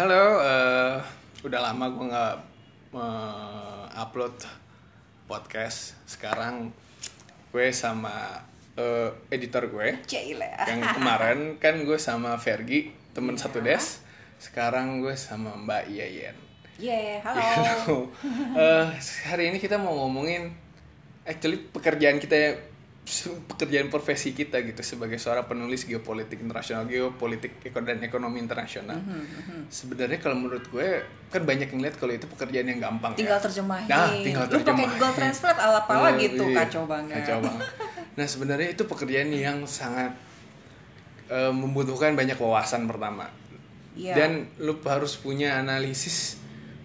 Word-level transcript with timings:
Halo, 0.00 0.40
eh, 0.40 0.96
udah 1.44 1.60
lama 1.60 1.92
gue 1.92 2.08
nggak 2.08 2.36
eh, 2.96 3.84
upload 4.00 4.32
podcast. 5.28 5.92
Sekarang 6.08 6.72
gue 7.52 7.68
sama 7.68 8.40
eh, 8.80 9.12
editor 9.28 9.68
gue 9.68 10.00
Cile. 10.08 10.56
yang 10.64 10.80
kemarin 10.96 11.60
kan 11.60 11.84
gue 11.84 12.00
sama 12.00 12.40
Vergi 12.40 12.88
temen 13.12 13.36
Iya. 13.36 13.44
satu 13.44 13.60
des. 13.60 14.00
Sekarang 14.40 15.04
gue 15.04 15.12
sama 15.20 15.52
Mbak 15.68 15.92
Yayen. 15.92 16.36
Yeah, 16.80 17.20
halo. 17.20 17.40
Halo. 17.44 17.96
Eh, 18.56 18.86
hari 19.28 19.52
ini 19.52 19.60
kita 19.60 19.76
mau 19.76 19.92
ngomongin 19.92 20.48
actually 21.28 21.60
pekerjaan 21.60 22.16
kita 22.16 22.56
pekerjaan 23.46 23.88
profesi 23.88 24.30
kita 24.30 24.62
gitu 24.62 24.78
sebagai 24.80 25.16
seorang 25.16 25.42
penulis 25.44 25.82
geopolitik 25.82 26.38
internasional, 26.38 26.86
geopolitik 26.86 27.58
dan 27.60 27.98
ekonomi 28.00 28.38
internasional. 28.38 28.96
Mhm, 28.96 29.66
Sebenarnya 29.66 30.16
kalau 30.16 30.38
menurut 30.38 30.62
gue 30.66 30.88
kan 31.26 31.42
banyak 31.42 31.68
yang 31.68 31.80
lihat 31.80 31.96
kalau 31.96 32.10
itu 32.10 32.26
pekerjaan 32.26 32.66
yang 32.66 32.78
gampang 32.78 33.14
Tinggal 33.14 33.36
ya. 33.36 33.44
terjemahin. 33.44 33.86
Nah, 33.86 34.06
tinggal 34.12 34.44
Lu 34.44 34.50
pakai 34.50 34.58
terjemahin. 34.62 34.88
Google 34.90 35.12
Translate 35.12 35.58
ala 35.58 35.80
pala 35.82 36.08
Eh, 36.10 36.14
gitu, 36.22 36.44
iya, 36.44 36.56
kacau 36.62 36.82
banget. 36.84 37.16
Kacau 37.18 37.38
banget. 37.40 37.66
Nah, 38.10 38.26
sebenarnya 38.26 38.68
itu 38.70 38.82
pekerjaan 38.84 39.28
yang 39.30 39.58
sangat 39.64 40.12
eh, 41.26 41.52
membutuhkan 41.52 42.14
banyak 42.14 42.34
wawasan 42.34 42.86
pertama. 42.86 43.30
Iya. 43.94 44.14
Dan 44.14 44.30
lu 44.58 44.78
harus 44.82 45.14
punya 45.14 45.56
analisis 45.56 46.38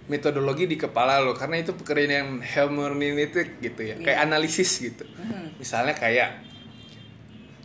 metodologi 0.06 0.70
di 0.70 0.78
kepala 0.78 1.18
lo 1.18 1.34
karena 1.34 1.58
itu 1.60 1.74
pekerjaan 1.74 2.14
yang 2.14 2.30
hermeneutik 2.42 3.58
gitu 3.58 3.82
ya, 3.82 3.96
kayak 3.98 4.20
Iya. 4.22 4.26
analisis 4.30 4.78
gitu. 4.78 5.02
Mhm. 5.02 5.58
Misalnya 5.58 5.98
kayak 5.98 6.30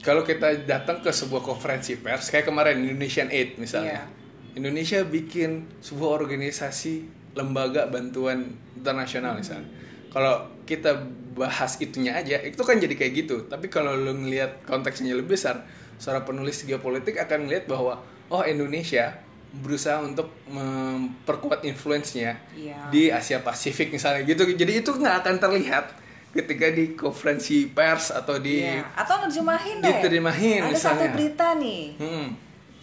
kalau 0.01 0.25
kita 0.25 0.65
datang 0.65 1.05
ke 1.05 1.12
sebuah 1.12 1.45
konferensi 1.45 2.01
pers 2.01 2.33
kayak 2.33 2.48
kemarin 2.48 2.81
Indonesian 2.81 3.29
Aid 3.29 3.61
misalnya. 3.61 4.01
Iya. 4.01 4.19
Indonesia 4.51 5.05
bikin 5.05 5.69
sebuah 5.79 6.17
organisasi 6.17 7.06
lembaga 7.37 7.87
bantuan 7.87 8.57
internasional 8.75 9.39
misalnya. 9.39 9.69
Kalau 10.11 10.51
kita 10.67 11.07
bahas 11.39 11.79
itunya 11.79 12.19
aja, 12.19 12.42
itu 12.42 12.59
kan 12.67 12.75
jadi 12.83 12.91
kayak 12.98 13.12
gitu. 13.14 13.36
Tapi 13.47 13.70
kalau 13.70 13.95
lu 13.95 14.11
ngelihat 14.27 14.67
konteksnya 14.67 15.14
lebih 15.14 15.39
besar, 15.39 15.62
seorang 16.03 16.27
penulis 16.27 16.67
geopolitik 16.67 17.14
akan 17.14 17.47
melihat 17.47 17.70
bahwa 17.70 18.03
oh 18.27 18.42
Indonesia 18.42 19.23
berusaha 19.53 19.98
untuk 19.98 20.31
memperkuat 20.47 21.62
influence-nya 21.62 22.39
Iya. 22.53 22.87
di 22.89 23.11
Asia 23.11 23.39
Pasifik 23.39 23.91
misalnya 23.91 24.23
gitu. 24.23 24.47
Jadi 24.47 24.73
itu 24.79 24.91
nggak 24.91 25.17
akan 25.20 25.37
terlihat 25.39 25.84
ketika 26.31 26.70
di 26.70 26.95
konferensi 26.95 27.67
pers 27.67 28.11
atau 28.11 28.39
di 28.39 28.62
Iya. 28.62 28.87
Atau 28.95 29.19
nerjemahin 29.20 29.83
deh. 29.83 29.91
Diterjemahin 29.91 30.61
Ada 30.65 30.79
satu 30.79 31.03
misalnya. 31.03 31.11
berita 31.11 31.47
nih. 31.57 31.84
Hmm. 31.98 32.29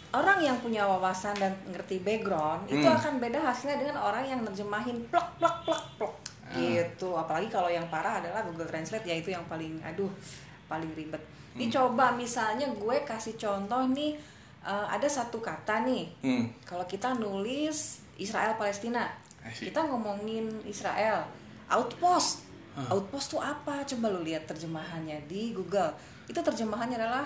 Orang 0.10 0.40
yang 0.40 0.58
punya 0.58 0.84
wawasan 0.84 1.36
dan 1.36 1.52
ngerti 1.68 2.00
background 2.00 2.68
itu 2.68 2.80
Hmm. 2.82 2.96
akan 2.96 3.14
beda 3.18 3.40
hasilnya 3.42 3.78
dengan 3.78 3.98
orang 3.98 4.24
yang 4.24 4.40
nerjemahin 4.42 5.04
plok 5.08 5.40
plok 5.40 5.56
plok 5.64 5.84
plok 5.96 6.14
Ah. 6.44 6.56
gitu. 6.58 7.12
Apalagi 7.14 7.48
kalau 7.48 7.68
yang 7.68 7.88
parah 7.88 8.20
adalah 8.20 8.44
Google 8.44 8.68
Translate 8.68 9.04
ya 9.04 9.16
itu 9.16 9.32
yang 9.32 9.44
paling 9.46 9.80
aduh 9.80 10.12
paling 10.66 10.92
ribet. 10.92 11.20
Hmm. 11.20 11.58
Ini 11.58 11.68
coba 11.70 12.12
misalnya 12.12 12.68
gue 12.68 12.98
kasih 13.04 13.36
contoh 13.36 13.88
nih 13.88 14.20
eh, 14.68 14.88
ada 14.92 15.08
satu 15.08 15.40
kata 15.40 15.88
nih 15.88 16.06
Hmm. 16.20 16.52
Kalau 16.68 16.84
kita 16.84 17.16
nulis 17.16 18.04
Israel 18.20 18.60
Palestina, 18.60 19.08
kita 19.56 19.80
ngomongin 19.88 20.52
Israel, 20.68 21.24
outpost. 21.72 22.44
Outpost 22.92 23.34
tuh 23.34 23.42
apa? 23.42 23.82
Coba 23.88 24.14
lu 24.14 24.22
lihat 24.22 24.46
terjemahannya 24.46 25.26
di 25.26 25.50
Google. 25.50 25.90
Itu 26.30 26.46
terjemahannya 26.46 27.00
adalah 27.00 27.26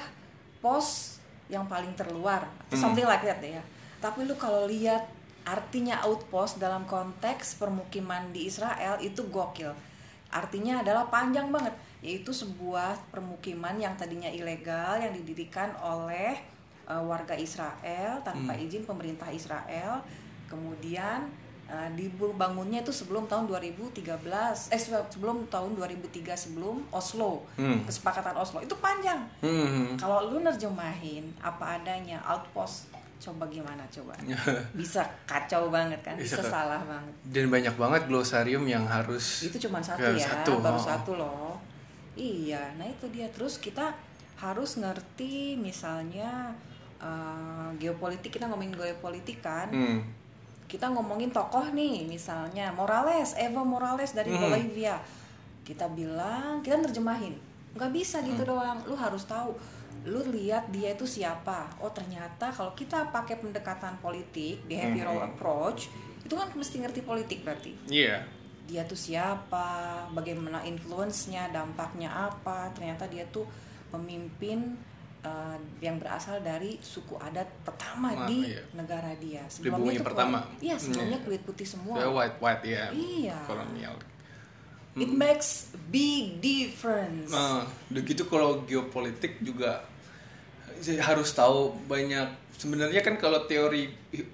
pos 0.61 1.19
yang 1.51 1.67
paling 1.67 1.91
terluar, 1.97 2.45
atau 2.67 2.77
Hmm. 2.79 2.83
something 2.87 3.03
like 3.03 3.25
that 3.25 3.41
ya. 3.43 3.59
Tapi 3.99 4.23
lu 4.23 4.37
kalau 4.39 4.69
lihat 4.69 5.03
artinya 5.43 5.99
outpost 6.05 6.61
dalam 6.61 6.85
konteks 6.87 7.57
permukiman 7.59 8.31
di 8.31 8.47
Israel 8.47 8.95
itu 9.01 9.25
gokil. 9.27 9.73
Artinya 10.31 10.79
adalah 10.79 11.11
panjang 11.11 11.51
banget, 11.51 11.75
yaitu 11.99 12.31
sebuah 12.31 13.11
permukiman 13.11 13.75
yang 13.75 13.97
tadinya 13.99 14.31
ilegal 14.31 15.01
yang 15.03 15.11
didirikan 15.11 15.75
oleh 15.83 16.39
uh, 16.89 17.03
warga 17.03 17.35
Israel 17.37 18.21
tanpa 18.25 18.53
izin 18.57 18.85
pemerintah 18.85 19.29
Israel. 19.29 20.01
Kemudian 20.47 21.31
uh, 21.71 21.89
dibangunnya 21.95 22.83
itu 22.83 22.91
sebelum 22.91 23.25
tahun 23.25 23.47
2013, 23.47 24.03
eh 24.71 24.81
sebelum 24.81 25.47
tahun 25.47 25.71
2003 25.79 26.35
sebelum 26.35 26.83
Oslo, 26.91 27.47
Hmm. 27.55 27.83
kesepakatan 27.87 28.35
Oslo 28.35 28.59
itu 28.59 28.75
panjang. 28.77 29.23
Hmm. 29.39 29.95
Kalau 29.95 30.27
lu 30.27 30.43
nerjemahin 30.43 31.31
apa 31.39 31.79
adanya 31.79 32.19
outpost, 32.27 32.91
coba 33.21 33.45
gimana 33.47 33.85
coba? 33.87 34.17
Bisa 34.79 35.05
kacau 35.29 35.69
banget 35.69 36.01
kan? 36.03 36.17
Bisa 36.17 36.41
salah 36.43 36.81
banget. 36.83 37.13
Dan 37.29 37.47
banyak 37.47 37.75
banget 37.77 38.01
glosarium 38.09 38.65
yang 38.67 38.83
harus 38.89 39.45
Itu 39.47 39.69
cuma 39.69 39.79
satu 39.79 40.01
ya, 40.01 40.19
satu, 40.19 40.59
baru 40.59 40.75
oh. 40.75 40.83
satu 40.83 41.11
loh. 41.15 41.53
Iya, 42.17 42.75
nah 42.75 42.83
itu 42.83 43.07
dia. 43.13 43.29
Terus 43.31 43.61
kita 43.61 43.95
harus 44.41 44.81
ngerti 44.81 45.55
misalnya 45.55 46.51
eh, 47.01 47.69
geopolitik 47.75 48.29
kita 48.31 48.45
ngomongin 48.45 48.71
geopolitik 48.71 49.41
kan. 49.41 49.67
Hmm. 49.67 49.99
Kita 50.65 50.87
ngomongin 50.87 51.33
tokoh 51.33 51.73
nih, 51.73 52.05
misalnya 52.05 52.71
Morales, 52.71 53.35
Evo 53.35 53.65
Morales 53.65 54.13
dari 54.13 54.31
Hmm. 54.31 54.39
Bolivia. 54.39 54.95
Kita 55.61 55.89
bilang, 55.89 56.61
kita 56.61 56.77
nerjemahin. 56.77 57.35
nggak 57.71 57.91
bisa 57.95 58.19
gitu 58.19 58.43
Hmm. 58.43 58.51
doang. 58.51 58.77
Lu 58.83 58.99
harus 58.99 59.23
tahu. 59.23 59.55
Lu 60.03 60.19
lihat 60.27 60.67
dia 60.69 60.91
itu 60.91 61.07
siapa. 61.07 61.71
Oh, 61.79 61.87
ternyata 61.87 62.51
kalau 62.51 62.75
kita 62.75 63.07
pakai 63.09 63.39
pendekatan 63.39 63.95
politik, 63.97 64.59
behavioral 64.67 65.15
Hmm. 65.15 65.27
approach, 65.31 65.87
itu 66.19 66.35
kan 66.35 66.51
mesti 66.51 66.83
ngerti 66.83 66.99
politik 67.01 67.47
berarti 67.47 67.71
Iya. 67.87 68.19
dia 68.67 68.83
tuh 68.83 68.95
siapa, 68.95 69.67
bagaimana 70.11 70.59
influence-nya, 70.63 71.47
dampaknya 71.49 72.11
apa. 72.11 72.67
Ternyata 72.71 73.07
dia 73.07 73.23
tuh 73.27 73.47
pemimpin 73.87 74.75
uh, 75.21 75.53
yang 75.77 75.97
berasal 75.97 76.39
dari 76.39 76.77
suku 76.77 77.13
adat 77.15 77.45
pertama 77.61 78.09
Ah, 78.11 78.25
di 78.25 78.49
iya. 78.49 78.61
negara 78.71 79.11
dia. 79.15 79.43
bumi 79.47 79.93
itu 79.93 80.03
pertama. 80.03 80.41
kulit- 80.43 80.63
Iya, 80.63 80.75
sebelumnya 80.77 81.15
Iya. 81.15 81.25
kulit 81.25 81.41
putih 81.43 81.67
semua. 81.67 81.95
The 81.97 82.09
white 82.09 82.37
white 82.37 82.63
ya. 82.63 82.85
Iya. 82.89 83.37
Kolonial. 83.43 83.95
It 84.93 85.07
makes 85.09 85.49
big 85.87 86.37
difference. 86.37 87.31
Nah, 87.31 87.63
udah 87.87 88.01
gitu 88.03 88.25
kalau 88.25 88.65
geopolitik 88.65 89.39
juga 89.39 89.87
harus 90.99 91.31
tahu 91.31 91.71
banyak 91.85 92.27
sebenarnya 92.51 92.99
kan 92.99 93.15
kalau 93.15 93.45
teori 93.45 93.89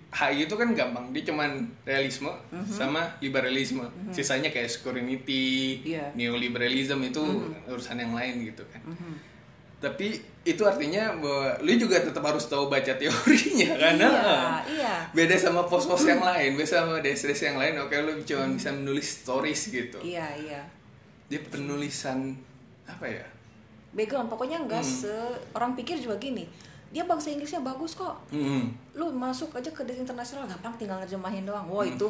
HI 0.09 0.43
itu 0.43 0.55
kan 0.55 0.71
gampang 0.73 1.11
dia 1.11 1.23
cuman 1.23 1.49
realisme 1.83 2.27
sama 2.65 3.15
liberalisme 3.17 3.83
sisanya 4.09 4.47
kayak 4.47 4.67
security 4.67 5.79
Iya. 5.85 6.11
neoliberalism 6.13 6.99
itu 7.05 7.23
urusan 7.65 7.95
yang 7.97 8.11
lain 8.11 8.43
gitu 8.45 8.63
kan 8.65 8.79
Mhm. 8.81 9.13
Tapi 9.77 10.17
itu 10.41 10.63
artinya 10.63 11.13
bahwa 11.15 11.59
lu 11.59 11.75
juga 11.75 11.99
tetap 11.99 12.23
harus 12.23 12.47
tahu 12.47 12.65
baca 12.65 12.95
teorinya 12.95 13.69
karena 13.83 14.09
Iya, 14.09 14.41
iya. 14.73 14.95
beda 15.11 15.35
sama 15.35 15.61
pos-pos 15.63 16.01
yang 16.03 16.19
lain 16.19 16.55
beda 16.55 16.81
sama 16.81 16.97
des-des 16.97 17.37
yang 17.37 17.55
lain 17.55 17.77
oke 17.77 17.93
lu 17.93 18.17
cuma 18.23 18.47
bisa 18.49 18.71
menulis 18.71 19.21
stories 19.21 19.69
gitu 19.69 19.99
Iya, 19.99 20.25
iya. 20.39 20.61
dia 21.27 21.39
penulisan 21.43 22.33
apa 22.83 23.05
ya 23.05 23.25
Background 23.87 24.27
pokoknya 24.27 24.61
enggak 24.61 24.83
Hmm. 24.83 24.93
se 25.03 25.13
orang 25.51 25.73
pikir 25.73 25.97
juga 25.97 26.15
gini. 26.17 26.45
Dia 26.87 27.03
bahasa 27.03 27.27
Inggrisnya 27.27 27.59
bagus 27.59 27.97
kok. 27.97 28.13
Hmm. 28.29 28.69
lu 28.93 29.09
masuk 29.09 29.51
aja 29.51 29.67
ke 29.67 29.81
des 29.83 29.97
internasional 29.97 30.45
gampang 30.45 30.75
tinggal 30.77 31.01
ngerjemahin 31.01 31.43
doang. 31.43 31.65
Hmm. 31.65 31.73
Wah 31.73 31.85
itu 31.87 32.05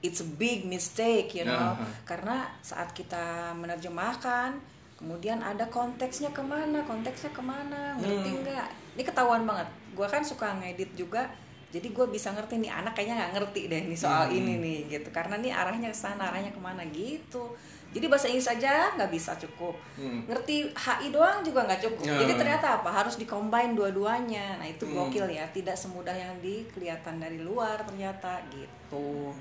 it's 0.00 0.18
a 0.18 0.28
big 0.34 0.66
mistake, 0.66 1.30
you 1.32 1.44
know. 1.44 1.54
Aha. 1.76 1.84
Karena 2.02 2.48
saat 2.58 2.90
kita 2.90 3.54
menerjemahkan, 3.54 4.58
kemudian 4.98 5.38
ada 5.38 5.62
konteksnya 5.70 6.34
ke 6.34 6.42
mana, 6.42 6.82
konteksnya 6.82 7.30
ke 7.30 7.38
mana, 7.38 7.94
ngerti 7.96 8.30
Hmm. 8.34 8.40
nggak? 8.42 8.68
Ini 8.98 9.02
ketahuan 9.06 9.46
banget. 9.46 9.70
Gua 9.94 10.10
kan 10.10 10.20
suka 10.20 10.58
ngedit 10.58 10.98
juga, 10.98 11.30
jadi 11.70 11.86
gue 11.86 12.06
bisa 12.10 12.34
ngerti 12.34 12.58
nih 12.58 12.72
anak 12.72 12.98
kayaknya 12.98 13.14
nggak 13.22 13.32
ngerti 13.38 13.60
deh 13.70 13.82
nih 13.86 13.98
soal 13.98 14.26
Hmm. 14.26 14.34
ini 14.34 14.54
nih 14.58 14.78
gitu. 14.90 15.08
Karena 15.14 15.38
nih 15.38 15.54
arahnya 15.54 15.94
ke 15.94 15.98
sana, 15.98 16.34
arahnya 16.34 16.50
ke 16.50 16.58
mana 16.58 16.82
gitu. 16.90 17.54
Jadi 17.88 18.04
bahasa 18.04 18.28
Inggris 18.28 18.50
aja 18.50 18.92
nggak 18.98 19.08
bisa 19.08 19.32
cukup. 19.38 19.72
Hmm. 19.96 20.20
Ngerti 20.28 20.68
HI 20.76 21.08
doang 21.08 21.40
juga 21.40 21.64
nggak 21.64 21.80
cukup. 21.88 22.04
Ya. 22.04 22.20
Jadi 22.20 22.32
ternyata 22.36 22.82
apa? 22.82 22.90
Harus 22.92 23.16
dikombin 23.16 23.72
dua-duanya. 23.72 24.60
Nah 24.60 24.66
itu 24.66 24.84
Hmm. 24.84 25.08
gokil 25.08 25.24
ya. 25.30 25.48
Tidak 25.48 25.72
semudah 25.72 26.12
yang 26.12 26.36
dikelihatan 26.42 27.16
dari 27.16 27.40
luar 27.40 27.80
ternyata 27.86 28.44
gitu. 28.52 29.32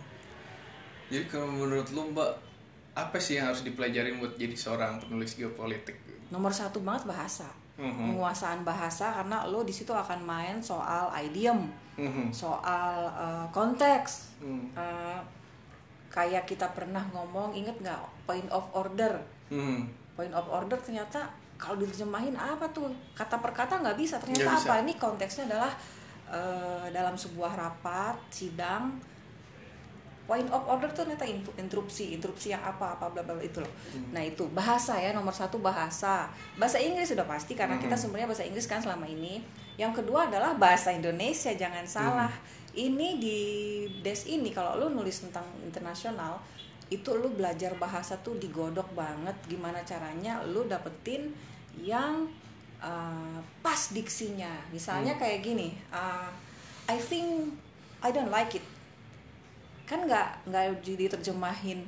Jadi 1.08 1.26
kalau 1.28 1.48
menurut 1.50 1.88
lu 1.92 2.12
Mbak, 2.12 2.32
apa 2.98 3.18
sih 3.18 3.38
yang 3.38 3.48
harus 3.48 3.62
dipelajarin 3.62 4.18
buat 4.18 4.34
jadi 4.34 4.54
seorang 4.54 4.98
penulis 4.98 5.38
geopolitik? 5.38 5.94
Nomor 6.28 6.50
satu 6.50 6.82
banget 6.82 7.06
bahasa. 7.06 7.46
Mhm. 7.78 8.18
Penguasaan 8.18 8.66
bahasa 8.66 9.14
karena 9.14 9.46
lo 9.46 9.62
di 9.62 9.70
situ 9.70 9.94
akan 9.94 10.20
main 10.20 10.58
soal 10.58 11.14
idiom, 11.16 11.70
Mhm. 11.94 12.34
soal 12.34 13.06
eh, 13.08 13.46
konteks. 13.52 14.42
Eh, 14.74 15.20
kayak 16.10 16.44
kita 16.44 16.74
pernah 16.74 17.06
ngomong, 17.14 17.54
inget 17.54 17.78
nggak 17.78 18.02
point 18.26 18.50
of 18.50 18.66
order? 18.74 19.22
Hmm. 19.54 19.86
Point 20.18 20.34
of 20.34 20.50
order 20.50 20.76
ternyata 20.76 21.30
kalau 21.56 21.78
diterjemahin 21.78 22.34
apa 22.34 22.66
tuh 22.70 22.90
kata 23.14 23.38
per 23.38 23.50
kata 23.52 23.78
nggak 23.80 23.98
bisa 23.98 24.18
ternyata 24.18 24.42
Nggak 24.44 24.58
bisa. 24.58 24.68
apa 24.68 24.76
ini 24.82 24.94
konteksnya 24.96 25.44
adalah 25.48 25.74
eh, 26.28 26.86
dalam 26.92 27.14
sebuah 27.14 27.54
rapat 27.54 28.18
sidang 28.28 28.98
point 30.28 30.46
of 30.52 30.68
order 30.68 30.92
tuh 30.92 31.08
ternyata 31.08 31.24
inpu- 31.24 31.56
interupsi 31.56 32.12
interupsi 32.12 32.52
yang 32.52 32.60
apa 32.60 33.00
apa 33.00 33.08
bla 33.08 33.24
bla 33.24 33.40
itu 33.40 33.64
loh. 33.64 33.72
Nah 34.12 34.20
itu 34.20 34.44
bahasa 34.52 35.00
ya 35.00 35.16
nomor 35.16 35.32
satu 35.32 35.58
bahasa. 35.64 36.28
Bahasa 36.60 36.78
Inggris 36.84 37.16
sudah 37.16 37.24
pasti 37.24 37.56
karena 37.56 37.80
kita 37.80 37.96
sumbernya 37.96 38.28
bahasa 38.28 38.44
Inggris 38.44 38.68
kan 38.68 38.84
selama 38.84 39.08
ini. 39.08 39.40
Yang 39.80 40.04
kedua 40.04 40.28
adalah 40.28 40.54
bahasa 40.60 40.92
Indonesia 40.92 41.56
jangan 41.56 41.88
salah. 41.88 42.30
Ini 42.76 43.18
di 43.18 43.40
des 44.04 44.28
ini 44.28 44.52
kalau 44.52 44.78
lu 44.78 44.94
nulis 44.94 45.24
tentang 45.24 45.48
internasional 45.64 46.44
itu 46.92 47.10
lu 47.16 47.32
belajar 47.32 47.74
bahasa 47.80 48.20
tuh 48.20 48.36
digodok 48.36 48.92
banget. 48.92 49.34
Gimana 49.48 49.80
caranya 49.88 50.44
lu 50.44 50.68
dapetin 50.68 51.32
yang 51.80 52.28
uh, 52.84 53.40
pas 53.64 53.96
diksinya. 53.96 54.52
Misalnya 54.76 55.16
kayak 55.16 55.40
gini 55.40 55.72
uh, 55.96 56.28
I 56.92 57.00
think 57.00 57.56
I 58.04 58.12
don't 58.12 58.30
like 58.30 58.60
it 58.60 58.77
kan 59.88 60.04
nggak 60.04 60.52
nggak 60.52 60.84
diterjemahin 60.84 61.80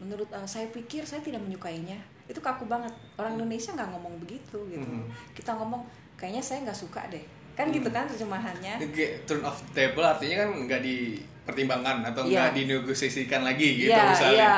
menurut 0.00 0.26
uh, 0.32 0.46
saya 0.48 0.64
pikir 0.72 1.04
saya 1.04 1.20
tidak 1.20 1.44
menyukainya. 1.44 1.98
Itu 2.24 2.40
kaku 2.40 2.64
banget. 2.64 2.90
Orang 3.20 3.36
Indonesia 3.36 3.76
nggak 3.76 3.90
ngomong 3.92 4.14
begitu 4.24 4.58
gitu. 4.68 4.80
Hmm. 4.84 5.04
kita 5.36 5.52
ngomong 5.54 5.84
kayaknya 6.16 6.40
saya 6.40 6.64
nggak 6.64 6.78
suka 6.78 7.04
deh. 7.12 7.22
Kan 7.52 7.68
gitu 7.68 7.90
kan 7.90 8.08
terjemahannya. 8.08 8.80
Turn 9.28 9.42
off 9.44 9.60
the 9.70 9.92
table 9.92 10.06
artinya 10.06 10.46
kan 10.46 10.48
nggak 10.64 10.80
dipertimbangkan 10.80 11.96
atau 12.06 12.22
Iya. 12.24 12.48
nggak 12.48 12.52
dinegosiasikan 12.56 13.42
lagi 13.44 13.84
gitu 13.84 13.92
Iya, 13.92 14.08
misalnya. 14.08 14.38
iya. 14.40 14.56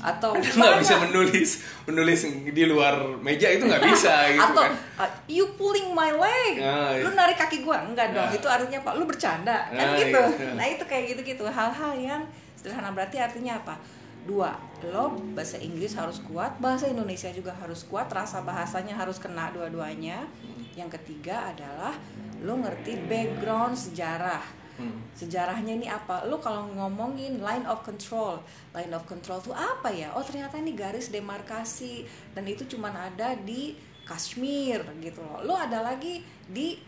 Atau 0.00 0.32
nggak 0.56 0.80
bisa 0.80 0.96
menulis 0.98 1.50
menulis 1.84 2.20
di 2.48 2.64
luar 2.64 3.20
meja 3.20 3.46
itu 3.46 3.62
nggak 3.62 3.84
bisa 3.84 4.14
gitu 4.32 4.40
atau 4.42 4.64
kan. 4.64 4.72
uh, 4.98 5.10
you 5.26 5.44
pulling 5.54 5.92
my 5.92 6.08
leg. 6.08 6.56
Ah, 6.58 6.92
iya. 6.92 7.04
lu 7.04 7.12
narik 7.12 7.36
kaki 7.36 7.60
gua? 7.60 7.84
Enggak 7.84 8.10
dong 8.10 8.24
Ah. 8.24 8.32
itu 8.32 8.46
artinya 8.46 8.80
apa? 8.80 8.90
Lu 8.96 9.04
bercanda 9.04 9.68
kan 9.68 9.86
Ah, 9.86 9.96
gitu. 9.96 10.20
iya. 10.34 10.52
nah 10.56 10.64
itu 10.64 10.82
kayak 10.82 11.04
gitu 11.12 11.20
gitu 11.26 11.44
hal-hal 11.44 11.92
yang 11.94 12.22
sederhana 12.56 12.90
berarti 12.90 13.16
artinya 13.16 13.56
apa? 13.56 13.76
Dua 14.20 14.52
lo 14.82 15.12
bahasa 15.32 15.56
Inggris 15.56 15.92
harus 15.92 16.20
kuat 16.22 16.56
bahasa 16.56 16.88
Indonesia 16.88 17.28
juga 17.28 17.52
harus 17.52 17.84
kuat 17.84 18.08
rasa 18.08 18.40
bahasanya 18.40 18.96
harus 18.96 19.16
kena 19.16 19.48
dua-duanya. 19.50 20.24
Yang 20.72 20.96
ketiga 20.96 21.52
adalah 21.52 21.92
lo 22.40 22.56
ngerti 22.56 22.96
background 23.04 23.76
sejarah 23.76 24.40
Hmm. 24.80 24.96
sejarahnya 25.12 25.72
ini 25.74 25.84
apa 25.84 26.24
lu 26.24 26.38
kalau 26.38 26.64
ngomongin 26.70 27.36
line 27.38 27.62
of 27.64 27.80
control 27.80 28.40
line 28.70 28.88
of 28.90 29.04
control 29.04 29.36
tuh 29.38 29.52
apa 29.52 29.88
ya 29.88 30.08
oh 30.10 30.20
ternyata 30.20 30.56
ini 30.56 30.72
garis 30.72 31.08
demarkasi 31.08 32.02
dan 32.32 32.44
itu 32.44 32.64
cuman 32.66 32.90
ada 32.90 33.36
di 33.36 33.76
Kashmir 34.02 34.80
gitu 34.98 35.20
loh 35.20 35.44
lu 35.44 35.52
ada 35.52 35.80
lagi 35.80 36.18
di 36.46 36.80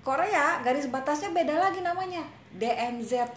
Korea 0.00 0.58
garis 0.60 0.86
batasnya 0.86 1.30
beda 1.30 1.54
lagi 1.54 1.78
namanya 1.78 2.26
DMZ 2.50 3.30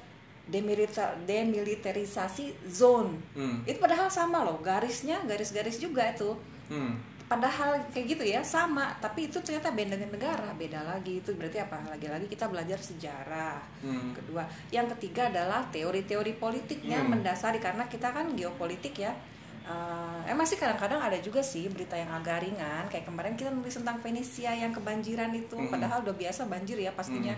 demilita- 0.44 1.16
demilitarisasi 1.24 2.68
zone 2.68 3.16
Hmm. 3.32 3.62
itu 3.64 3.78
padahal 3.78 4.10
sama 4.10 4.42
loh 4.42 4.60
garisnya 4.60 5.22
garis-garis 5.24 5.78
juga 5.78 6.10
itu 6.10 6.36
Hmm. 6.68 6.96
Padahal 7.32 7.80
kayak 7.96 8.20
gitu 8.20 8.24
ya 8.28 8.44
sama. 8.44 8.92
Tapi 9.00 9.32
itu 9.32 9.40
ternyata 9.40 9.72
beda 9.72 9.96
dengan 9.96 10.20
negara 10.20 10.52
beda 10.52 10.84
lagi. 10.84 11.24
Itu 11.24 11.32
berarti 11.40 11.64
apa? 11.64 11.80
Lagi-lagi 11.88 12.28
kita 12.28 12.52
belajar 12.52 12.76
sejarah. 12.76 13.64
Hmm. 13.80 14.12
kedua. 14.12 14.44
Yang 14.68 15.00
ketiga 15.00 15.32
adalah 15.32 15.64
teori-teori 15.72 16.36
politiknya 16.36 17.00
Hmm. 17.00 17.16
mendasari 17.16 17.64
karena 17.64 17.88
kita 17.88 18.12
kan 18.12 18.36
geopolitik 18.36 19.00
ya. 19.00 19.16
Eh, 19.64 20.22
emang 20.28 20.44
sih 20.44 20.60
kadang-kadang 20.60 21.00
ada 21.00 21.16
juga 21.24 21.40
sih 21.40 21.72
berita 21.72 21.96
yang 21.96 22.12
agak 22.12 22.44
ringan. 22.44 22.84
Kayak 22.92 23.08
kemarin 23.08 23.40
kita 23.40 23.56
nulis 23.56 23.80
tentang 23.80 24.04
Venesia 24.04 24.52
yang 24.52 24.76
kebanjiran 24.76 25.32
itu. 25.32 25.56
Hmm. 25.56 25.72
padahal 25.72 26.04
udah 26.04 26.16
biasa 26.20 26.52
banjir 26.52 26.76
ya 26.84 26.92
pastinya. 26.92 27.32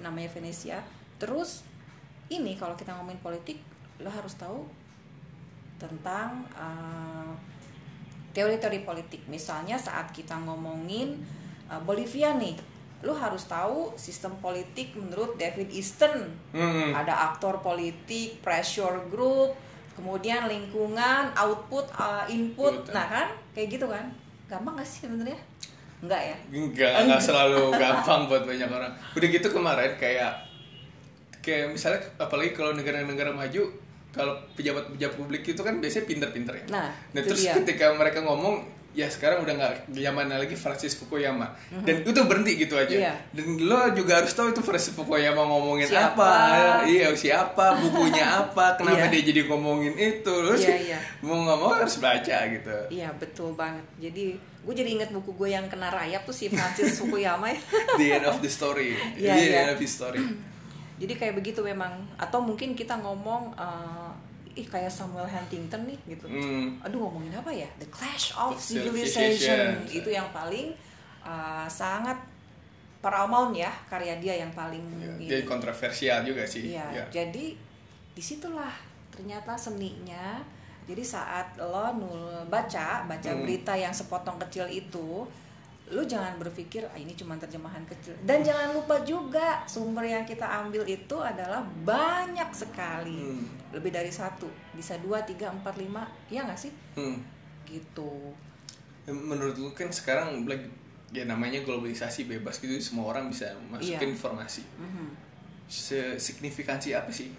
Namanya 0.00 0.32
Venesia. 0.32 0.80
Terus 1.20 1.60
ini 2.32 2.56
kalau 2.56 2.72
kita 2.72 2.96
ngomongin 2.96 3.20
politik 3.20 3.60
lo 4.00 4.08
harus 4.08 4.32
tahu 4.40 4.64
tentang 5.76 6.48
eh, 6.56 7.53
teori-teori 8.34 8.82
politik. 8.82 9.22
Misalnya 9.30 9.78
saat 9.78 10.10
kita 10.10 10.34
ngomongin 10.42 11.22
uh, 11.70 11.80
Bolivia 11.86 12.34
nih, 12.34 12.58
lu 13.06 13.14
harus 13.14 13.46
tahu 13.46 13.94
sistem 13.94 14.34
politik 14.42 14.92
menurut 14.98 15.38
David 15.38 15.70
Easton. 15.70 16.28
Hmm. 16.50 16.90
Ada 16.90 17.32
aktor 17.32 17.62
politik, 17.62 18.42
pressure 18.42 19.06
group, 19.08 19.54
kemudian 19.94 20.50
lingkungan, 20.50 21.30
output, 21.38 21.86
uh, 21.94 22.26
input. 22.26 22.84
Betul. 22.84 22.92
Nah 22.92 23.06
kan, 23.06 23.28
kayak 23.54 23.78
gitu 23.78 23.86
kan. 23.86 24.10
Gampang 24.50 24.76
gak 24.76 24.84
sih 24.84 25.06
sebenarnya? 25.06 25.38
Enggak 26.04 26.20
ya? 26.20 26.36
Enggak, 26.52 26.92
enggak 27.06 27.22
selalu 27.22 27.72
gampang 27.80 28.26
buat 28.28 28.44
banyak 28.44 28.68
orang. 28.68 28.92
Udah 29.16 29.28
gitu 29.30 29.48
kemarin 29.48 29.94
kayak 29.96 30.36
kayak 31.44 31.76
misalnya 31.76 32.00
apalagi 32.16 32.56
kalau 32.56 32.72
negara-negara 32.72 33.28
maju 33.28 33.83
kalau 34.14 34.38
pejabat-pejabat 34.54 35.14
publik 35.14 35.42
itu 35.44 35.58
kan 35.58 35.76
biasanya 35.76 36.06
pinter-pinter 36.06 36.54
ya. 36.56 36.64
Nah, 36.70 36.88
Nah, 37.10 37.20
terus 37.20 37.42
dia. 37.42 37.52
ketika 37.52 37.90
mereka 37.92 38.22
ngomong 38.22 38.62
ya 38.94 39.10
sekarang 39.10 39.42
udah 39.42 39.58
nggak 39.58 39.90
zaman 39.90 40.30
lagi 40.30 40.54
Francis 40.54 40.94
Fukuyama 40.94 41.50
dan 41.82 42.06
itu 42.06 42.14
berhenti 42.22 42.54
gitu 42.56 42.78
aja. 42.78 42.94
Iya. 42.94 43.14
Dan 43.34 43.58
lo 43.60 43.90
juga 43.90 44.22
harus 44.22 44.30
tahu 44.30 44.54
itu 44.54 44.62
Francis 44.62 44.94
Fukuyama 44.94 45.42
ngomongin 45.42 45.90
Siapa? 45.90 46.14
apa, 46.14 46.32
iya 46.86 47.10
siapa, 47.10 47.74
bukunya 47.76 48.22
apa, 48.40 48.78
kenapa 48.78 49.04
Iya. 49.04 49.10
dia 49.10 49.22
jadi 49.26 49.40
ngomongin 49.44 49.98
itu, 49.98 50.22
terus 50.22 50.62
Iya, 50.62 50.94
iya. 50.94 50.98
mau 51.20 51.42
nggak 51.42 51.58
mau 51.58 51.74
harus 51.74 51.98
baca 51.98 52.38
gitu. 52.46 52.76
Iya 52.88 53.10
betul 53.18 53.50
banget. 53.52 53.82
Jadi 53.98 54.38
gue 54.38 54.72
jadi 54.72 54.90
inget 54.94 55.10
buku 55.10 55.34
gue 55.34 55.50
yang 55.50 55.66
kena 55.66 55.90
rayap 55.90 56.22
tuh 56.22 56.32
si 56.32 56.46
Francis 56.46 56.94
Fukuyama 57.02 57.50
ya. 57.50 57.58
The 57.98 58.06
end 58.14 58.26
of 58.26 58.38
the 58.38 58.48
story. 58.48 58.94
Iya, 59.18 59.34
the 59.34 59.42
iya. 59.42 59.58
end 59.60 59.70
of 59.74 59.82
the 59.82 59.90
story. 59.90 60.22
Jadi 61.00 61.12
kayak 61.18 61.34
begitu 61.38 61.60
memang. 61.60 62.06
Atau 62.16 62.38
mungkin 62.40 62.72
kita 62.78 62.94
ngomong, 63.02 63.50
eh, 63.58 64.10
ih 64.54 64.66
kayak 64.70 64.90
Samuel 64.90 65.26
Huntington 65.26 65.82
nih 65.82 65.98
gitu. 66.14 66.30
Hmm. 66.30 66.78
Aduh 66.86 67.10
ngomongin 67.10 67.34
apa 67.34 67.50
ya? 67.50 67.66
The 67.82 67.88
Clash 67.90 68.30
of 68.38 68.54
Civilization. 68.54 69.34
Civilization 69.34 69.90
itu 69.90 70.10
yang 70.14 70.30
paling 70.30 70.70
uh, 71.26 71.66
sangat 71.66 72.14
paramount 73.02 73.52
ya 73.52 73.68
karya 73.90 74.16
dia 74.22 74.38
yang 74.40 74.54
paling 74.54 74.80
ini. 75.18 75.26
Jadi 75.26 75.42
kontroversial 75.42 76.22
juga 76.22 76.46
sih. 76.46 76.70
Iya. 76.70 76.86
Ya. 77.02 77.04
Jadi 77.10 77.58
di 78.14 78.22
situlah 78.22 78.70
ternyata 79.10 79.58
seninya. 79.58 80.38
Jadi 80.86 81.02
saat 81.02 81.56
lo 81.58 81.90
nul 81.96 82.46
baca 82.46 83.02
baca 83.08 83.30
Hmm. 83.34 83.42
berita 83.42 83.74
yang 83.74 83.90
sepotong 83.90 84.38
kecil 84.46 84.70
itu, 84.70 85.26
lu 85.84 86.00
jangan 86.00 86.40
berpikir 86.40 86.80
ah, 86.86 86.96
ini 86.96 87.12
cuma 87.12 87.36
terjemahan 87.36 87.84
kecil. 87.84 88.16
Dan 88.24 88.40
jangan 88.40 88.72
lupa 88.72 89.04
juga 89.04 89.60
sumber 89.68 90.08
yang 90.08 90.24
kita 90.24 90.48
ambil 90.64 90.80
itu 90.84 91.16
adalah 91.20 91.60
banyak 91.84 92.48
sekali, 92.50 93.20
Hmm. 93.20 93.44
lebih 93.68 93.92
dari 93.92 94.08
satu, 94.08 94.48
bisa 94.72 94.96
dua, 94.96 95.20
tiga, 95.28 95.52
empat, 95.52 95.76
lima, 95.76 96.08
ya 96.32 96.40
nggak 96.42 96.56
sih? 96.56 96.72
Hmm. 96.96 97.20
Gitu. 97.68 98.32
Menurut 99.04 99.60
lu 99.60 99.68
kan 99.76 99.92
sekarang 99.92 100.48
ya 101.12 101.28
namanya 101.28 101.60
globalisasi 101.60 102.26
bebas 102.26 102.58
gitu 102.58 102.74
semua 102.80 103.12
orang 103.12 103.28
bisa 103.28 103.52
masukin 103.68 104.08
Iya. 104.08 104.14
informasi. 104.16 104.64
Mhm. 104.80 105.06
Signifikansi 106.16 106.92
apa 106.92 107.12
sih 107.12 107.30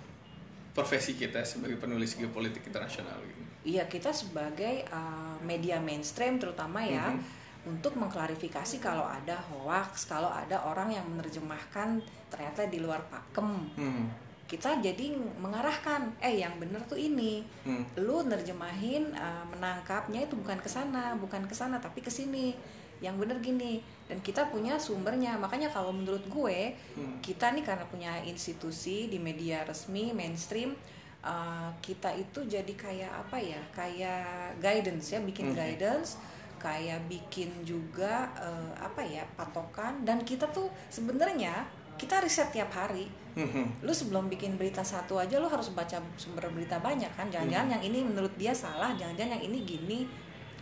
profesi 0.72 1.16
kita 1.16 1.42
sebagai 1.42 1.76
penulis 1.76 2.16
geopolitik 2.16 2.62
internasional 2.64 3.18
gitu? 3.26 3.42
Iya 3.66 3.90
kita 3.90 4.14
sebagai 4.14 4.86
uh, 4.94 5.34
media 5.42 5.82
mainstream 5.82 6.38
terutama 6.38 6.86
ya 6.86 7.10
Mhm. 7.10 7.20
Untuk 7.66 7.98
mengklarifikasi 7.98 8.78
kalau 8.78 9.04
ada 9.04 9.36
hoax, 9.50 10.06
kalau 10.06 10.30
ada 10.30 10.62
orang 10.66 10.94
yang 10.94 11.06
menerjemahkan 11.10 12.00
ternyata 12.30 12.70
di 12.70 12.78
luar 12.78 13.02
pakem. 13.10 13.50
Hmm. 13.76 14.06
Kita 14.46 14.78
jadi 14.78 15.18
mengarahkan, 15.42 16.22
eh 16.22 16.46
yang 16.46 16.62
bener 16.62 16.78
tuh 16.86 17.02
ini. 17.02 17.42
Hmm. 17.66 17.82
Lu 17.98 18.22
nerjemahin 18.22 19.10
uh, 19.18 19.42
menangkapnya 19.50 20.30
itu 20.30 20.38
bukan 20.38 20.62
ke 20.62 20.70
sana, 20.70 21.18
bukan 21.18 21.50
ke 21.50 21.58
sana 21.58 21.82
tapi 21.82 22.06
ke 22.06 22.14
sini. 22.14 22.54
Yang 23.02 23.16
bener 23.26 23.38
gini. 23.42 23.82
Dan 24.06 24.22
kita 24.22 24.54
punya 24.54 24.78
sumbernya. 24.78 25.34
Makanya 25.42 25.74
kalau 25.74 25.90
menurut 25.90 26.22
gue, 26.30 26.78
Hmm. 26.94 27.18
kita 27.26 27.58
nih 27.58 27.66
karena 27.66 27.86
punya 27.90 28.22
institusi 28.22 29.10
di 29.10 29.18
media 29.18 29.66
resmi 29.66 30.14
mainstream 30.14 30.78
uh, 31.26 31.74
kita 31.82 32.14
itu 32.14 32.46
jadi 32.46 32.74
kayak 32.78 33.12
apa 33.26 33.38
ya 33.42 33.62
kayak 33.74 34.62
guidance 34.62 35.18
ya 35.18 35.20
bikin 35.26 35.52
Mhm. 35.52 35.58
guidance 35.58 36.22
kayak 36.66 37.06
bikin 37.06 37.62
juga 37.62 38.34
uh, 38.42 38.74
apa 38.82 39.06
ya 39.06 39.22
patokan. 39.38 40.02
Dan 40.02 40.26
kita 40.26 40.50
tuh 40.50 40.74
sebenarnya 40.90 41.70
kita 42.02 42.18
riset 42.26 42.50
tiap 42.50 42.74
hari. 42.74 43.06
Hmm. 43.36 43.68
lu 43.84 43.92
sebelum 43.92 44.32
bikin 44.32 44.56
berita 44.56 44.80
satu 44.80 45.20
aja 45.20 45.36
lu 45.44 45.52
harus 45.52 45.68
baca 45.76 46.00
sumber 46.16 46.48
berita 46.56 46.80
banyak 46.80 47.12
kan. 47.20 47.28
Jangan-jangan 47.28 47.68
yang 47.78 47.84
ini 47.84 48.00
menurut 48.00 48.32
dia 48.40 48.56
salah 48.56 48.96
jangan-jangan 48.96 49.36
yang 49.36 49.44
ini 49.52 49.60
gini 49.68 50.00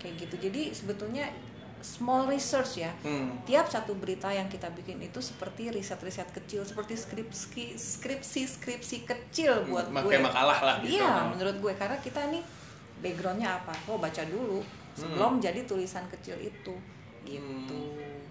kayak 0.02 0.18
gitu. 0.26 0.50
Jadi 0.50 0.74
sebetulnya 0.74 1.30
small 1.86 2.26
research 2.26 2.82
ya. 2.82 2.90
Hmm. 3.06 3.38
tiap 3.46 3.70
satu 3.70 3.94
berita 3.94 4.34
yang 4.34 4.50
kita 4.50 4.74
bikin 4.74 4.98
itu 5.06 5.22
seperti 5.22 5.70
riset-riset 5.70 6.34
kecil 6.34 6.66
seperti 6.66 6.98
skripsi 6.98 7.78
skripsi 7.78 8.42
skripsi 8.58 8.98
kecil 9.06 9.70
buat 9.70 9.94
Makai 9.94 10.18
gue. 10.18 10.26
makalah 10.26 10.60
lah 10.66 10.76
gitu. 10.82 10.98
iya 10.98 11.30
menurut 11.30 11.54
gue. 11.62 11.74
Karena 11.78 12.02
kita 12.02 12.26
nih 12.34 12.42
backgroundnya 13.06 13.62
apa? 13.62 13.78
Oh 13.86 14.02
baca 14.02 14.26
dulu 14.26 14.66
sebelum 14.94 15.38
jadi 15.38 15.64
tulisan 15.64 16.06
kecil 16.08 16.38
itu 16.38 16.76
gitu 17.24 17.82
Hmm. 17.90 18.22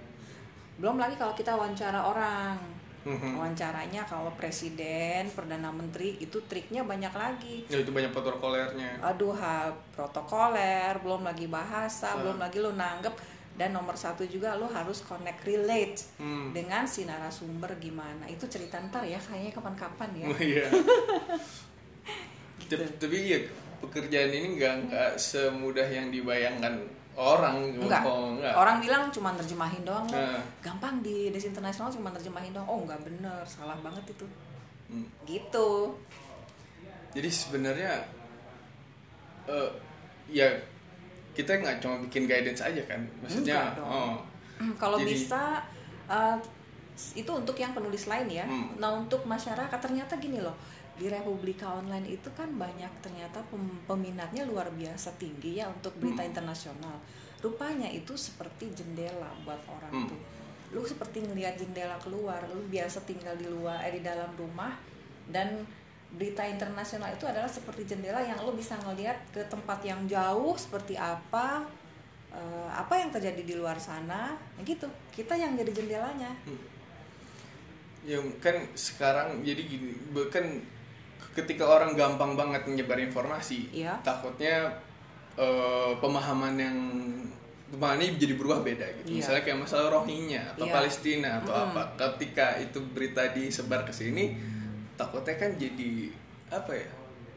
belum 0.74 0.96
lagi 0.96 1.14
kalau 1.14 1.32
kita 1.32 1.52
wawancara 1.52 2.00
orang 2.00 2.56
Mhm. 3.02 3.34
wawancaranya 3.34 4.02
kalau 4.04 4.30
presiden 4.32 5.26
perdana 5.28 5.68
menteri 5.68 6.16
itu 6.16 6.38
triknya 6.42 6.82
banyak 6.82 7.10
lagi 7.12 7.66
Ya 7.66 7.78
itu 7.78 7.90
banyak 7.90 8.10
protokolernya. 8.10 9.02
aduh 9.02 9.32
ha, 9.32 9.66
protokoler 9.92 10.94
belum 10.96 11.22
lagi 11.22 11.46
bahasa 11.48 12.08
Ah. 12.08 12.16
belum 12.16 12.38
lagi 12.38 12.58
lu 12.58 12.72
nanggep 12.72 13.10
dan 13.52 13.70
nomor 13.70 13.92
satu 13.94 14.22
juga 14.24 14.54
lu 14.54 14.64
harus 14.64 15.02
connect 15.02 15.42
relate 15.42 15.98
Hmm. 16.16 16.52
dengan 16.52 16.84
si 16.84 17.02
narasumber 17.02 17.74
gimana 17.76 18.22
itu 18.26 18.46
cerita 18.46 18.78
ntar 18.80 19.02
ya 19.02 19.18
kayaknya 19.18 19.50
kapan-kapan 19.52 20.10
ya 20.14 20.26
Oh, 20.26 20.38
Iya. 20.38 20.64
Gitu. 22.60 22.72
Tapi- 22.72 22.96
Tapi 22.96 23.16
iya 23.20 23.38
pekerjaan 23.82 24.30
ini 24.30 24.56
nggak 24.56 24.74
nggak 24.86 25.10
semudah 25.14 25.84
yang 25.84 26.08
dibayangkan 26.08 26.78
orang. 27.12 27.60
enggak 27.76 28.00
Oh, 28.02 28.32
enggak. 28.32 28.54
orang 28.54 28.78
bilang 28.78 29.02
cuma 29.08 29.34
nerjemahin 29.34 29.82
doang 29.82 30.06
Nah. 30.06 30.40
gampang 30.60 31.02
di 31.02 31.28
des 31.28 31.44
internasional 31.44 31.90
cuma 31.90 32.08
nerjemahin 32.08 32.50
doang 32.50 32.64
oh 32.64 32.78
enggak 32.80 33.02
bener 33.02 33.42
salah 33.44 33.76
banget 33.78 34.00
itu 34.08 34.24
Hmm. 34.86 35.04
gitu 35.24 35.92
Jadi 37.12 37.28
sebenarnya 37.28 37.92
eh 39.44 39.68
ya 40.30 40.48
kita 41.32 41.52
nggak 41.54 41.76
cuma 41.78 42.00
bikin 42.00 42.24
guidance 42.24 42.60
aja 42.60 42.80
kan, 42.82 43.00
maksudnya. 43.20 43.72
Oh, 43.78 44.16
kalau 44.80 44.96
Jadi- 44.96 45.12
bisa 45.18 45.60
uh, 46.06 46.36
itu 47.12 47.28
untuk 47.28 47.52
yang 47.54 47.72
penulis 47.72 48.04
lain 48.06 48.28
ya 48.30 48.44
Hmm. 48.44 48.76
nah 48.76 48.92
untuk 48.94 49.24
masyarakat 49.26 49.74
ternyata 49.74 50.16
gini 50.16 50.38
loh 50.38 50.52
di 51.02 51.10
Republika 51.10 51.66
Online 51.74 52.06
itu 52.06 52.30
kan 52.38 52.46
banyak 52.54 53.02
ternyata 53.02 53.42
pem- 53.50 53.82
peminatnya 53.90 54.46
luar 54.46 54.70
biasa 54.70 55.10
tinggi 55.18 55.58
ya 55.58 55.66
untuk 55.66 55.90
berita 55.98 56.22
Hmm. 56.22 56.30
internasional. 56.30 56.96
Rupanya 57.42 57.90
itu 57.90 58.14
seperti 58.14 58.70
jendela 58.70 59.34
buat 59.42 59.58
orang 59.66 59.90
Hmm. 59.90 60.06
tuh. 60.06 60.20
Lu 60.70 60.86
seperti 60.86 61.26
ngelihat 61.26 61.58
jendela 61.58 61.98
keluar 61.98 62.38
lu 62.46 62.62
biasa 62.70 63.02
tinggal 63.02 63.34
di 63.34 63.50
luar 63.50 63.82
eh, 63.82 63.98
di 63.98 64.00
dalam 64.06 64.30
rumah 64.38 64.78
dan 65.26 65.66
berita 66.14 66.46
internasional 66.46 67.10
itu 67.10 67.26
adalah 67.26 67.50
seperti 67.50 67.82
jendela 67.88 68.22
yang 68.22 68.38
lu 68.38 68.54
bisa 68.54 68.78
ngelihat 68.78 69.18
ke 69.34 69.42
tempat 69.50 69.82
yang 69.82 70.06
jauh 70.06 70.54
seperti 70.54 70.94
apa 70.94 71.66
eh, 72.30 72.68
apa 72.70 72.94
yang 72.94 73.10
terjadi 73.10 73.42
di 73.42 73.54
luar 73.58 73.74
sana. 73.76 74.38
Nah 74.38 74.62
gitu. 74.62 74.86
Kita 75.10 75.34
yang 75.34 75.58
jadi 75.58 75.72
jendelanya. 75.74 76.30
Ya 78.02 78.18
kan 78.42 78.66
sekarang 78.74 79.46
jadi 79.46 79.62
gini, 79.62 79.94
kan 80.26 80.42
ketika 81.32 81.64
orang 81.64 81.92
gampang 81.92 82.34
banget 82.34 82.64
menyebar 82.64 82.98
informasi, 82.98 83.70
Iya. 83.72 83.96
takutnya 84.00 84.68
eh, 85.32 85.92
pemahaman 85.96 86.54
yang 86.54 86.76
pemahaman 87.66 88.00
ini 88.00 88.20
jadi 88.20 88.34
berubah 88.34 88.60
beda 88.60 88.84
gitu. 88.98 89.08
Iya. 89.10 89.18
Misalnya 89.18 89.42
kayak 89.42 89.58
masalah 89.60 89.88
Rohingya 89.90 90.42
atau 90.50 90.66
Iya. 90.66 90.72
Palestina 90.72 91.30
atau 91.40 91.52
Mm-mm. 91.52 91.66
apa. 91.70 91.82
Ketika 91.96 92.46
itu 92.58 92.78
berita 92.86 93.22
disebar 93.30 93.80
ke 93.82 93.92
sini, 93.92 94.36
takutnya 94.92 95.34
kan 95.34 95.56
jadi 95.56 96.12
apa 96.48 96.68
ya? 96.70 96.88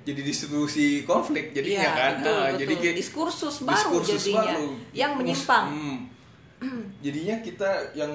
Jadi 0.04 0.22
distribusi 0.22 1.02
konflik 1.02 1.50
jadinya 1.50 1.90
kan. 1.90 2.14
betul, 2.20 2.30
Ah, 2.30 2.46
betul. 2.46 2.60
jadi 2.62 2.74
kayak 2.78 2.96
diskursus 2.96 3.56
baru 3.60 3.74
diskursus 3.74 4.22
jadinya 4.22 4.54
baru. 4.54 4.68
yang 4.94 5.12
menyimpang 5.16 5.66
hmm, 5.72 5.98
jadinya 7.00 7.36
kita 7.40 7.70
yang 7.94 8.12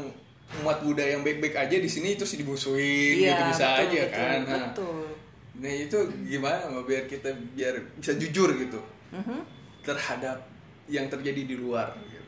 umat 0.60 0.78
Buddha 0.80 1.02
yang 1.04 1.22
baik-baik 1.22 1.56
aja 1.56 1.76
di 1.76 1.86
sini 1.86 2.14
terus 2.14 2.30
dimusuhin 2.32 3.16
Iya, 3.16 3.32
gitu 3.32 3.42
bisa 3.48 3.66
betul, 3.66 3.82
aja 3.82 4.00
betul, 4.00 4.12
kan. 4.12 4.38
Nah, 4.40 4.62
betul 4.68 5.00
Nah 5.00 5.19
itu 5.60 5.98
gimana 6.24 6.72
nggak 6.72 6.86
biar 6.88 7.04
kita 7.04 7.28
biar 7.52 7.74
bisa 8.00 8.16
jujur 8.16 8.48
gitu 8.56 8.80
Mhm. 9.12 9.44
terhadap 9.84 10.40
yang 10.88 11.06
terjadi 11.06 11.44
di 11.44 11.56
luar. 11.58 11.92
Gitu. 12.00 12.20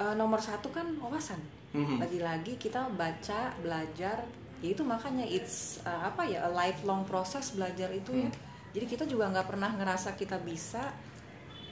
Eh, 0.00 0.14
nomor 0.16 0.40
satu 0.40 0.68
kan 0.68 0.84
wawasan 0.96 1.40
Mhm. 1.72 2.02
lagi-lagi 2.02 2.58
kita 2.58 2.90
baca 2.98 3.54
belajar 3.62 4.26
ya 4.60 4.68
itu 4.76 4.84
makanya 4.84 5.24
it's 5.24 5.80
uh, 5.88 6.04
apa 6.04 6.20
ya 6.26 6.44
a 6.44 6.50
lifelong 6.52 7.08
proses 7.08 7.56
belajar 7.56 7.88
itu 7.88 8.12
ya 8.12 8.28
Hmm. 8.28 8.36
jadi 8.76 8.84
kita 8.84 9.04
juga 9.08 9.32
nggak 9.32 9.48
pernah 9.48 9.72
ngerasa 9.72 10.20
kita 10.20 10.36
bisa 10.44 10.92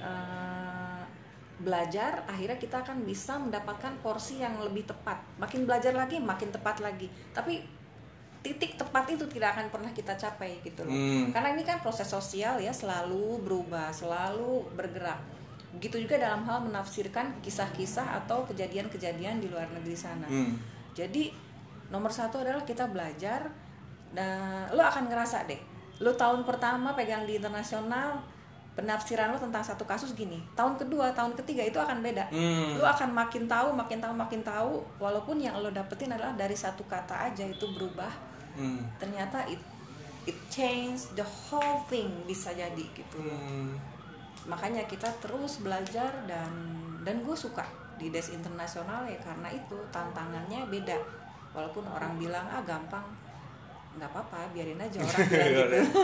uh, 0.00 1.04
belajar 1.59 2.23
akhirnya 2.25 2.57
kita 2.57 2.80
akan 2.80 3.02
bisa 3.02 3.37
mendapatkan 3.37 3.92
porsi 4.00 4.40
yang 4.40 4.57
lebih 4.62 4.87
tepat 4.87 5.18
makin 5.37 5.66
belajar 5.66 5.92
lagi 5.92 6.16
makin 6.16 6.49
tepat 6.49 6.78
lagi 6.78 7.11
tapi 7.35 7.61
titik 8.38 8.75
tepat 8.75 9.11
itu 9.11 9.26
tidak 9.26 9.52
akan 9.52 9.66
pernah 9.68 9.90
kita 9.90 10.14
capai 10.14 10.62
gitu 10.62 10.83
loh 10.83 10.90
Hmm. 10.90 11.30
karena 11.30 11.52
ini 11.52 11.62
kan 11.62 11.78
proses 11.78 12.07
sosial 12.07 12.57
ya 12.57 12.71
selalu 12.71 13.42
berubah 13.42 13.90
selalu 13.90 14.62
bergerak 14.73 15.18
begitu 15.68 16.00
juga 16.00 16.16
dalam 16.16 16.42
hal 16.42 16.62
menafsirkan 16.62 17.35
kisah-kisah 17.38 18.25
atau 18.25 18.47
kejadian-kejadian 18.47 19.38
di 19.38 19.47
luar 19.47 19.66
negeri 19.71 19.95
sana 19.95 20.25
Hmm. 20.25 20.54
jadi 20.92 21.35
nomor 21.88 22.09
satu 22.09 22.38
adalah 22.38 22.62
kita 22.62 22.87
belajar 22.87 23.50
dan 24.11 24.68
lo 24.71 24.80
akan 24.80 25.09
ngerasa 25.09 25.45
deh 25.45 25.61
lo 25.99 26.14
tahun 26.14 26.47
pertama 26.47 26.95
pegang 26.95 27.26
di 27.26 27.37
internasional 27.37 28.23
penafsiran 28.73 29.35
lo 29.35 29.38
tentang 29.38 29.61
satu 29.61 29.83
kasus 29.83 30.14
gini 30.14 30.38
tahun 30.54 30.78
kedua 30.78 31.11
tahun 31.11 31.35
ketiga 31.35 31.66
itu 31.66 31.76
akan 31.76 31.99
beda 31.99 32.30
Hmm. 32.30 32.78
lo 32.78 32.87
akan 32.87 33.11
makin 33.11 33.45
tahu 33.45 33.75
makin 33.75 33.99
tahu 33.99 34.14
makin 34.14 34.40
tahu 34.40 34.78
walaupun 34.97 35.37
yang 35.37 35.59
lo 35.59 35.68
dapetin 35.68 36.09
adalah 36.09 36.30
dari 36.33 36.54
satu 36.54 36.87
kata 36.87 37.28
aja 37.28 37.42
itu 37.42 37.66
berubah 37.68 38.27
Hmm. 38.58 38.82
ternyata 38.98 39.46
it 39.46 39.62
it 40.26 40.34
change 40.48 41.14
the 41.14 41.22
whole 41.22 41.78
thing 41.86 42.10
bisa 42.26 42.50
jadi 42.50 42.84
gitu 42.90 43.16
Hmm. 43.16 43.78
makanya 44.44 44.82
kita 44.84 45.06
terus 45.18 45.58
belajar 45.58 46.10
dan 46.26 46.50
dan 47.00 47.22
gue 47.22 47.32
suka 47.32 47.62
di 47.94 48.10
des 48.10 48.28
internasional 48.28 49.02
ya 49.04 49.18
karena 49.18 49.48
itu 49.48 49.78
tantangannya 49.88 50.66
beda 50.66 50.98
walaupun 51.50 51.86
orang 51.86 52.14
bilang 52.14 52.44
ah 52.46 52.60
gampang 52.60 53.02
nggak 53.94 54.06
apa-apa 54.06 54.50
biarin 54.52 54.78
aja 54.78 54.98
orang 54.98 55.22
bilang 55.30 55.50
gitu 55.50 55.78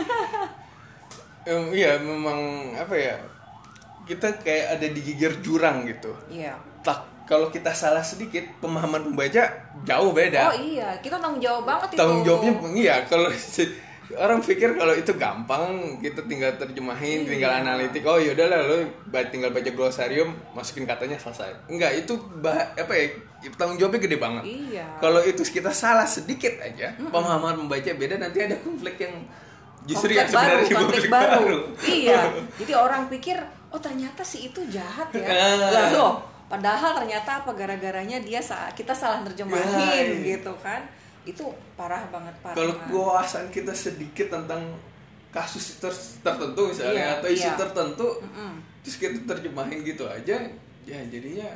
Em, 1.45 1.69
Iya 1.69 2.01
memang 2.01 2.39
apa 2.73 2.95
ya 2.95 3.15
kita 4.03 4.33
kayak 4.37 4.77
ada 4.77 4.87
di 4.89 4.97
gigir 4.99 5.29
jurang 5.39 5.85
gitu. 5.85 6.09
iya 6.27 6.57
Tak 6.81 7.05
kalau 7.25 7.49
kita 7.49 7.73
salah 7.73 8.05
sedikit 8.05 8.45
pemahaman 8.61 9.11
pembaca 9.11 9.43
jauh 9.81 10.13
beda. 10.13 10.49
oh 10.49 10.55
iya. 10.55 10.93
Kita 11.01 11.17
tanggung 11.17 11.41
jawab 11.41 11.65
banget 11.65 11.93
itu. 11.93 11.99
Tanggung 11.99 12.21
jawabnya 12.21 12.53
iya 12.73 12.95
kalau 13.03 13.29
orang 14.13 14.37
pikir 14.37 14.77
kalau 14.77 14.93
itu 14.93 15.09
gampang 15.17 15.97
kita 15.97 16.21
tinggal 16.29 16.53
terjemahin 16.53 17.25
Iya. 17.25 17.29
tinggal 17.33 17.51
analitik. 17.57 18.05
Oh 18.05 18.21
yaudahlah 18.21 18.61
lo 18.61 18.77
ba- 19.09 19.25
tinggal 19.25 19.49
baca 19.49 19.69
glosarium 19.73 20.37
masukin 20.53 20.85
katanya 20.85 21.17
selesai. 21.17 21.65
Enggak 21.65 22.05
itu 22.05 22.13
bah, 22.37 22.53
apa 22.77 22.93
ya 22.93 23.05
tanggung 23.57 23.81
jawabnya 23.81 24.05
gede 24.05 24.17
banget. 24.21 24.43
Iya. 24.45 24.85
Kalau 25.01 25.21
itu 25.25 25.41
kita 25.41 25.73
salah 25.73 26.05
sedikit 26.05 26.61
aja 26.61 26.93
pemahaman 26.93 27.65
membaca 27.65 27.89
beda 27.89 28.21
nanti 28.21 28.45
ada 28.45 28.61
konflik 28.61 29.01
yang 29.01 29.25
justru 29.89 30.13
konflik 30.13 30.17
yang 30.17 30.29
sebenarnya 30.29 30.53
baru, 30.53 30.61
konflik 30.61 30.77
konflik 30.77 31.09
baru. 31.09 31.57
iya. 31.89 32.21
Jadi 32.61 32.73
orang 32.77 33.01
pikir 33.09 33.37
oh 33.73 33.81
ternyata 33.81 34.21
si 34.21 34.53
itu 34.53 34.61
jahat 34.69 35.09
ya. 35.09 35.25
Ah. 35.25 36.34
Padahal 36.45 36.91
ternyata 36.95 37.41
apa 37.41 37.51
gara-garanya 37.51 38.17
dia 38.19 38.37
sa- 38.37 38.69
kita 38.69 38.91
salah 38.91 39.21
nerjemahin 39.21 40.21
Ya. 40.21 40.37
gitu 40.37 40.53
kan 40.59 40.85
itu 41.23 41.41
parah 41.73 42.05
banget 42.07 42.33
parah 42.39 42.53
kalau 42.53 42.73
wawasan 42.87 43.49
kita 43.49 43.71
sedikit 43.71 44.29
tentang 44.29 44.61
kasus 45.29 45.77
ter- 45.77 45.91
tertentu 46.21 46.61
misalnya 46.65 46.95
Iya, 46.95 47.15
atau 47.17 47.27
isu 47.27 47.49
iya. 47.49 47.57
tertentu 47.57 48.07
Mm-mm. 48.21 48.53
terus 48.79 48.95
kita 48.95 49.17
terjemahin 49.25 49.81
gitu 49.81 50.05
aja 50.05 50.37
ya 50.83 50.99
jadinya 51.03 51.49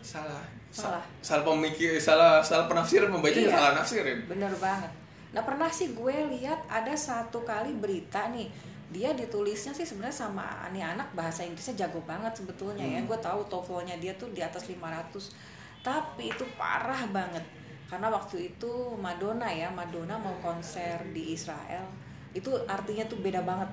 salah 0.00 0.44
Salah. 0.68 1.00
salah 1.20 1.44
pemikir 1.44 1.96
salah 1.96 2.38
salah 2.40 2.66
penafsiran 2.66 3.06
membacanya 3.08 3.46
Iya. 3.46 3.54
salah 3.54 3.70
nafsirin 3.74 4.18
bener 4.26 4.52
banget 4.54 4.90
nah 5.30 5.42
pernah 5.42 5.66
sih 5.68 5.90
gue 5.90 6.14
lihat 6.30 6.60
ada 6.66 6.92
satu 6.92 7.42
kali 7.42 7.72
berita 7.74 8.28
nih 8.28 8.50
dia 8.94 9.10
ditulisnya 9.10 9.74
sih 9.74 9.82
sebenarnya 9.82 10.14
sama 10.14 10.70
nih 10.70 10.86
anak 10.86 11.10
bahasa 11.18 11.42
Inggrisnya 11.42 11.74
jago 11.82 11.98
banget 12.06 12.38
sebetulnya 12.38 12.86
ya. 12.86 13.02
Hmm. 13.02 13.10
gue 13.10 13.18
tahu 13.18 13.42
TOEFL-nya 13.50 13.98
dia 13.98 14.14
tuh 14.14 14.30
di 14.30 14.38
atas 14.38 14.70
500 14.70 15.10
tapi 15.82 16.30
itu 16.30 16.46
parah 16.54 17.02
banget. 17.10 17.42
Karena 17.90 18.08
waktu 18.08 18.54
itu 18.54 18.94
Madonna 18.94 19.50
ya 19.50 19.68
Madonna 19.74 20.14
mau 20.16 20.38
konser 20.38 21.02
di 21.10 21.34
Israel 21.34 21.90
itu 22.30 22.54
artinya 22.70 23.02
tuh 23.10 23.18
beda 23.18 23.42
banget. 23.42 23.68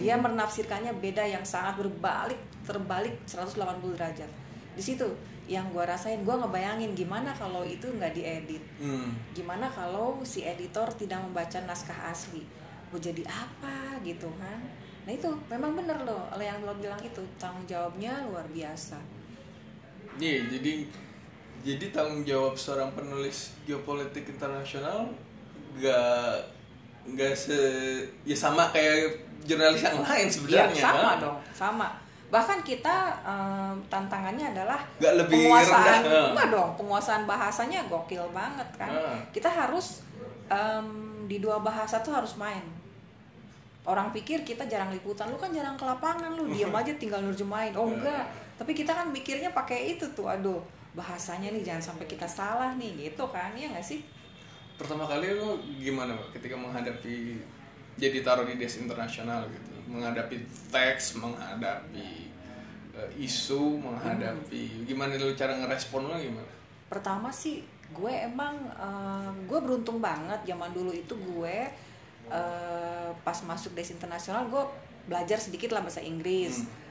Dia 0.00 0.18
menafsirkannya 0.18 0.98
beda 0.98 1.22
yang 1.22 1.46
sangat 1.46 1.78
berbalik 1.78 2.40
terbalik 2.66 3.14
180 3.28 3.94
derajat. 3.94 4.30
Di 4.74 4.82
situ 4.82 5.06
yang 5.46 5.70
gue 5.70 5.84
rasain 5.86 6.26
gue 6.26 6.34
ngebayangin 6.34 6.90
gimana 6.98 7.30
kalau 7.36 7.62
itu 7.62 7.86
nggak 7.86 8.16
diedit. 8.16 8.64
Hmm. 8.82 9.14
gimana 9.30 9.70
kalau 9.70 10.18
si 10.26 10.42
editor 10.42 10.90
tidak 10.96 11.22
membaca 11.22 11.62
naskah 11.62 12.10
asli 12.10 12.42
mau 12.90 12.98
jadi 12.98 13.22
apa 13.26 13.98
gitu 14.06 14.28
kan. 14.38 14.60
Nah 15.06 15.12
itu 15.14 15.30
memang 15.46 15.78
bener 15.78 15.98
loh 16.02 16.26
yang 16.38 16.58
lo 16.66 16.74
bilang 16.78 16.98
itu 16.98 17.22
tanggung 17.38 17.66
jawabnya 17.66 18.26
luar 18.26 18.46
biasa. 18.50 18.98
Iya, 20.16 20.48
jadi 20.48 20.86
jadi 21.66 21.86
tanggung 21.90 22.22
jawab 22.22 22.54
seorang 22.54 22.94
penulis 22.94 23.54
geopolitik 23.66 24.30
internasional 24.30 25.10
gak 25.76 26.38
nggak 27.06 27.34
se 27.38 27.58
ya 28.26 28.34
sama 28.34 28.66
kayak 28.74 29.14
jurnalis 29.46 29.78
yang 29.78 30.02
lain 30.02 30.26
ya 30.26 30.32
sebenarnya 30.32 30.82
sama 30.82 30.98
kan? 30.98 31.18
dong 31.22 31.38
sama. 31.54 31.88
Bahkan 32.26 32.58
kita 32.66 33.14
em, 33.22 33.74
tantangannya 33.86 34.50
adalah 34.50 34.82
Nggak 34.98 35.14
lebih 35.22 35.46
penguasaan 35.46 36.02
rendah, 36.02 36.26
enggak 36.34 36.48
dong 36.50 36.70
penguasaan 36.74 37.22
bahasanya 37.30 37.86
gokil 37.86 38.26
banget 38.34 38.66
kan. 38.74 38.90
Ah. 38.90 39.18
kita 39.30 39.46
harus 39.46 40.02
em, 40.50 40.86
di 41.30 41.38
dua 41.38 41.62
bahasa 41.62 42.02
tuh 42.02 42.10
harus 42.14 42.34
main 42.34 42.75
orang 43.86 44.10
pikir 44.10 44.42
kita 44.42 44.66
jarang 44.66 44.90
liputan. 44.90 45.30
Lu 45.30 45.38
kan 45.38 45.54
jarang 45.54 45.78
ke 45.78 45.86
lapangan 45.86 46.34
lu 46.34 46.50
diem 46.50 46.74
aja 46.82 46.92
tinggal 46.98 47.22
nerjemahin. 47.22 47.72
Oh 47.78 47.88
enggak. 47.88 48.26
Tapi 48.58 48.74
kita 48.74 48.92
kan 48.92 49.08
mikirnya 49.08 49.54
pakai 49.54 49.96
itu 49.96 50.04
tuh 50.12 50.26
aduh 50.26 50.60
bahasanya 50.96 51.52
nih 51.52 51.62
jangan 51.62 51.92
sampai 51.92 52.08
kita 52.08 52.24
salah 52.24 52.72
nih 52.80 53.08
gitu 53.08 53.28
kan 53.28 53.52
ya 53.54 53.68
nggak 53.70 53.84
sih? 53.84 54.00
Pertama 54.80 55.04
kali 55.04 55.32
lo 55.32 55.60
gimana 55.80 56.16
Mbak, 56.16 56.36
ketika 56.36 56.56
menghadapi 56.56 57.40
jadi 57.96 58.20
taruh 58.20 58.44
di 58.44 58.60
des 58.60 58.74
internasional 58.80 59.44
gitu. 59.48 59.72
Menghadapi 59.86 60.36
teks 60.72 61.20
menghadapi 61.20 62.32
eh, 62.96 63.10
isu 63.20 63.76
menghadapi 63.76 64.88
gimana 64.88 65.20
lo 65.20 65.36
cara 65.36 65.52
ngerespon 65.60 66.08
lo 66.08 66.16
gimana? 66.16 66.52
Pertama 66.88 67.28
sih 67.28 67.60
gue 67.92 68.12
emang 68.24 68.56
eh, 68.72 69.30
gue 69.44 69.58
beruntung 69.60 70.00
banget. 70.00 70.48
Zaman 70.48 70.72
dulu 70.72 70.96
itu 70.96 71.12
gue 71.12 71.56
eh, 72.30 73.10
pas 73.22 73.38
masuk 73.42 73.74
des 73.74 73.88
internasional 73.90 74.46
gue 74.46 74.62
belajar 75.06 75.38
sedikit 75.38 75.74
lah 75.74 75.82
bahasa 75.82 76.02
Inggris. 76.02 76.62
Hmm. 76.62 76.84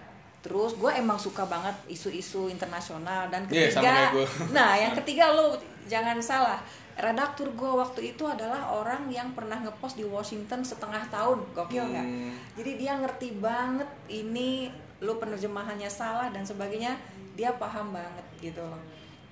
terus 0.46 0.78
gue 0.78 0.94
emang 0.94 1.18
suka 1.18 1.42
banget 1.50 1.74
isu-isu 1.90 2.54
internasional. 2.54 3.34
Dan 3.34 3.50
Iya, 3.50 3.74
sama 3.74 3.82
ketiga 3.82 3.98
kayak 3.98 4.14
gue. 4.14 4.28
nah 4.62 4.72
yang 4.78 4.94
ketiga 4.94 5.26
lo 5.34 5.58
jangan 5.90 6.22
salah. 6.22 6.62
Redaktur 7.02 7.50
gue 7.58 7.72
waktu 7.74 8.14
itu 8.14 8.30
adalah 8.30 8.70
orang 8.70 9.10
yang 9.10 9.34
pernah 9.34 9.58
ngepost 9.58 9.98
di 9.98 10.06
Washington 10.06 10.62
setengah 10.62 11.02
tahun. 11.10 11.42
Gokil 11.50 11.90
nggak? 11.90 12.08
Hmm. 12.08 12.32
jadi 12.62 12.72
dia 12.78 12.94
ngerti 13.02 13.42
banget 13.42 13.90
ini 14.06 14.70
lo 15.02 15.18
penerjemahannya 15.18 15.90
salah 15.90 16.30
dan 16.30 16.46
sebagainya. 16.46 16.94
Dia 17.34 17.58
paham 17.58 17.98
banget 17.98 18.26
gitu 18.38 18.62
loh. 18.62 18.80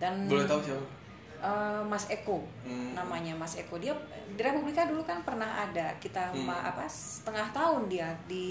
Dan 0.01 0.25
boleh 0.25 0.49
tahu 0.49 0.65
siapa 0.65 1.02
Eh, 1.43 1.81
Mas 1.83 2.07
Eko. 2.07 2.39
Hmm. 2.63 2.95
namanya 2.95 3.35
Mas 3.35 3.53
Eko. 3.53 3.75
Dia 3.75 3.91
di 4.29 4.39
Republika 4.39 4.87
dulu 4.87 5.03
kan 5.03 5.19
pernah 5.21 5.59
ada 5.59 5.91
kita 5.99 6.31
Hmm. 6.31 6.47
ma- 6.47 6.63
apa 6.63 6.87
setengah 6.87 7.51
tahun 7.51 7.91
dia 7.91 8.07
di 8.23 8.47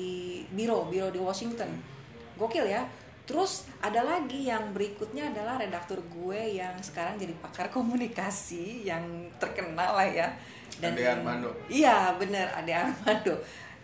biro 0.49 0.85
biro 0.87 1.09
di 1.09 1.17
Washington. 1.17 1.73
Gokil 2.37 2.69
ya. 2.69 2.85
Terus 3.25 3.65
ada 3.81 4.03
lagi 4.03 4.45
yang 4.45 4.75
berikutnya 4.77 5.33
adalah 5.33 5.57
redaktur 5.57 6.05
gue 6.05 6.37
yang 6.53 6.75
sekarang 6.79 7.17
jadi 7.17 7.33
pakar 7.39 7.73
komunikasi 7.73 8.85
yang 8.85 9.01
terkenal 9.39 9.95
lah 9.95 10.05
ya. 10.05 10.29
Ade 10.75 11.01
Armando. 11.03 11.49
iya 11.71 12.13
bener 12.13 12.53
Ade 12.53 12.73
Armando. 12.75 13.41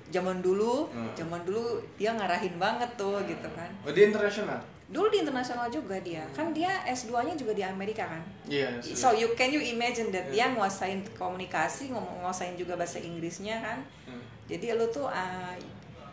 Zaman 0.09 0.41
dulu 0.41 0.85
Hmm. 0.89 1.13
zaman 1.15 1.41
dulu 1.43 1.81
dia 1.95 2.13
ngarahin 2.13 2.57
banget 2.57 2.91
tuh 2.95 3.17
gitu 3.25 3.49
kan. 3.53 3.73
Oh 3.83 3.91
dia 3.91 4.05
internasional 4.05 4.61
dulu 4.89 5.13
di 5.13 5.21
internasional 5.21 5.69
juga 5.69 6.01
dia 6.01 6.25
kan 6.33 6.49
dia 6.57 6.81
S2 6.89 7.13
nya 7.29 7.35
juga 7.37 7.53
di 7.53 7.61
Amerika 7.61 8.09
kan 8.09 8.25
iya 8.49 8.81
So 8.97 9.13
you 9.13 9.37
can 9.37 9.53
you 9.53 9.61
imagine 9.61 10.09
that 10.11 10.33
dia 10.33 10.49
nguasain 10.49 11.05
komunikasi, 11.13 11.93
ngomong 11.93 12.25
nguasain 12.25 12.57
juga 12.57 12.75
bahasa 12.75 12.97
Inggrisnya 12.99 13.61
kan. 13.61 13.79
Hmm. 14.09 14.23
Jadi 14.49 14.73
lu 14.73 14.89
tuh 14.89 15.05
uh, 15.05 15.53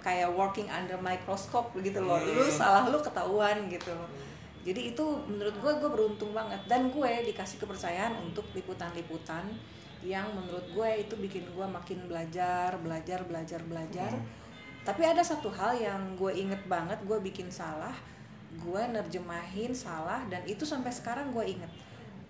kayak 0.04 0.30
working 0.36 0.68
under 0.68 1.00
microscope 1.00 1.72
gitu 1.80 2.04
loh. 2.04 2.20
Hmm. 2.20 2.36
Lu 2.36 2.44
salah 2.52 2.86
lu 2.92 3.00
ketahuan 3.00 3.72
gitu 3.72 3.96
loh. 3.96 4.10
Jadi 4.66 4.92
itu 4.92 5.06
menurut 5.30 5.56
gue 5.62 5.72
gue 5.78 5.90
beruntung 5.90 6.34
banget 6.34 6.58
dan 6.66 6.90
gue 6.90 7.12
dikasih 7.32 7.62
kepercayaan 7.62 8.18
untuk 8.20 8.50
liputan-liputan 8.58 9.46
yang 10.02 10.26
menurut 10.34 10.66
gue 10.74 10.90
itu 11.06 11.14
bikin 11.18 11.46
gue 11.54 11.66
makin 11.70 12.06
belajar, 12.10 12.74
belajar, 12.82 13.26
belajar, 13.26 13.62
belajar. 13.66 14.12
Tapi 14.86 15.02
ada 15.02 15.22
satu 15.26 15.50
hal 15.50 15.78
yang 15.78 16.02
gue 16.18 16.34
inget 16.34 16.62
banget 16.70 16.98
gue 17.06 17.18
bikin 17.18 17.50
salah, 17.50 17.94
gue 18.58 18.82
nerjemahin 18.90 19.72
salah 19.72 20.24
dan 20.26 20.42
itu 20.44 20.64
sampai 20.64 20.90
sekarang 20.90 21.30
gue 21.30 21.46
inget. 21.48 21.72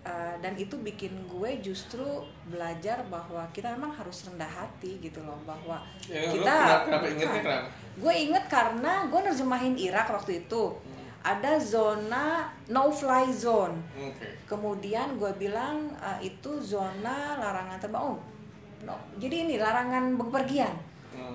Uh, 0.00 0.38
dan 0.38 0.54
itu 0.54 0.78
bikin 0.78 1.10
gue 1.26 1.58
justru 1.58 2.06
belajar 2.46 3.02
bahwa 3.06 3.42
kita 3.50 3.74
memang 3.74 3.90
harus 3.90 4.22
rendah 4.22 4.46
hati 4.46 5.02
gitu 5.02 5.18
loh 5.20 5.34
bahwa 5.42 5.82
Ya, 6.06 6.22
kita 6.24 6.46
kenapa- 6.46 6.84
kenapa 6.86 7.06
ingetnya 7.08 7.26
Bukan. 7.32 7.42
kenapa? 7.42 7.68
gue 7.96 8.14
inget 8.16 8.44
karena 8.46 8.92
gue 9.04 9.20
nerjemahin 9.20 9.74
Irak 9.74 10.06
waktu 10.08 10.32
itu 10.40 10.78
ada 11.20 11.58
zona 11.58 12.46
no 12.68 12.86
fly 12.86 13.26
zone 13.28 13.82
oke 13.98 14.46
kemudian 14.46 15.18
gue 15.18 15.32
bilang 15.34 15.90
uh, 15.98 16.22
itu 16.22 16.54
zona 16.60 17.34
larangan 17.34 17.74
terbang 17.76 18.06
oh 18.06 18.22
no. 18.80 18.94
jadi 19.18 19.42
ini 19.42 19.58
larangan 19.58 20.14
bepergian 20.16 20.70
Hmm. 21.10 21.34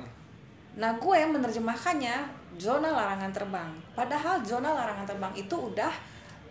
Nah, 0.73 0.95
gue 0.95 1.19
menerjemahkannya 1.27 2.15
zona 2.59 2.91
larangan 2.91 3.31
terbang. 3.31 3.71
Padahal 3.95 4.43
zona 4.43 4.75
larangan 4.75 5.07
terbang 5.07 5.33
itu 5.35 5.55
udah 5.55 5.91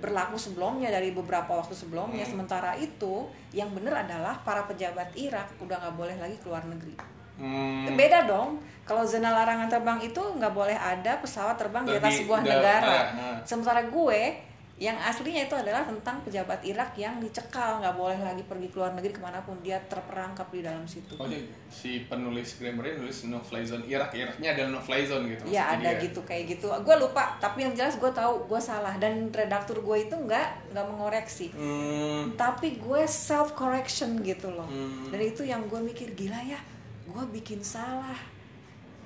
berlaku 0.01 0.41
sebelumnya 0.41 0.89
dari 0.89 1.13
beberapa 1.13 1.61
waktu 1.61 1.77
sebelumnya. 1.77 2.25
Hmm. 2.25 2.33
Sementara 2.33 2.73
itu, 2.81 3.29
yang 3.53 3.69
benar 3.77 4.09
adalah 4.09 4.41
para 4.41 4.65
pejabat 4.65 5.13
Irak 5.13 5.61
udah 5.61 5.77
nggak 5.77 5.97
boleh 5.97 6.17
lagi 6.17 6.37
keluar 6.41 6.65
negeri. 6.65 6.97
Hmm. 7.37 7.89
Beda 7.97 8.25
dong. 8.25 8.61
Kalau 8.89 9.07
zona 9.07 9.31
larangan 9.31 9.71
terbang 9.71 10.01
itu 10.03 10.19
nggak 10.19 10.51
boleh 10.51 10.75
ada 10.75 11.21
pesawat 11.23 11.55
terbang 11.55 11.87
di 11.87 11.95
atas 11.95 12.25
sebuah 12.25 12.43
negara. 12.43 12.91
ah, 12.91 13.07
ah. 13.15 13.37
Sementara 13.47 13.87
gue 13.87 14.50
yang 14.81 14.97
aslinya 14.97 15.45
itu 15.45 15.53
adalah 15.53 15.85
tentang 15.85 16.25
pejabat 16.25 16.65
Irak 16.65 16.97
yang 16.97 17.21
dicekal 17.21 17.85
nggak 17.85 18.01
boleh 18.01 18.17
lagi 18.17 18.41
pergi 18.49 18.73
keluar 18.73 18.97
negeri 18.97 19.13
ke 19.13 19.21
mana 19.21 19.37
pun 19.45 19.61
dia 19.61 19.77
terperangkap 19.93 20.49
di 20.49 20.65
dalam 20.65 20.89
situ. 20.89 21.21
Oh, 21.21 21.29
jadi 21.29 21.45
si 21.69 22.09
penulis 22.09 22.57
grammarnya 22.57 22.97
nulis 22.97 23.29
no 23.29 23.45
fly 23.45 23.61
zone 23.61 23.85
Irak 23.85 24.17
Iraknya 24.17 24.57
adalah 24.57 24.71
no 24.73 24.81
fly 24.81 25.05
zone 25.05 25.29
gitu 25.37 25.45
Iya 25.53 25.77
ada 25.77 25.91
dia. 25.93 26.01
gitu 26.09 26.25
kayak 26.25 26.57
gitu. 26.57 26.73
Gue 26.81 26.97
lupa, 26.97 27.37
tapi 27.37 27.69
yang 27.69 27.77
jelas 27.77 28.01
gue 28.01 28.09
tahu 28.09 28.49
gue 28.49 28.57
salah 28.57 28.97
dan 28.97 29.29
redaktur 29.29 29.85
gue 29.85 30.09
itu 30.09 30.17
nggak 30.17 30.73
nggak 30.73 30.87
mengoreksi. 30.89 31.53
Hmm. 31.53 32.33
Tapi 32.41 32.81
gue 32.81 33.03
self 33.05 33.53
correction 33.53 34.17
gitu 34.25 34.49
loh. 34.49 34.65
Hmm. 34.65 35.13
Dan 35.13 35.21
itu 35.21 35.45
yang 35.45 35.61
gue 35.69 35.77
mikir 35.77 36.17
gila 36.17 36.41
ya, 36.41 36.57
gue 37.05 37.25
bikin 37.37 37.61
salah. 37.61 38.40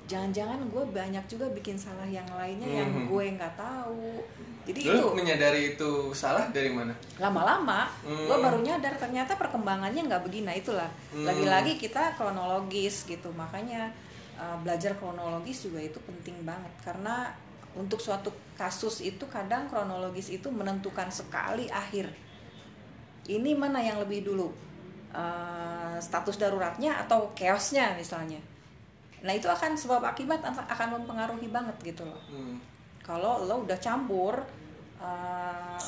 Jangan-jangan 0.04 0.60
gue 0.68 0.84
banyak 0.84 1.24
juga 1.24 1.48
bikin 1.48 1.74
salah 1.74 2.04
yang 2.04 2.28
lainnya 2.28 2.68
yang 2.84 2.92
Mhm. 2.92 3.08
gue 3.08 3.24
nggak 3.34 3.54
tahu. 3.56 4.20
Jadi 4.64 4.80
Lu 4.84 4.92
itu 4.92 5.08
menyadari 5.12 5.76
itu 5.76 5.90
salah 6.12 6.48
dari 6.48 6.72
mana? 6.72 6.92
lama-lama 7.20 7.84
Hmm. 8.00 8.24
gue 8.24 8.36
baru 8.40 8.58
nyadar 8.60 8.96
ternyata 8.96 9.36
perkembangannya 9.36 10.08
nggak 10.08 10.24
begini 10.24 10.48
nah 10.48 10.56
itulah 10.56 10.88
Hmm. 11.12 11.24
lagi-lagi 11.24 11.76
kita 11.76 12.16
kronologis 12.16 13.04
gitu 13.04 13.28
makanya 13.32 13.92
uh, 14.34 14.56
belajar 14.64 14.96
kronologis 14.96 15.68
juga 15.68 15.78
itu 15.78 16.00
penting 16.08 16.40
banget 16.42 16.72
karena 16.80 17.28
untuk 17.76 18.00
suatu 18.00 18.32
kasus 18.56 19.04
itu 19.04 19.20
kadang 19.28 19.68
kronologis 19.68 20.32
itu 20.32 20.48
menentukan 20.48 21.12
sekali 21.12 21.68
akhir 21.68 22.08
ini 23.26 23.52
mana 23.52 23.80
yang 23.80 24.00
lebih 24.00 24.24
dulu 24.24 24.48
Uh, 25.14 25.94
status 26.02 26.42
daruratnya 26.42 26.90
atau 27.06 27.30
chaosnya 27.38 27.94
misalnya 27.94 28.34
nah 29.24 29.32
itu 29.32 29.48
akan 29.48 29.72
sebab 29.72 30.04
akibat 30.04 30.44
akan 30.44 31.00
mempengaruhi 31.00 31.48
banget 31.48 31.76
gitu 31.80 32.04
loh. 32.04 32.20
Hmm. 32.28 32.60
kalau 33.00 33.44
lo 33.44 33.64
udah 33.64 33.76
campur 33.80 34.36
uh, 35.00 35.80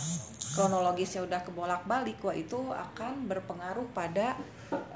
kronologisnya 0.57 1.21
udah 1.29 1.41
kebolak 1.45 1.85
balik 1.85 2.17
wah 2.25 2.33
itu 2.33 2.57
akan 2.73 3.29
berpengaruh 3.29 3.85
pada 3.93 4.41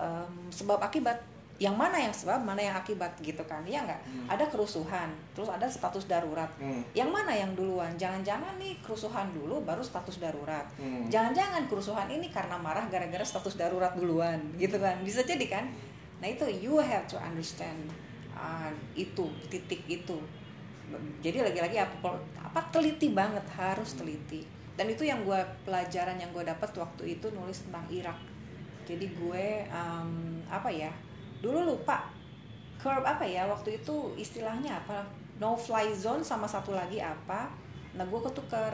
um, 0.00 0.48
sebab 0.48 0.80
akibat. 0.80 1.20
Yang 1.60 1.76
mana 1.76 2.00
yang 2.00 2.14
sebab 2.16 2.40
mana 2.40 2.56
yang 2.64 2.72
akibat 2.72 3.12
gitu 3.20 3.44
kan 3.44 3.60
ya 3.68 3.84
nggak? 3.84 4.00
Ada 4.32 4.48
kerusuhan 4.48 5.12
terus 5.36 5.52
ada 5.52 5.68
status 5.68 6.08
darurat. 6.08 6.48
Hmm. 6.56 6.80
yang 6.96 7.12
mana 7.12 7.36
yang 7.36 7.52
duluan? 7.52 7.92
Jangan-jangan 8.00 8.56
nih 8.56 8.80
kerusuhan 8.80 9.28
dulu 9.36 9.60
baru 9.60 9.84
status 9.84 10.16
darurat. 10.16 10.64
Hmm. 10.80 11.04
jangan-jangan 11.12 11.68
kerusuhan 11.68 12.08
ini 12.08 12.32
karena 12.32 12.56
marah 12.56 12.88
gara-gara 12.88 13.20
status 13.20 13.60
darurat 13.60 13.92
duluan 13.92 14.40
gitu 14.56 14.80
kan? 14.80 15.04
Bisa 15.04 15.20
jadi 15.20 15.44
kan? 15.52 15.68
Nah 16.24 16.32
itu 16.32 16.48
you 16.48 16.80
have 16.80 17.04
to 17.04 17.20
understand 17.20 17.92
itu 18.96 19.26
titik 19.48 19.82
itu. 19.86 20.18
Jadi 21.22 21.38
lagi-lagi 21.38 21.78
apa, 21.78 22.18
apa 22.40 22.60
teliti 22.74 23.14
banget 23.14 23.46
harus 23.54 23.94
teliti. 23.94 24.42
Dan 24.74 24.90
itu 24.90 25.04
yang 25.04 25.22
gue 25.22 25.38
pelajaran 25.62 26.16
yang 26.16 26.32
gue 26.32 26.42
dapat 26.42 26.70
waktu 26.74 27.20
itu 27.20 27.30
nulis 27.30 27.62
tentang 27.68 27.84
Irak. 27.92 28.16
Jadi 28.88 29.06
gue 29.12 29.46
um, 29.70 30.40
apa 30.50 30.72
ya 30.72 30.90
dulu 31.40 31.76
lupa 31.76 32.10
curve 32.80 33.04
apa 33.04 33.22
ya 33.22 33.44
waktu 33.46 33.80
itu 33.80 34.12
istilahnya 34.16 34.80
apa 34.82 35.04
no 35.40 35.56
fly 35.56 35.92
zone 35.92 36.24
sama 36.24 36.48
satu 36.48 36.72
lagi 36.72 36.98
apa. 36.98 37.52
Nah 37.94 38.04
gue 38.08 38.20
ketukar 38.32 38.72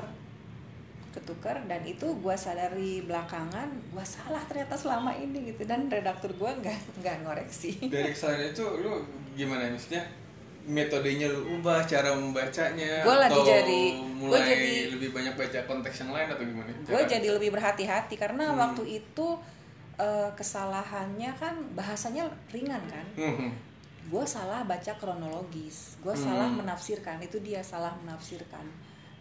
ketukar 1.16 1.56
dan 1.64 1.80
itu 1.82 2.04
gue 2.14 2.36
sadari 2.36 3.00
belakangan 3.00 3.66
gue 3.88 4.04
salah 4.04 4.44
ternyata 4.44 4.74
selama 4.74 5.10
ini 5.10 5.48
gitu 5.48 5.64
dan 5.64 5.88
redaktur 5.88 6.30
gue 6.30 6.50
nggak 6.54 7.00
nggak 7.00 7.16
ngoreksi 7.22 7.72
Dari 7.90 8.10
kesalahan 8.10 8.50
itu 8.50 8.64
lu 8.78 9.00
gimana 9.32 9.66
maksudnya? 9.66 10.04
Metodenya 10.62 11.30
lu 11.30 11.56
ubah, 11.56 11.78
cara 11.84 12.10
membacanya 12.10 13.00
Gua 13.00 13.22
lagi 13.22 13.32
atau 13.32 13.46
jadi- 13.46 13.94
gua 14.18 14.34
mulai 14.34 14.42
jadi- 14.44 14.90
lebih 14.90 15.10
banyak 15.10 15.34
baca 15.34 15.58
konteks 15.64 15.96
yang 16.00 16.10
lain 16.10 16.26
atau 16.28 16.42
gimana? 16.42 16.70
gue 16.76 17.02
jadi 17.06 17.28
lebih 17.30 17.50
berhati-hati 17.50 18.14
karena 18.14 18.44
Hmm. 18.46 18.58
waktu 18.60 18.82
itu 18.96 19.28
eh, 19.96 20.28
kesalahannya 20.30 21.32
kan 21.34 21.56
bahasanya 21.72 22.24
ringan 22.50 22.82
kan 22.84 23.06
Hmm. 23.16 23.48
gue 24.04 24.24
salah 24.24 24.60
baca 24.62 24.92
kronologis 24.92 25.96
gue 25.98 26.10
Hmm. 26.10 26.20
salah 26.20 26.48
menafsirkan 26.50 27.16
itu 27.18 27.38
dia 27.38 27.62
salah 27.62 27.94
menafsirkan 27.96 28.66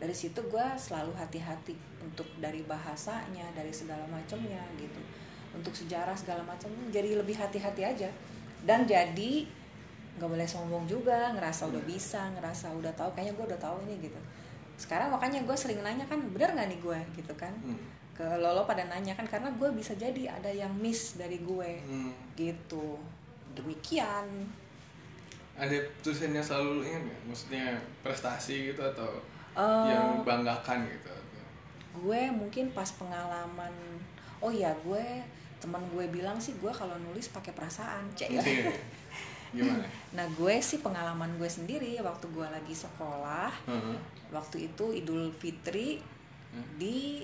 dari 0.05 0.13
situ 0.13 0.37
gue 0.37 0.67
selalu 0.77 1.17
hati-hati 1.17 1.73
untuk 1.97 2.29
dari 2.37 2.61
bahasanya 2.61 3.49
dari 3.57 3.73
segala 3.73 4.05
macamnya 4.05 4.61
gitu. 4.77 5.01
Untuk 5.49 5.73
sejarah 5.73 6.13
segala 6.13 6.45
macam 6.45 6.69
jadi 6.93 7.17
lebih 7.17 7.33
hati-hati 7.33 7.81
aja. 7.81 8.05
Dan 8.61 8.85
jadi 8.85 9.49
nggak 10.21 10.29
boleh 10.29 10.45
sombong 10.45 10.85
juga 10.85 11.33
ngerasa 11.33 11.73
udah 11.73 11.81
bisa 11.89 12.29
ngerasa 12.37 12.69
udah 12.77 12.93
tahu 12.93 13.17
kayaknya 13.17 13.33
gue 13.33 13.45
udah 13.49 13.57
tahu 13.57 13.81
ini 13.89 13.97
gitu. 14.05 14.21
Sekarang 14.77 15.09
makanya 15.09 15.41
gue 15.41 15.57
sering 15.57 15.81
nanya 15.81 16.05
kan 16.05 16.21
bener 16.21 16.53
nggak 16.53 16.69
nih 16.69 16.79
gue 16.79 16.99
gitu 17.17 17.33
kan. 17.33 17.51
Hmm. 17.65 17.81
ke 18.15 18.23
lolo 18.39 18.63
pada 18.63 18.87
nanya 18.87 19.11
kan 19.11 19.27
karena 19.27 19.51
gue 19.59 19.75
bisa 19.75 19.91
jadi 19.91 20.31
ada 20.31 20.47
yang 20.47 20.71
miss 20.77 21.17
dari 21.17 21.41
gue. 21.41 21.81
Hmm. 21.81 22.13
gitu. 22.37 23.01
Demikian. 23.57 24.53
Ada 25.57 25.81
tulisannya 26.05 26.45
selalu 26.45 26.93
ingat 26.93 27.01
nggak? 27.09 27.21
Maksudnya 27.25 27.65
prestasi 28.05 28.69
gitu 28.69 28.85
atau 28.85 29.34
Eh, 29.55 29.87
yang 29.87 30.19
banggakan 30.21 30.83
gitu 30.85 31.11
gue 31.95 32.21
mungkin 32.27 32.69
pas 32.69 32.91
pengalaman 32.91 33.71
oh 34.37 34.51
ya 34.51 34.75
gue 34.83 35.23
teman 35.57 35.79
gue 35.89 36.05
bilang 36.07 36.35
sih 36.35 36.51
gue 36.55 36.67
kalau 36.67 36.91
nulis 36.99 37.31
pakai 37.31 37.55
perasaan 37.55 38.03
cek 38.11 38.29
Iya. 38.29 38.43
gimana 39.55 39.87
nah 40.19 40.27
gue 40.29 40.55
sih 40.59 40.79
pengalaman 40.79 41.31
gue 41.35 41.47
sendiri 41.47 41.95
waktu 41.99 42.27
gue 42.27 42.43
lagi 42.43 42.75
sekolah 42.75 43.47
Heeh. 43.65 43.95
waktu 44.29 44.67
itu 44.67 44.91
Idul 44.93 45.31
Fitri 45.33 46.03
Hmm. 46.51 46.63
di 46.75 47.23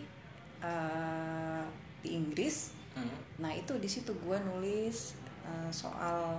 eh, 0.61 1.63
di 1.99 2.09
Inggris 2.13 2.71
Heeh. 2.93 3.17
nah 3.39 3.51
itu 3.51 3.75
di 3.75 3.87
situ 3.87 4.11
gue 4.13 4.37
nulis 4.41 5.15
eh, 5.41 5.71
soal 5.71 6.35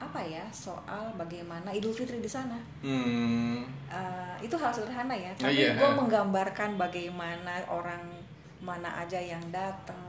apa 0.00 0.16
ya 0.18 0.42
soal 0.48 1.12
bagaimana 1.14 1.68
Idul 1.68 1.92
Fitri 1.92 2.18
di 2.18 2.26
sana 2.26 2.56
Hmm. 2.80 3.60
Eh, 3.86 4.34
itu 4.40 4.56
hal 4.56 4.72
sederhana 4.72 5.12
ya 5.12 5.28
Oh, 5.36 5.44
tapi 5.44 5.60
iya. 5.60 5.76
gue 5.76 5.90
menggambarkan 5.92 6.74
bagaimana 6.74 7.60
orang 7.68 8.00
mana 8.58 8.88
aja 8.96 9.16
yang 9.16 9.44
datang 9.50 10.00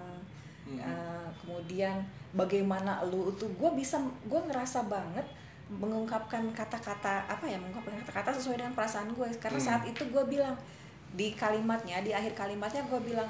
Hmm. 0.63 0.80
Eh, 0.80 1.27
kemudian 1.38 1.99
bagaimana 2.32 3.04
lu 3.04 3.27
itu 3.30 3.43
gue 3.51 3.71
bisa 3.73 3.99
gue 4.23 4.39
ngerasa 4.41 4.88
banget 4.88 5.27
mengungkapkan 5.69 6.43
kata-kata 6.51 7.27
apa 7.27 7.43
ya 7.43 7.56
mengungkapkan 7.56 7.95
kata-kata 8.04 8.32
sesuai 8.34 8.60
dengan 8.60 8.71
perasaan 8.71 9.10
gue 9.10 9.27
karena 9.38 9.60
Hmm. 9.60 9.67
saat 9.67 9.84
itu 9.84 10.04
gue 10.06 10.23
bilang 10.25 10.56
di 11.12 11.32
kalimatnya 11.34 11.99
di 11.99 12.12
akhir 12.12 12.32
kalimatnya 12.34 12.84
gue 12.86 12.99
bilang 13.01 13.27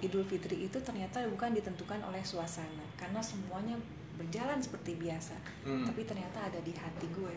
Idul 0.00 0.20
Fitri 0.22 0.64
itu 0.64 0.76
ternyata 0.80 1.20
bukan 1.26 1.52
ditentukan 1.52 2.00
oleh 2.02 2.20
suasana 2.20 2.84
karena 2.94 3.20
semuanya 3.20 3.76
berjalan 4.20 4.58
seperti 4.58 4.94
biasa 4.96 5.36
Hmm. 5.62 5.82
tapi 5.82 6.04
ternyata 6.04 6.38
ada 6.42 6.60
di 6.60 6.72
hati 6.72 7.08
gue 7.10 7.34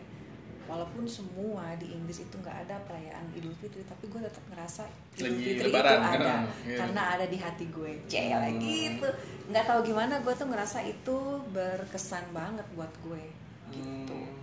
walaupun 0.64 1.04
semua 1.04 1.76
di 1.76 1.92
Inggris 1.92 2.20
itu 2.22 2.36
nggak 2.38 2.58
ada 2.64 2.80
perayaan 2.82 3.28
Idul 3.34 3.52
Fitri 3.54 3.84
tapi 3.84 4.08
gue 4.08 4.22
tetap 4.22 4.44
ngerasa 4.48 4.88
Idul 5.14 5.28
Lagi 5.30 5.44
Fitri 5.46 5.70
lebaran, 5.70 5.92
itu 5.92 6.08
ada 6.10 6.24
kan? 6.26 6.44
Iya. 6.64 6.78
karena 6.80 7.02
ada 7.10 7.26
di 7.26 7.38
hati 7.38 7.66
gue 7.70 7.92
cel 8.06 8.42
Hmm. 8.42 8.60
gitu 8.60 9.08
nggak 9.46 9.66
tahu 9.66 9.80
gimana 9.84 10.14
gue 10.18 10.34
tuh 10.34 10.48
ngerasa 10.48 10.80
itu 10.82 11.18
berkesan 11.50 12.26
banget 12.32 12.68
buat 12.74 12.92
gue 13.02 13.24
gitu 13.70 14.16
Hmm. 14.16 14.40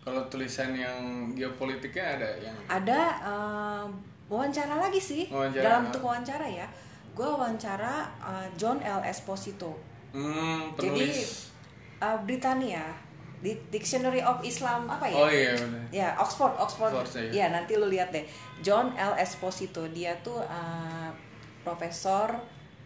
Kalau 0.00 0.24
tulisan 0.26 0.72
yang 0.72 0.96
geopolitiknya 1.30 2.16
ada 2.16 2.28
yang 2.40 2.56
ada 2.66 3.00
eh, 3.20 3.84
wawancara 4.26 4.80
lagi 4.80 4.96
sih 4.98 5.28
Wawancara. 5.28 5.60
dalam 5.60 5.80
bentuk 5.84 6.00
wawancara 6.02 6.48
ya 6.48 6.64
gue 7.12 7.28
wawancara 7.28 7.92
eh, 8.18 8.48
John 8.54 8.80
L 8.80 9.04
Esposito 9.04 9.76
hmm, 10.14 10.78
jadi 10.78 11.08
eh, 12.00 12.18
Britania 12.24 13.08
di 13.38 13.54
Dictionary 13.70 14.18
of 14.18 14.42
Islam 14.42 14.90
apa 14.90 15.06
ya 15.06 15.14
oh 15.14 15.30
iya 15.30 15.54
benar. 15.54 15.82
Ya, 15.94 16.08
Oxford, 16.18 16.58
Oxford. 16.58 16.90
Oxford, 16.90 17.30
ya, 17.30 17.46
ya. 17.46 17.54
nanti 17.54 17.78
lu 17.78 17.86
lihat 17.86 18.10
deh. 18.10 18.26
John 18.66 18.90
L. 18.98 19.14
Esposito, 19.14 19.86
dia 19.94 20.18
tuh 20.26 20.42
uh, 20.42 21.10
profesor 21.62 22.34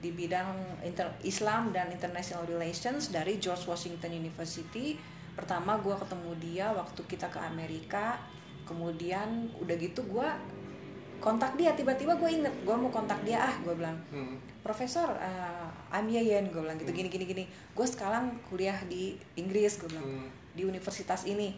di 0.04 0.12
bidang 0.12 0.82
inter- 0.84 1.16
Islam 1.24 1.72
dan 1.72 1.88
International 1.88 2.44
Relations 2.44 3.08
dari 3.08 3.40
George 3.40 3.64
Washington 3.64 4.12
University. 4.12 5.00
Pertama 5.32 5.80
gua 5.80 5.96
ketemu 5.96 6.36
dia 6.36 6.68
waktu 6.68 7.00
kita 7.08 7.32
ke 7.32 7.40
Amerika. 7.40 8.20
Kemudian 8.68 9.48
udah 9.56 9.76
gitu 9.80 10.04
gua 10.04 10.36
kontak 11.22 11.54
dia 11.54 11.70
tiba-tiba 11.72 12.18
gue 12.18 12.42
inget 12.42 12.50
gue 12.66 12.74
mau 12.74 12.90
kontak 12.90 13.22
dia 13.22 13.38
ah 13.38 13.54
gue 13.62 13.72
bilang 13.72 13.94
Hmm. 14.10 14.34
Profesor, 14.62 15.10
uh, 15.18 15.66
I'm 15.90 16.06
Yayen, 16.06 16.46
gue 16.50 16.62
bilang 16.62 16.78
gitu, 16.78 16.94
gini 16.94 17.10
gini 17.10 17.26
gini. 17.26 17.44
Gue 17.74 17.82
sekarang 17.82 18.30
kuliah 18.46 18.78
di 18.86 19.18
Inggris, 19.34 19.74
gue 19.74 19.90
bilang 19.90 20.06
Hmm. 20.06 20.30
di 20.54 20.62
universitas 20.62 21.26
ini. 21.26 21.50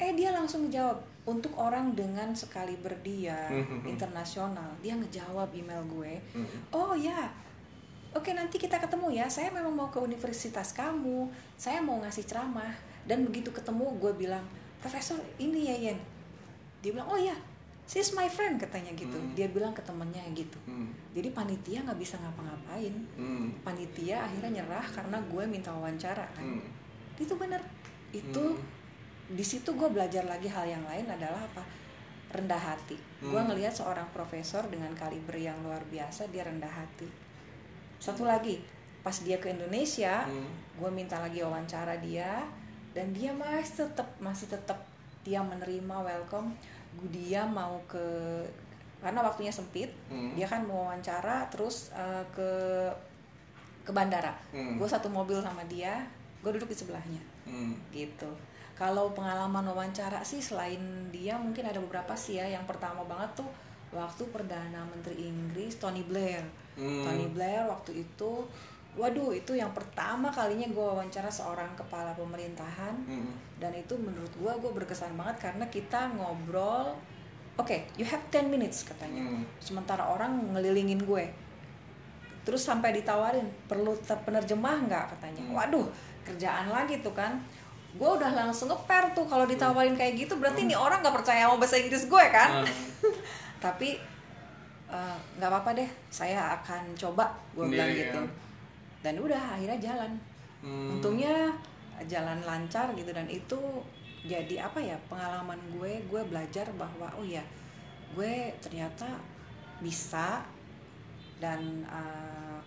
Eh 0.00 0.16
dia 0.16 0.32
langsung 0.32 0.72
jawab 0.72 0.96
untuk 1.28 1.52
orang 1.60 1.92
dengan 1.92 2.32
sekali 2.32 2.72
berdia 2.80 3.52
Hmm. 3.52 3.84
internasional, 3.84 4.72
dia 4.80 4.96
ngejawab 4.96 5.52
email 5.52 5.84
gue. 5.92 6.16
Hmm. 6.32 6.48
Oh 6.72 6.96
ya, 6.96 7.28
oke 8.16 8.32
nanti 8.32 8.56
kita 8.56 8.80
ketemu 8.80 9.12
ya. 9.12 9.28
Saya 9.28 9.52
memang 9.52 9.76
mau 9.76 9.92
ke 9.92 10.00
universitas 10.00 10.72
kamu, 10.72 11.28
saya 11.60 11.84
mau 11.84 12.00
ngasih 12.00 12.24
ceramah. 12.24 12.72
Dan 13.04 13.28
begitu 13.28 13.52
ketemu, 13.52 13.92
gue 14.00 14.12
bilang, 14.16 14.44
Profesor 14.80 15.20
ini 15.36 15.68
Yayen. 15.68 16.00
Dia 16.80 16.96
bilang, 16.96 17.12
oh 17.12 17.20
ya, 17.20 17.36
she's 17.84 18.14
my 18.14 18.26
friend 18.26 18.56
katanya 18.56 18.94
gitu. 18.94 19.12
Hmm. 19.12 19.34
Dia 19.34 19.48
bilang 19.48 19.70
ke 19.70 19.82
temennya 19.82 20.22
gitu 20.32 20.56
Hmm. 20.64 20.88
jadi 21.12 21.28
panitia 21.30 21.82
nggak 21.82 21.98
bisa 21.98 22.16
ngapa-ngapain 22.16 22.94
Hmm. 23.14 23.50
panitia 23.60 24.22
akhirnya 24.22 24.62
nyerah 24.62 24.86
karena 24.86 25.18
gue 25.20 25.44
minta 25.44 25.68
wawancara 25.70 26.24
kan 26.32 26.44
Hmm. 26.46 26.62
itu 27.18 27.34
bener 27.34 27.60
itu 28.10 28.44
Hmm. 28.44 28.62
di 29.32 29.44
situ 29.44 29.72
gue 29.72 29.88
belajar 29.88 30.24
lagi 30.24 30.48
hal 30.48 30.64
yang 30.64 30.84
lain 30.84 31.04
adalah 31.06 31.42
apa 31.42 31.62
rendah 32.32 32.56
hati 32.58 32.96
gue 33.20 33.34
Hmm. 33.34 33.48
ngelihat 33.50 33.72
seorang 33.72 34.08
profesor 34.10 34.64
dengan 34.66 34.94
kaliber 34.94 35.36
yang 35.36 35.58
luar 35.60 35.82
biasa 35.86 36.28
dia 36.28 36.44
rendah 36.44 36.70
hati 36.70 37.08
satu 37.98 38.24
lagi 38.24 38.62
pas 39.02 39.14
dia 39.18 39.36
ke 39.36 39.50
Indonesia 39.50 40.24
Hmm. 40.24 40.48
gue 40.78 40.90
minta 40.90 41.18
lagi 41.18 41.42
wawancara 41.42 41.98
dia 41.98 42.46
dan 42.94 43.10
dia 43.12 43.34
masih 43.34 43.84
tetap 43.84 44.08
masih 44.16 44.48
tetap 44.48 44.78
dia 45.22 45.38
menerima 45.38 45.96
welcome 46.02 46.56
dia 47.08 47.42
mau 47.42 47.80
ke 47.84 48.04
karena 48.98 49.18
waktunya 49.20 49.50
sempit 49.50 49.90
Hmm. 50.06 50.32
dia 50.32 50.46
kan 50.46 50.62
mau 50.62 50.86
wawancara 50.86 51.48
terus 51.48 51.90
eh, 51.92 52.24
ke 52.30 52.50
ke 53.82 53.90
bandara 53.90 54.30
Hmm. 54.54 54.78
gue 54.78 54.86
satu 54.86 55.08
mobil 55.08 55.42
sama 55.42 55.66
dia 55.66 56.06
gue 56.38 56.50
duduk 56.50 56.70
di 56.70 56.78
sebelahnya 56.78 57.22
Hmm. 57.42 57.74
gitu 57.90 58.30
kalau 58.72 59.10
pengalaman 59.10 59.66
wawancara 59.68 60.22
sih 60.22 60.38
selain 60.38 60.78
dia 61.10 61.34
mungkin 61.34 61.66
ada 61.66 61.78
beberapa 61.78 62.14
sih 62.14 62.38
ya 62.38 62.46
yang 62.48 62.62
pertama 62.62 63.02
banget 63.02 63.42
tuh 63.42 63.50
waktu 63.90 64.24
perdana 64.30 64.86
menteri 64.86 65.26
Inggris 65.26 65.76
Tony 65.76 66.02
Blair 66.02 66.46
Hmm. 66.72 67.04
Tony 67.04 67.26
Blair 67.28 67.66
waktu 67.66 68.00
itu 68.00 68.32
waduh 68.92 69.32
itu 69.32 69.56
yang 69.56 69.72
pertama 69.72 70.28
kalinya 70.28 70.68
gue 70.68 70.84
wawancara 70.84 71.32
seorang 71.32 71.72
kepala 71.72 72.12
pemerintahan. 72.12 72.92
Hmm. 73.08 73.32
dan 73.56 73.72
itu 73.78 73.94
menurut 73.94 74.32
gue 74.34 74.52
gue 74.58 74.72
berkesan 74.82 75.14
banget 75.14 75.38
karena 75.38 75.64
kita 75.70 76.10
ngobrol 76.18 76.98
oke 77.54 77.76
you 77.94 78.04
have 78.04 78.20
10 78.28 78.52
minutes 78.52 78.84
katanya. 78.84 79.24
Hmm. 79.24 79.44
sementara 79.62 80.04
orang 80.04 80.52
ngelilingin 80.52 81.00
gue. 81.08 81.24
Terus 82.42 82.66
sampai 82.66 82.90
ditawarin 82.90 83.46
perlu 83.70 83.94
penerjemah 84.02 84.76
nggak? 84.90 85.04
katanya. 85.16 85.42
Hmm. 85.46 85.56
waduh 85.56 85.86
kerjaan 86.26 86.68
lagi 86.68 87.00
tuh 87.00 87.16
kan. 87.16 87.40
Gue 87.92 88.08
udah 88.08 88.32
langsung 88.32 88.72
ngeper 88.72 89.12
tuh 89.12 89.28
kalau 89.28 89.44
ditawarin 89.44 89.92
kayak 89.96 90.16
gitu 90.16 90.36
berarti 90.36 90.64
ini 90.64 90.72
orang 90.76 91.04
nggak 91.04 91.16
percaya 91.16 91.44
sama 91.48 91.56
bahasa 91.60 91.76
Inggris 91.80 92.04
gue 92.04 92.24
kan? 92.28 92.60
Hmm. 92.60 92.68
tapi 93.64 93.96
eh, 94.92 95.16
nggak 95.40 95.48
apa-apa 95.48 95.70
deh 95.80 95.90
saya 96.12 96.60
akan 96.60 96.92
coba 96.98 97.32
gue 97.56 97.64
bilang 97.70 97.88
gitu 97.88 98.41
dan 99.02 99.18
udah 99.18 99.58
akhirnya 99.58 99.78
jalan 99.82 100.12
Hmm. 100.62 100.94
untungnya 100.94 101.50
jalan 102.06 102.38
lancar 102.46 102.94
gitu 102.94 103.10
dan 103.10 103.26
itu 103.26 103.58
jadi 104.22 104.62
apa 104.62 104.78
ya 104.78 104.94
pengalaman 105.10 105.58
gue 105.74 105.98
gue 106.06 106.22
belajar 106.24 106.70
bahwa 106.72 107.10
oh 107.18 107.26
ya 107.26 107.42
gue 108.14 108.54
ternyata 108.62 109.10
bisa 109.78 110.46
dan 111.42 111.58
uh, 111.90 112.62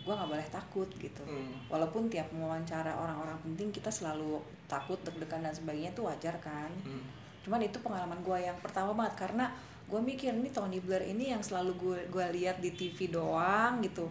gue 0.00 0.12
nggak 0.14 0.30
boleh 0.30 0.48
takut 0.48 0.86
gitu 0.94 1.26
Hmm. 1.26 1.50
walaupun 1.66 2.06
tiap 2.06 2.30
mewawancara 2.30 2.94
orang-orang 2.94 3.34
penting 3.42 3.68
kita 3.70 3.90
selalu 3.90 4.38
takut 4.64 4.96
deg-degan 5.02 5.42
dan 5.42 5.50
sebagainya 5.50 5.90
itu 5.90 6.06
wajar 6.06 6.38
kan 6.38 6.70
Hmm. 6.86 7.02
cuman 7.42 7.60
itu 7.60 7.82
pengalaman 7.82 8.22
gue 8.22 8.38
yang 8.40 8.54
pertama 8.62 8.94
banget 8.94 9.26
karena 9.26 9.50
gue 9.84 9.98
mikir 9.98 10.30
ini 10.30 10.48
Tony 10.48 10.78
Blair 10.78 11.02
ini 11.02 11.34
yang 11.34 11.42
selalu 11.42 11.74
gue 11.74 11.98
gue 12.06 12.26
lihat 12.32 12.62
di 12.62 12.70
TV 12.70 13.10
doang 13.10 13.82
gitu 13.82 14.06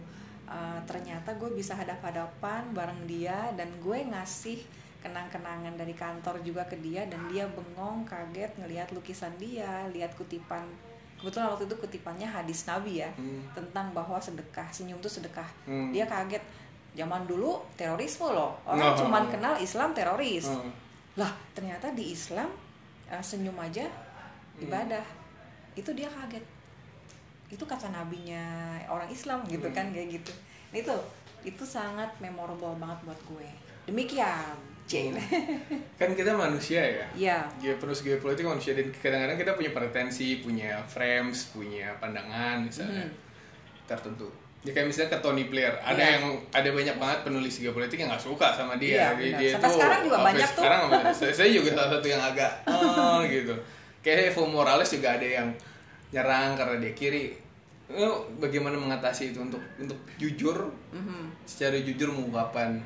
Uh, 0.50 0.82
ternyata 0.82 1.30
gue 1.38 1.46
bisa 1.54 1.78
hadap-hadapan 1.78 2.74
bareng 2.74 3.06
dia 3.06 3.54
dan 3.54 3.70
gue 3.78 4.02
ngasih 4.02 4.58
kenang-kenangan 4.98 5.78
dari 5.78 5.94
kantor 5.94 6.42
juga 6.42 6.66
ke 6.66 6.74
dia 6.76 7.06
dan 7.06 7.22
dia 7.30 7.46
bengong 7.46 8.02
kaget 8.02 8.50
ngelihat 8.58 8.90
lukisan 8.90 9.30
dia 9.38 9.86
lihat 9.88 10.10
kutipan 10.12 10.66
kebetulan 11.16 11.54
waktu 11.54 11.64
itu 11.64 11.76
kutipannya 11.78 12.26
hadis 12.26 12.66
Nabi 12.66 12.98
ya 12.98 13.14
Hmm. 13.14 13.46
tentang 13.54 13.94
bahwa 13.94 14.18
sedekah 14.18 14.66
senyum 14.68 14.98
itu 14.98 15.06
sedekah 15.08 15.46
Hmm. 15.64 15.94
dia 15.94 16.02
kaget 16.04 16.42
zaman 16.92 17.22
dulu 17.24 17.62
terorisme 17.78 18.26
loh 18.26 18.58
orang 18.66 18.90
Oh. 18.90 18.98
cuman 18.98 19.30
kenal 19.30 19.54
Islam 19.54 19.94
teroris 19.94 20.50
Hmm. 20.50 20.66
lah 21.14 21.30
ternyata 21.54 21.94
di 21.94 22.10
Islam 22.10 22.50
uh, 23.06 23.22
senyum 23.22 23.54
aja 23.54 23.86
ibadah 24.58 25.06
itu 25.72 25.94
dia 25.94 26.10
kaget 26.10 26.42
itu 27.50 27.64
kata 27.64 27.90
nabinya 27.90 28.46
orang 28.86 29.06
Islam 29.06 29.42
gitu 29.44 29.66
Hmm. 29.66 29.74
kan 29.74 29.86
kayak 29.88 30.08
gitu. 30.12 30.32
Nah, 30.70 30.78
itu 30.78 30.94
itu 31.42 31.64
sangat 31.64 32.06
memorable 32.16 32.76
banget 32.76 32.98
buat 33.04 33.20
gue. 33.26 33.48
Demikian 33.84 34.54
Jane 34.86 35.18
kan 36.00 36.10
kita 36.10 36.30
manusia 36.32 36.78
ya? 36.80 37.06
Ya 37.14 37.38
geopolitik 37.58 38.06
geopolitik 38.08 38.42
manusia. 38.44 38.72
Dan 38.72 38.90
kadang-kadang 38.92 39.34
kita 39.36 39.52
punya 39.52 39.70
pretensi 39.70 40.38
punya 40.38 40.78
frames 40.84 41.50
punya 41.50 41.90
pandangan 41.96 42.62
misalnya 42.62 43.02
Mhm. 43.02 43.14
tertentu. 43.84 44.26
Ya 44.60 44.70
kayak 44.70 44.86
misalnya 44.86 45.10
ke 45.10 45.18
Tony 45.18 45.44
Blair. 45.44 45.72
Ada 45.80 45.96
Iya. 45.96 46.10
yang 46.12 46.24
ada 46.52 46.68
banyak 46.68 46.96
banget 46.96 47.18
penulis 47.24 47.54
geopolitik 47.56 47.96
yang 47.96 48.10
nggak 48.10 48.20
suka 48.20 48.52
sama 48.52 48.76
dia. 48.76 49.08
Iya, 49.08 49.08
Dia- 49.16 49.36
dia 49.40 49.50
Sampai 49.56 49.72
sekarang 49.72 50.00
juga 50.04 50.18
banyak 50.20 50.44
tuh. 50.44 50.60
sekarang 50.60 50.80
saya, 51.10 51.32
saya 51.32 51.48
juga 51.50 51.70
salah 51.76 51.90
satu 51.90 52.06
yang 52.06 52.22
agak 52.22 52.52
oh, 52.66 53.18
gitu. 53.24 53.54
Kayak 54.00 54.18
Evo 54.28 54.44
Morales 54.46 54.86
juga 54.86 55.08
ada 55.12 55.24
yang 55.24 55.48
nyerang 56.10 56.54
karena 56.54 56.76
dia 56.78 56.92
kiri. 56.92 57.34
Lo 57.90 58.22
bagaimana 58.38 58.78
mengatasi 58.78 59.34
itu 59.34 59.42
untuk 59.42 59.62
untuk 59.76 59.98
jujur? 60.14 60.70
Mhm. 60.90 61.42
secara 61.42 61.74
jujur 61.76 62.10
mengungkapkan 62.10 62.78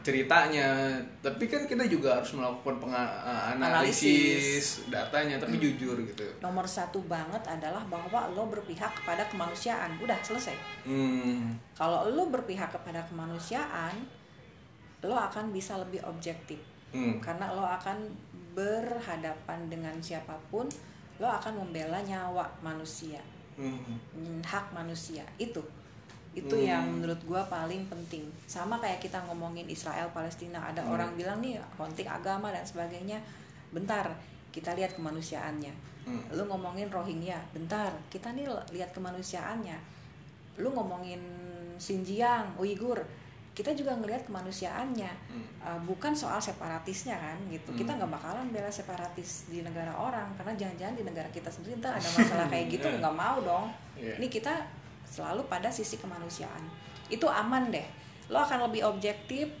ceritanya. 0.00 0.96
Tapi 1.20 1.44
kan 1.44 1.64
kita 1.64 1.84
juga 1.84 2.20
harus 2.20 2.32
melakukan 2.32 2.76
penga- 2.80 3.20
analisis, 3.52 4.84
datanya 4.88 5.36
tapi 5.36 5.56
jujur 5.56 5.96
gitu. 6.04 6.24
Nomor 6.40 6.64
satu 6.64 7.00
banget 7.04 7.40
adalah 7.44 7.84
bahwa 7.88 8.32
lo 8.32 8.48
berpihak 8.48 8.92
kepada 9.00 9.24
kemanusiaan. 9.28 9.96
Udah 10.00 10.16
selesai. 10.20 10.56
Hmm. 10.84 11.56
kalau 11.72 12.08
lo 12.08 12.28
berpihak 12.28 12.72
kepada 12.72 13.04
kemanusiaan 13.08 13.96
lo 15.00 15.16
akan 15.16 15.52
bisa 15.52 15.80
lebih 15.80 16.04
objektif. 16.04 16.60
Hmm. 16.90 17.22
karena 17.22 17.54
lo 17.54 17.62
akan 17.62 18.02
berhadapan 18.50 19.70
dengan 19.70 19.94
siapa 20.02 20.34
pun 20.50 20.66
lo 21.20 21.28
akan 21.28 21.52
membela 21.60 22.00
nyawa 22.00 22.48
manusia 22.64 23.20
Hmm. 23.60 23.76
Hmm, 24.16 24.40
hak 24.40 24.72
manusia 24.72 25.20
itu 25.36 25.60
itu 26.32 26.56
Hmm. 26.56 26.64
yang 26.64 26.84
menurut 26.88 27.20
gua 27.28 27.44
paling 27.44 27.84
penting 27.92 28.24
sama 28.48 28.80
kayak 28.80 29.04
kita 29.04 29.20
ngomongin 29.28 29.68
Israel 29.68 30.08
Palestina 30.16 30.64
ada 30.64 30.80
Hmm. 30.80 30.96
orang 30.96 31.12
bilang 31.12 31.44
nih 31.44 31.60
konflik 31.76 32.08
agama 32.08 32.48
dan 32.48 32.64
sebagainya 32.64 33.20
bentar 33.68 34.08
kita 34.48 34.72
lihat 34.72 34.96
kemanusiaannya 34.96 35.74
Hmm. 36.08 36.24
lu 36.32 36.48
ngomongin 36.48 36.88
Rohingya 36.88 37.36
bentar 37.52 37.92
kita 38.08 38.32
nih 38.32 38.48
lihat 38.72 38.96
kemanusiaannya 38.96 39.76
lu 40.56 40.72
ngomongin 40.72 41.20
Xinjiang 41.76 42.56
Uighur 42.56 42.96
kita 43.60 43.76
juga 43.76 43.92
ngelihat 43.92 44.24
kemanusiaannya. 44.24 45.12
Hmm. 45.28 45.44
Uh, 45.60 45.80
bukan 45.84 46.16
soal 46.16 46.40
separatisnya 46.40 47.20
kan 47.20 47.36
gitu. 47.52 47.76
Kita 47.76 47.92
Hmm. 47.92 48.00
nggak 48.00 48.12
bakalan 48.16 48.48
bela 48.48 48.72
separatis 48.72 49.44
di 49.46 49.60
negara 49.60 49.92
orang 49.92 50.32
karena 50.34 50.56
jangan-jangan 50.56 50.96
di 50.96 51.04
negara 51.04 51.28
kita 51.28 51.52
sendiri 51.52 51.76
ntar 51.76 51.92
ada 51.92 52.08
masalah 52.16 52.48
kayak 52.48 52.66
gitu 52.72 52.88
nggak 52.88 53.12
mau 53.12 53.36
dong. 53.44 53.68
Iya. 54.00 54.16
ini 54.16 54.32
kita 54.32 54.64
selalu 55.04 55.44
pada 55.44 55.68
sisi 55.68 56.00
kemanusiaan. 56.00 56.64
Itu 57.12 57.28
aman 57.28 57.68
deh. 57.68 57.84
Lo 58.32 58.40
akan 58.40 58.72
lebih 58.72 58.88
objektif 58.88 59.52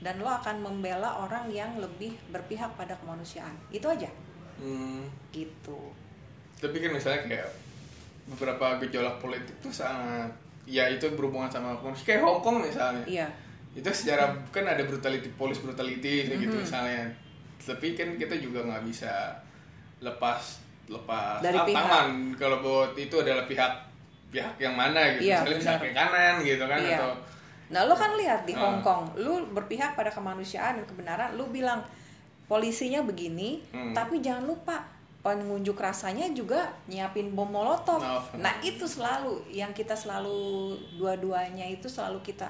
dan 0.00 0.16
lo 0.16 0.32
akan 0.32 0.64
membela 0.64 1.20
orang 1.20 1.52
yang 1.52 1.76
lebih 1.76 2.16
berpihak 2.32 2.72
pada 2.72 2.96
kemanusiaan. 2.96 3.52
Itu 3.68 3.84
aja. 3.92 4.08
Hmm. 4.56 5.04
gitu. 5.28 5.92
Tapi 6.56 6.76
kan 6.80 6.92
misalnya 6.92 7.20
kayak 7.28 7.48
beberapa 8.28 8.76
gejolak 8.80 9.16
politik 9.16 9.56
tuh 9.60 9.72
sangat 9.72 10.28
ya 10.70 10.86
itu 10.86 11.02
berhubungan 11.10 11.46
sama 11.46 11.74
kemanusiaan 11.74 12.06
kayak 12.08 12.22
Hong 12.22 12.40
Kong 12.40 12.56
misalnya 12.62 13.02
iya 13.04 13.26
itu 13.70 13.86
secara 13.86 14.24
kan 14.48 14.62
ada 14.64 14.82
brutality 14.82 15.30
police 15.32 15.58
brutality 15.58 16.26
kayak 16.26 16.40
gitu 16.40 16.54
Mhm. 16.54 16.62
misalnya 16.62 17.02
tapi 17.60 17.92
kan 17.92 18.14
kita 18.14 18.34
juga 18.36 18.62
nggak 18.62 18.82
bisa 18.84 19.10
lepas 20.00 20.58
lepas 20.86 21.38
Dari 21.38 21.54
ah, 21.54 21.62
pihak. 21.62 21.76
tangan 21.76 22.08
kalau 22.34 22.58
buat 22.58 22.92
itu 22.94 23.14
adalah 23.16 23.44
pihak 23.44 23.72
pihak 24.28 24.54
yang 24.56 24.74
mana 24.74 25.14
gitu 25.14 25.26
Iya, 25.28 25.42
misalnya 25.44 25.78
kayak 25.80 25.96
kanan 25.96 26.34
gitu 26.40 26.64
kan 26.64 26.78
Iya. 26.78 26.96
atau 26.96 27.12
Nah, 27.70 27.86
lo 27.86 27.94
kan 27.94 28.18
lihat 28.18 28.42
di 28.42 28.50
Ah. 28.50 28.66
Hong 28.66 28.82
Kong, 28.82 29.14
lu 29.16 29.46
berpihak 29.48 29.94
pada 29.94 30.10
kemanusiaan 30.10 30.74
dan 30.74 30.84
kebenaran, 30.84 31.38
lu 31.38 31.46
bilang 31.48 31.78
polisinya 32.44 32.98
begini, 33.00 33.62
Hmm. 33.70 33.94
tapi 33.94 34.18
jangan 34.18 34.42
lupa 34.44 34.82
pengunjuk 35.20 35.76
rasanya 35.76 36.32
juga 36.32 36.72
nyiapin 36.88 37.36
bom 37.36 37.44
molotov. 37.48 38.00
Oh, 38.00 38.24
Nah, 38.40 38.56
itu 38.64 38.88
selalu 38.88 39.44
yang 39.52 39.68
kita 39.76 39.92
selalu 39.92 40.72
dua-duanya 40.96 41.68
itu 41.68 41.88
selalu 41.88 42.24
kita 42.24 42.48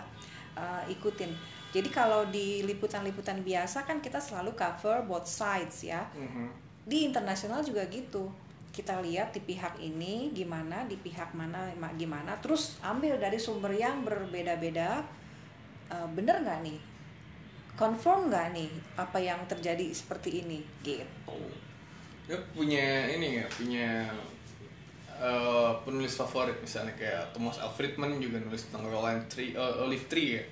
uh, 0.54 0.82
ikutin. 0.86 1.34
Jadi 1.70 1.88
kalau 1.90 2.26
di 2.30 2.62
liputan-liputan 2.66 3.42
biasa 3.42 3.86
kan 3.86 3.98
kita 3.98 4.18
selalu 4.22 4.54
cover 4.54 5.02
both 5.06 5.26
sides 5.26 5.86
ya. 5.86 6.06
Mhm. 6.14 6.70
di 6.80 7.06
internasional 7.06 7.62
juga 7.62 7.86
gitu. 7.86 8.26
Kita 8.72 8.98
lihat 8.98 9.30
di 9.30 9.38
pihak 9.44 9.78
ini 9.78 10.32
gimana 10.34 10.82
di 10.88 10.96
pihak 10.98 11.34
mana 11.36 11.70
ma- 11.78 11.92
gimana. 11.94 12.34
Terus 12.42 12.80
ambil 12.82 13.14
dari 13.20 13.38
sumber 13.38 13.70
yang 13.70 14.02
berbeda-beda 14.02 15.02
Eh, 15.90 16.08
bener 16.14 16.38
nggak 16.46 16.62
nih? 16.62 16.78
Confirm 17.74 18.30
nggak 18.30 18.54
nih 18.54 18.70
apa 18.94 19.18
yang 19.18 19.42
terjadi 19.50 19.90
seperti 19.90 20.46
ini? 20.46 20.62
Gitu 20.86 21.38
Lu 22.30 22.38
punya 22.54 22.86
ini 23.10 23.36
nggak 23.36 23.50
punya 23.52 24.06
eh, 25.12 25.72
penulis 25.82 26.14
favorit 26.14 26.56
misalnya 26.58 26.94
kayak 26.94 27.34
Thomas 27.34 27.58
L. 27.58 27.68
Friedman 27.68 28.16
juga 28.16 28.38
nulis 28.38 28.64
tentang 28.64 28.88
Olive 28.88 29.26
Tree, 29.26 29.52
eh, 29.52 29.74
Olive 29.78 30.06
Tree 30.06 30.30
ya. 30.32 30.44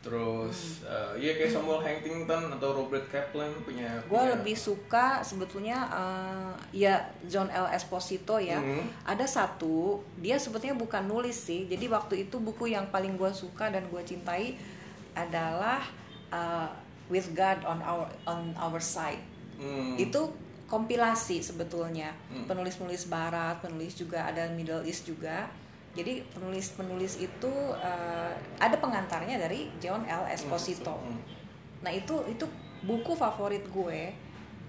Terus 0.00 0.80
Hmm. 0.80 1.16
eh, 1.16 1.24
iya 1.24 1.32
kayak 1.34 1.50
Samuel 1.50 1.80
Huntington 1.80 2.52
atau 2.52 2.68
Robert 2.72 3.08
Kaplan 3.08 3.48
punya. 3.60 3.88
gue 4.04 4.22
lebih 4.30 4.52
suka 4.52 5.20
sebetulnya 5.20 5.76
eh, 5.90 6.52
ya 6.78 7.00
John 7.24 7.48
L 7.48 7.68
Esposito 7.68 8.36
ya 8.36 8.60
Mhm. 8.60 8.84
ada 9.02 9.24
satu 9.24 9.98
dia 10.18 10.36
sebetulnya 10.36 10.76
bukan 10.76 11.04
nulis 11.04 11.36
sih 11.42 11.64
jadi 11.66 11.88
waktu 11.88 12.28
itu 12.28 12.36
buku 12.38 12.68
yang 12.70 12.84
paling 12.88 13.16
gue 13.16 13.32
suka 13.34 13.68
dan 13.68 13.88
gue 13.88 14.00
cintai 14.00 14.60
adalah 15.14 15.80
uh, 16.28 16.68
With 17.06 17.32
God 17.32 17.64
on 17.64 17.80
Our 17.80 18.04
on 18.24 18.52
Our 18.54 18.80
Side 18.80 19.20
Hmm. 19.54 19.94
itu 19.96 20.20
kompilasi 20.66 21.44
sebetulnya 21.44 22.12
Hmm. 22.32 22.48
penulis-penulis 22.48 23.06
Barat 23.08 23.60
penulis 23.60 23.94
juga 23.94 24.24
ada 24.28 24.48
Middle 24.52 24.82
East 24.84 25.04
juga 25.04 25.46
jadi 25.94 26.26
penulis-penulis 26.34 27.22
itu 27.22 27.52
uh, 27.78 28.32
ada 28.58 28.76
pengantarnya 28.82 29.38
dari 29.38 29.70
John 29.78 30.02
L 30.04 30.26
Esposito 30.26 30.98
Hmm. 30.98 31.20
Nah 31.84 31.92
itu 31.92 32.16
itu 32.32 32.48
buku 32.80 33.12
favorit 33.12 33.60
gue, 33.68 34.08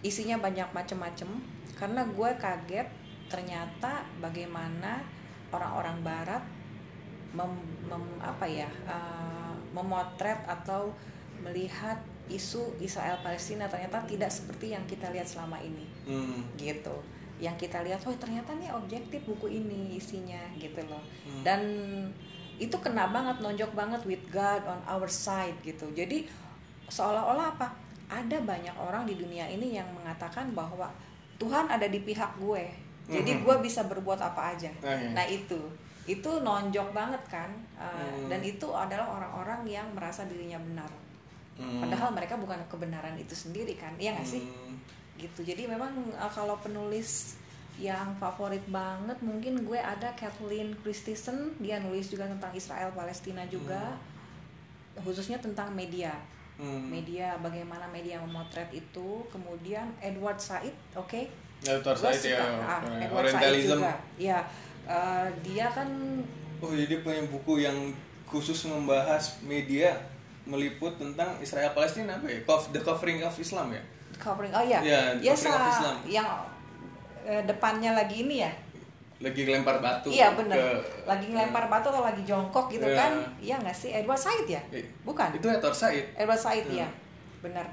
isinya 0.03 0.35
banyak 0.35 0.67
macem-macem. 0.75 1.31
Karena 1.79 2.03
gue 2.03 2.29
kaget 2.35 2.87
ternyata 3.31 4.03
bagaimana 4.19 4.99
orang-orang 5.47 6.03
Barat 6.03 6.43
mem, 7.31 7.55
mem- 7.87 8.19
apa 8.19 8.43
ya 8.43 8.67
uh, 8.83 9.55
memotret 9.71 10.43
atau 10.43 10.91
melihat 11.39 11.95
isu 12.27 12.77
Israel 12.81 13.21
Palestina 13.21 13.69
ternyata 13.69 14.01
tidak 14.05 14.29
seperti 14.29 14.73
yang 14.73 14.81
kita 14.89 15.09
lihat 15.13 15.25
selama 15.25 15.61
ini, 15.61 15.85
Hmm. 16.05 16.41
gitu. 16.57 16.93
Yang 17.37 17.67
kita 17.67 17.83
lihat, 17.83 17.99
oh 18.07 18.15
ternyata 18.15 18.55
nih 18.55 18.71
objektif 18.71 19.21
buku 19.27 19.51
ini 19.51 19.93
isinya, 19.93 20.39
gitu 20.55 20.79
loh. 20.87 21.03
Hmm. 21.27 21.43
Dan 21.43 21.61
itu 22.55 22.73
kena 22.79 23.11
banget, 23.11 23.43
nonjok 23.43 23.75
banget 23.75 24.01
with 24.07 24.23
God 24.31 24.63
on 24.63 24.79
our 24.87 25.11
side 25.11 25.59
gitu. 25.61 25.91
Jadi 25.91 26.23
seolah-olah 26.87 27.59
apa? 27.59 27.67
Ada 28.07 28.39
banyak 28.39 28.75
orang 28.77 29.03
di 29.03 29.17
dunia 29.17 29.49
ini 29.49 29.75
yang 29.75 29.89
mengatakan 29.91 30.53
bahwa 30.55 30.87
Tuhan 31.35 31.67
ada 31.67 31.89
di 31.89 31.99
pihak 31.99 32.39
gue. 32.39 32.63
Jadi 33.05 33.37
Mhm. 33.37 33.41
gue 33.43 33.55
bisa 33.61 33.85
berbuat 33.85 34.17
apa 34.17 34.55
aja. 34.55 34.71
Iya. 34.81 35.11
Nah 35.13 35.25
itu, 35.27 35.59
itu 36.07 36.29
nonjok 36.41 36.89
banget 36.95 37.21
kan. 37.27 37.51
Uh, 37.75 37.85
Hmm. 37.91 38.29
Dan 38.31 38.41
itu 38.41 38.65
adalah 38.71 39.09
orang-orang 39.19 39.61
yang 39.67 39.85
merasa 39.93 40.23
dirinya 40.25 40.57
benar. 40.57 40.89
Hmm. 41.55 41.79
Padahal 41.79 42.11
mereka 42.11 42.35
bukan 42.35 42.59
kebenaran 42.67 43.15
itu 43.15 43.31
sendiri 43.31 43.79
kan, 43.79 43.95
iya 43.95 44.11
nggak 44.11 44.27
sih? 44.27 44.43
Hmm. 44.43 44.75
Gitu. 45.15 45.47
Jadi 45.47 45.71
memang 45.71 45.91
uh, 46.19 46.27
kalau 46.27 46.59
penulis 46.59 47.39
yang 47.75 48.15
favorit 48.19 48.63
banget 48.71 49.19
mungkin 49.19 49.63
gue 49.63 49.79
ada 49.79 50.11
Kathleen 50.15 50.75
Christensen, 50.83 51.55
dia 51.59 51.79
nulis 51.79 52.07
juga 52.11 52.27
tentang 52.27 52.51
Israel 52.55 52.91
Palestina 52.91 53.43
juga, 53.47 53.95
khususnya 54.99 55.39
tentang 55.39 55.71
media. 55.71 56.11
Hmm. 56.55 56.87
Media 56.87 57.35
bagaimana 57.39 57.87
media 57.91 58.19
memotret 58.19 58.71
itu. 58.71 59.23
Kemudian 59.27 59.91
Edward 59.99 60.39
Said, 60.39 60.71
oke? 60.95 61.27
Ya, 61.63 61.79
Edward 61.79 61.99
Gue 61.99 62.11
Said 62.15 62.35
ya. 62.35 62.43
Ah, 62.63 62.79
Edward 62.99 63.27
Said 63.31 63.63
juga. 63.63 63.91
Ya, 64.19 64.39
uh, 64.87 65.27
dia 65.43 65.67
kan 65.71 65.87
Oh, 66.63 66.71
jadi 66.71 67.03
punya 67.03 67.19
buku 67.27 67.67
yang 67.67 67.75
khusus 68.23 68.65
membahas 68.65 69.43
media 69.43 69.91
meliput 70.45 70.93
tentang 70.95 71.35
Israel 71.37 71.69
Palestina 71.71 72.13
apa 72.13 72.25
ya? 72.25 72.39
The 72.45 72.79
Covering 72.79 73.19
of 73.21 73.35
Islam 73.35 73.69
ya. 73.69 73.81
covering. 74.15 74.47
Oh 74.49 74.61
iya, 74.61 74.79
Iya, 74.79 75.01
ya 75.19 75.33
Covering 75.33 75.59
of 75.59 75.73
Islam. 75.73 75.95
yang 76.07 76.29
eh, 77.21 77.43
depannya 77.43 77.91
lagi 77.91 78.23
ini 78.23 78.39
ya. 78.39 78.51
Lagi 79.17 79.41
lempar 79.43 79.79
batu. 79.79 80.07
Iya 80.07 80.31
bener. 80.31 80.55
ke- 80.55 81.03
Lagi 81.03 81.27
ngelempar 81.27 81.65
batu 81.65 81.87
atau 81.89 81.99
lagi 82.01 82.21
jongkok 82.21 82.67
gitu 82.69 82.83
Iya. 82.83 82.95
kan? 82.95 83.11
Iya 83.37 83.55
nggak 83.59 83.73
sih? 83.73 83.89
Edward 83.91 84.15
Said 84.17 84.45
ya? 84.45 84.61
Bukan. 85.01 85.33
Itu 85.33 85.47
Edward 85.47 85.73
Said. 85.73 86.05
Edward 86.13 86.37
Said 86.37 86.63
Hmm. 86.65 86.79
ya. 86.79 86.87
Benar. 87.41 87.67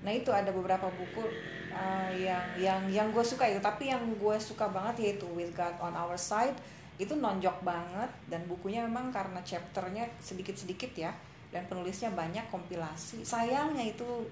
nah 0.00 0.12
itu 0.12 0.28
ada 0.28 0.52
beberapa 0.52 0.84
buku 0.90 1.24
uh, 1.70 2.12
yang 2.12 2.36
yang 2.54 2.80
yang 2.86 3.08
gue 3.08 3.24
suka 3.24 3.40
itu 3.42 3.56
tapi 3.58 3.88
yang 3.88 4.04
gue 4.14 4.36
suka 4.36 4.68
banget 4.68 5.00
yaitu 5.00 5.24
With 5.26 5.48
God 5.50 5.72
on 5.78 5.96
Our 5.96 6.12
Side 6.14 6.52
itu 6.94 7.08
nonjok 7.10 7.64
banget 7.64 8.12
dan 8.28 8.44
bukunya 8.44 8.84
memang 8.84 9.08
karena 9.08 9.40
chapternya 9.40 10.04
sedikit-sedikit 10.18 10.92
ya 10.94 11.08
dan 11.54 11.62
penulisnya 11.70 12.10
banyak 12.10 12.42
kompilasi. 12.50 13.22
Sayangnya 13.22 13.86
itu 13.94 14.26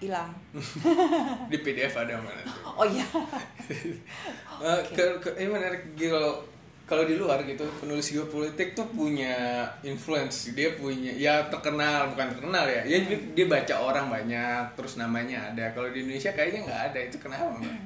hilang. 0.00 0.32
Di 1.52 1.58
PDF 1.60 1.92
ada 1.96 2.16
mana 2.16 2.40
oh 2.64 2.84
iya. 2.88 3.04
Ke, 4.96 5.04
ke, 5.20 5.28
ini 5.40 5.48
menarik 5.48 5.96
kalau 5.96 6.44
kalau 6.84 7.06
di 7.06 7.14
luar 7.14 7.38
gitu 7.46 7.62
penulis 7.78 8.10
geopolitik 8.10 8.74
tuh 8.74 8.82
punya 8.90 9.62
influence. 9.86 10.50
Dia 10.58 10.74
punya 10.74 11.14
ya 11.14 11.46
terkenal 11.46 12.10
bukan 12.10 12.34
terkenal 12.34 12.66
ya. 12.66 12.82
Ya 12.82 12.98
dia, 13.06 13.14
dia 13.30 13.46
baca 13.46 13.74
orang 13.78 14.10
banyak 14.10 14.74
terus 14.74 14.98
namanya 14.98 15.54
ada. 15.54 15.70
Kalau 15.70 15.86
di 15.94 16.02
Indonesia 16.02 16.34
kayaknya 16.34 16.66
nggak 16.66 16.82
ada. 16.90 16.98
Itu 17.06 17.22
kenapa 17.22 17.46
mbak? 17.56 17.76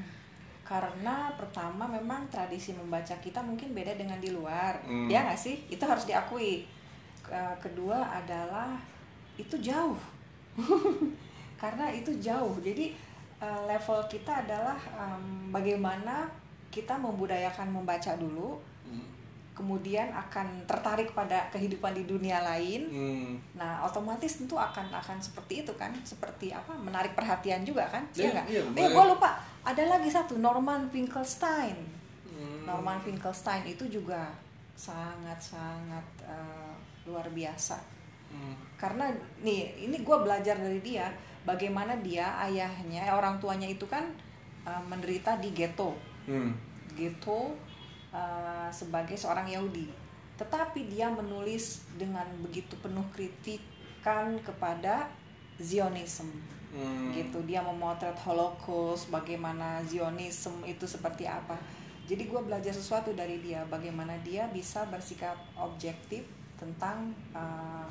Karena 0.65 1.37
pertama 1.37 1.85
memang 1.85 2.25
tradisi 2.33 2.73
membaca 2.73 3.13
kita 3.21 3.45
mungkin 3.45 3.77
beda 3.77 3.93
dengan 3.93 4.17
di 4.17 4.33
luar. 4.33 4.81
Hmm. 4.89 5.07
ya 5.13 5.29
nggak 5.29 5.37
sih? 5.37 5.69
Itu 5.69 5.85
harus 5.85 6.09
diakui 6.09 6.65
Ke- 7.25 7.57
kedua 7.59 8.05
adalah 8.05 8.77
itu 9.35 9.57
jauh 9.59 9.97
karena 11.57 11.89
itu 11.89 12.11
jauh 12.21 12.55
jadi 12.61 12.93
eh, 13.39 13.61
level 13.65 13.99
kita 14.07 14.45
adalah 14.45 14.77
em, 14.93 15.51
bagaimana 15.51 16.29
kita 16.69 16.95
membudayakan 16.95 17.71
membaca 17.71 18.15
dulu 18.15 18.61
Hmm. 18.85 19.01
kemudian 19.57 20.13
akan 20.13 20.45
tertarik 20.69 21.09
pada 21.11 21.49
kehidupan 21.49 21.95
di 21.95 22.05
dunia 22.05 22.45
lain 22.45 22.85
Hmm. 22.85 23.33
Nah, 23.55 23.81
otomatis 23.81 24.37
tentu 24.37 24.61
akan 24.61 24.93
akan 24.93 25.17
seperti 25.17 25.65
itu 25.65 25.73
kan, 25.73 25.89
seperti 26.05 26.53
apa 26.53 26.77
menarik 26.77 27.17
perhatian 27.17 27.65
juga 27.65 27.89
kan? 27.89 28.05
Iya, 28.13 28.21
Iya 28.21 28.29
nggak? 28.31 28.47
iya, 28.47 28.61
eh, 28.61 28.69
boleh. 28.69 28.93
gue 28.93 29.05
lupa. 29.09 29.31
Ada 29.65 29.89
lagi 29.89 30.13
satu 30.13 30.37
Norman 30.37 30.85
Finkelstein. 30.87 31.81
Hmm. 32.27 32.69
Norman 32.69 33.01
Finkelstein 33.01 33.65
itu 33.65 33.89
juga 33.89 34.29
sangat 34.77 35.41
sangat 35.41 36.05
eh, 36.21 36.64
luar 37.05 37.29
biasa. 37.31 37.79
Hmm. 38.33 38.55
Karena 38.77 39.13
nih, 39.45 39.89
ini 39.89 40.01
gue 40.03 40.17
belajar 40.21 40.59
dari 40.59 40.81
dia 40.83 41.09
bagaimana 41.45 41.95
dia 42.01 42.35
ayahnya 42.49 43.13
orang 43.13 43.39
tuanya 43.39 43.69
itu 43.69 43.85
kan 43.85 44.09
eh, 44.65 44.83
menderita 44.89 45.37
di 45.39 45.53
ghetto 45.53 46.15
Hmm. 46.25 46.57
gitu 46.97 47.53
uh, 48.09 48.69
sebagai 48.73 49.13
seorang 49.13 49.45
Yahudi. 49.45 49.93
Tetapi 50.41 50.89
dia 50.89 51.13
menulis 51.13 51.85
dengan 52.01 52.25
begitu 52.41 52.75
penuh 52.81 53.05
kritikan 53.13 54.41
kepada 54.41 55.13
Zionism. 55.61 56.33
Hmm. 56.75 57.15
Gitu, 57.15 57.39
dia 57.47 57.63
memotret 57.63 58.19
Holocaust, 58.25 59.13
bagaimana 59.13 59.85
Zionism 59.87 60.65
itu 60.67 60.89
seperti 60.89 61.29
apa. 61.29 61.55
Jadi 62.09 62.27
gue 62.27 62.41
belajar 62.41 62.75
sesuatu 62.75 63.15
dari 63.15 63.39
dia, 63.39 63.63
bagaimana 63.71 64.19
dia 64.25 64.51
bisa 64.51 64.83
bersikap 64.91 65.39
objektif 65.55 66.27
tentang 66.65 67.13
uh, 67.37 67.85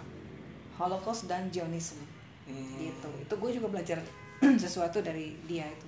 Holocaust 0.73 1.29
dan 1.29 1.53
Zionism 1.53 2.01
Hmm. 2.43 2.75
gitu. 2.79 3.09
Itu 3.23 3.33
gue 3.39 3.51
juga 3.55 3.67
belajar 3.71 3.99
sesuatu 4.63 4.99
dari 4.99 5.35
dia 5.47 5.63
itu. 5.67 5.87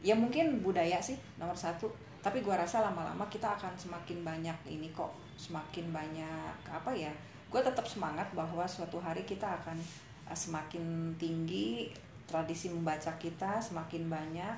Ya 0.00 0.14
mungkin 0.16 0.64
budaya 0.64 0.96
sih 1.02 1.18
nomor 1.36 1.58
satu. 1.58 1.90
Tapi 2.18 2.42
gue 2.42 2.54
rasa 2.54 2.82
lama-lama 2.82 3.28
kita 3.30 3.52
akan 3.56 3.76
semakin 3.76 4.24
banyak 4.24 4.56
ini 4.70 4.88
kok. 4.96 5.12
Semakin 5.36 5.92
banyak 5.92 6.54
apa 6.66 6.90
ya 6.96 7.12
gue 7.48 7.60
tetap 7.64 7.88
semangat 7.88 8.28
bahwa 8.36 8.60
suatu 8.68 9.00
hari 9.00 9.24
kita 9.24 9.48
akan 9.48 9.80
uh, 10.28 10.36
semakin 10.36 11.16
tinggi 11.16 11.88
tradisi 12.28 12.68
membaca 12.68 13.08
kita 13.16 13.56
semakin 13.56 14.04
banyak 14.04 14.56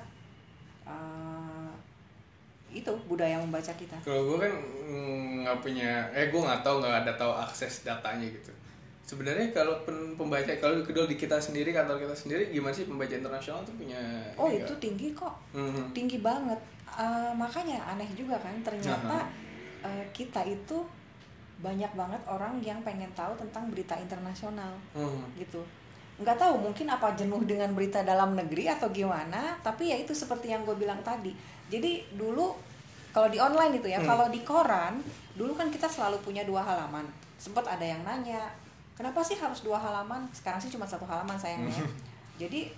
uh, 0.83 1.71
itu 2.71 2.91
budaya 3.05 3.35
membaca 3.35 3.71
kita 3.71 3.97
Kalau 3.99 4.25
gue 4.25 4.37
kan 4.39 4.53
mm, 4.87 5.43
nggak 5.43 5.57
punya, 5.59 6.07
eh 6.11 6.27
gue 6.27 6.39
nggak 6.39 6.61
tahu 6.61 6.79
nggak 6.79 7.03
ada 7.03 7.13
tahu 7.13 7.31
akses 7.33 7.83
datanya 7.83 8.25
gitu. 8.25 8.51
Sebenarnya 9.03 9.51
kalau 9.51 9.75
pen- 9.83 10.15
pembaca 10.15 10.47
kalau 10.55 10.79
kedua 10.79 11.03
di 11.03 11.15
kita 11.15 11.35
sendiri 11.35 11.69
kantor 11.69 11.99
kita 11.99 12.15
sendiri 12.15 12.47
gimana 12.47 12.71
sih 12.71 12.85
pembaca 12.85 13.11
internasional 13.11 13.59
tuh 13.61 13.75
punya? 13.75 13.99
oh 14.33 14.47
ini 14.47 14.59
itu 14.59 14.71
nggak? 14.71 14.79
tinggi 14.79 15.07
kok 15.11 15.35
Mhm. 15.51 15.83
tinggi 15.91 16.17
banget 16.19 16.59
Eh, 16.91 17.31
makanya 17.33 17.79
aneh 17.87 18.11
juga 18.11 18.35
kan 18.35 18.51
ternyata 18.59 19.23
eh, 19.79 20.03
kita 20.11 20.43
itu 20.43 20.75
banyak 21.57 21.87
banget 21.93 22.19
orang 22.27 22.59
yang 22.59 22.83
pengen 22.83 23.07
tahu 23.13 23.31
tentang 23.37 23.71
berita 23.71 23.95
internasional 23.95 24.75
Mhm. 24.91 25.39
gitu 25.39 25.63
nggak 26.19 26.35
tahu 26.35 26.59
mungkin 26.59 26.85
apa 26.85 27.15
jenuh 27.15 27.41
dengan 27.47 27.71
berita 27.71 28.03
dalam 28.03 28.35
negeri 28.35 28.67
atau 28.67 28.91
gimana 28.91 29.55
tapi 29.59 29.87
ya 29.87 29.97
itu 29.97 30.11
seperti 30.11 30.51
yang 30.51 30.61
gue 30.61 30.75
bilang 30.75 30.99
tadi 31.01 31.31
jadi 31.71 32.03
dulu 32.19 32.51
kalau 33.15 33.31
di 33.31 33.39
online 33.39 33.79
itu 33.79 33.87
ya 33.87 34.03
Hmm. 34.03 34.07
kalau 34.11 34.27
di 34.27 34.43
koran 34.43 34.99
dulu 35.39 35.55
kan 35.55 35.71
kita 35.71 35.87
selalu 35.87 36.19
punya 36.19 36.43
dua 36.43 36.59
halaman. 36.59 37.07
Sempat 37.39 37.63
ada 37.63 37.81
yang 37.87 38.03
nanya 38.03 38.51
kenapa 38.99 39.23
sih 39.23 39.39
harus 39.39 39.63
dua 39.63 39.79
halaman? 39.79 40.27
Sekarang 40.35 40.59
sih 40.59 40.67
cuma 40.67 40.83
satu 40.83 41.07
halaman 41.07 41.39
sayangnya 41.39 41.71
ya. 41.79 41.87
jadi 42.45 42.75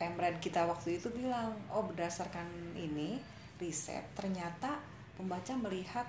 pemred 0.00 0.40
kita 0.40 0.64
waktu 0.64 0.96
itu 0.98 1.12
bilang 1.12 1.52
oh 1.68 1.84
berdasarkan 1.84 2.48
ini 2.74 3.20
riset 3.60 4.02
ternyata 4.18 4.80
pembaca 5.14 5.52
melihat 5.54 6.08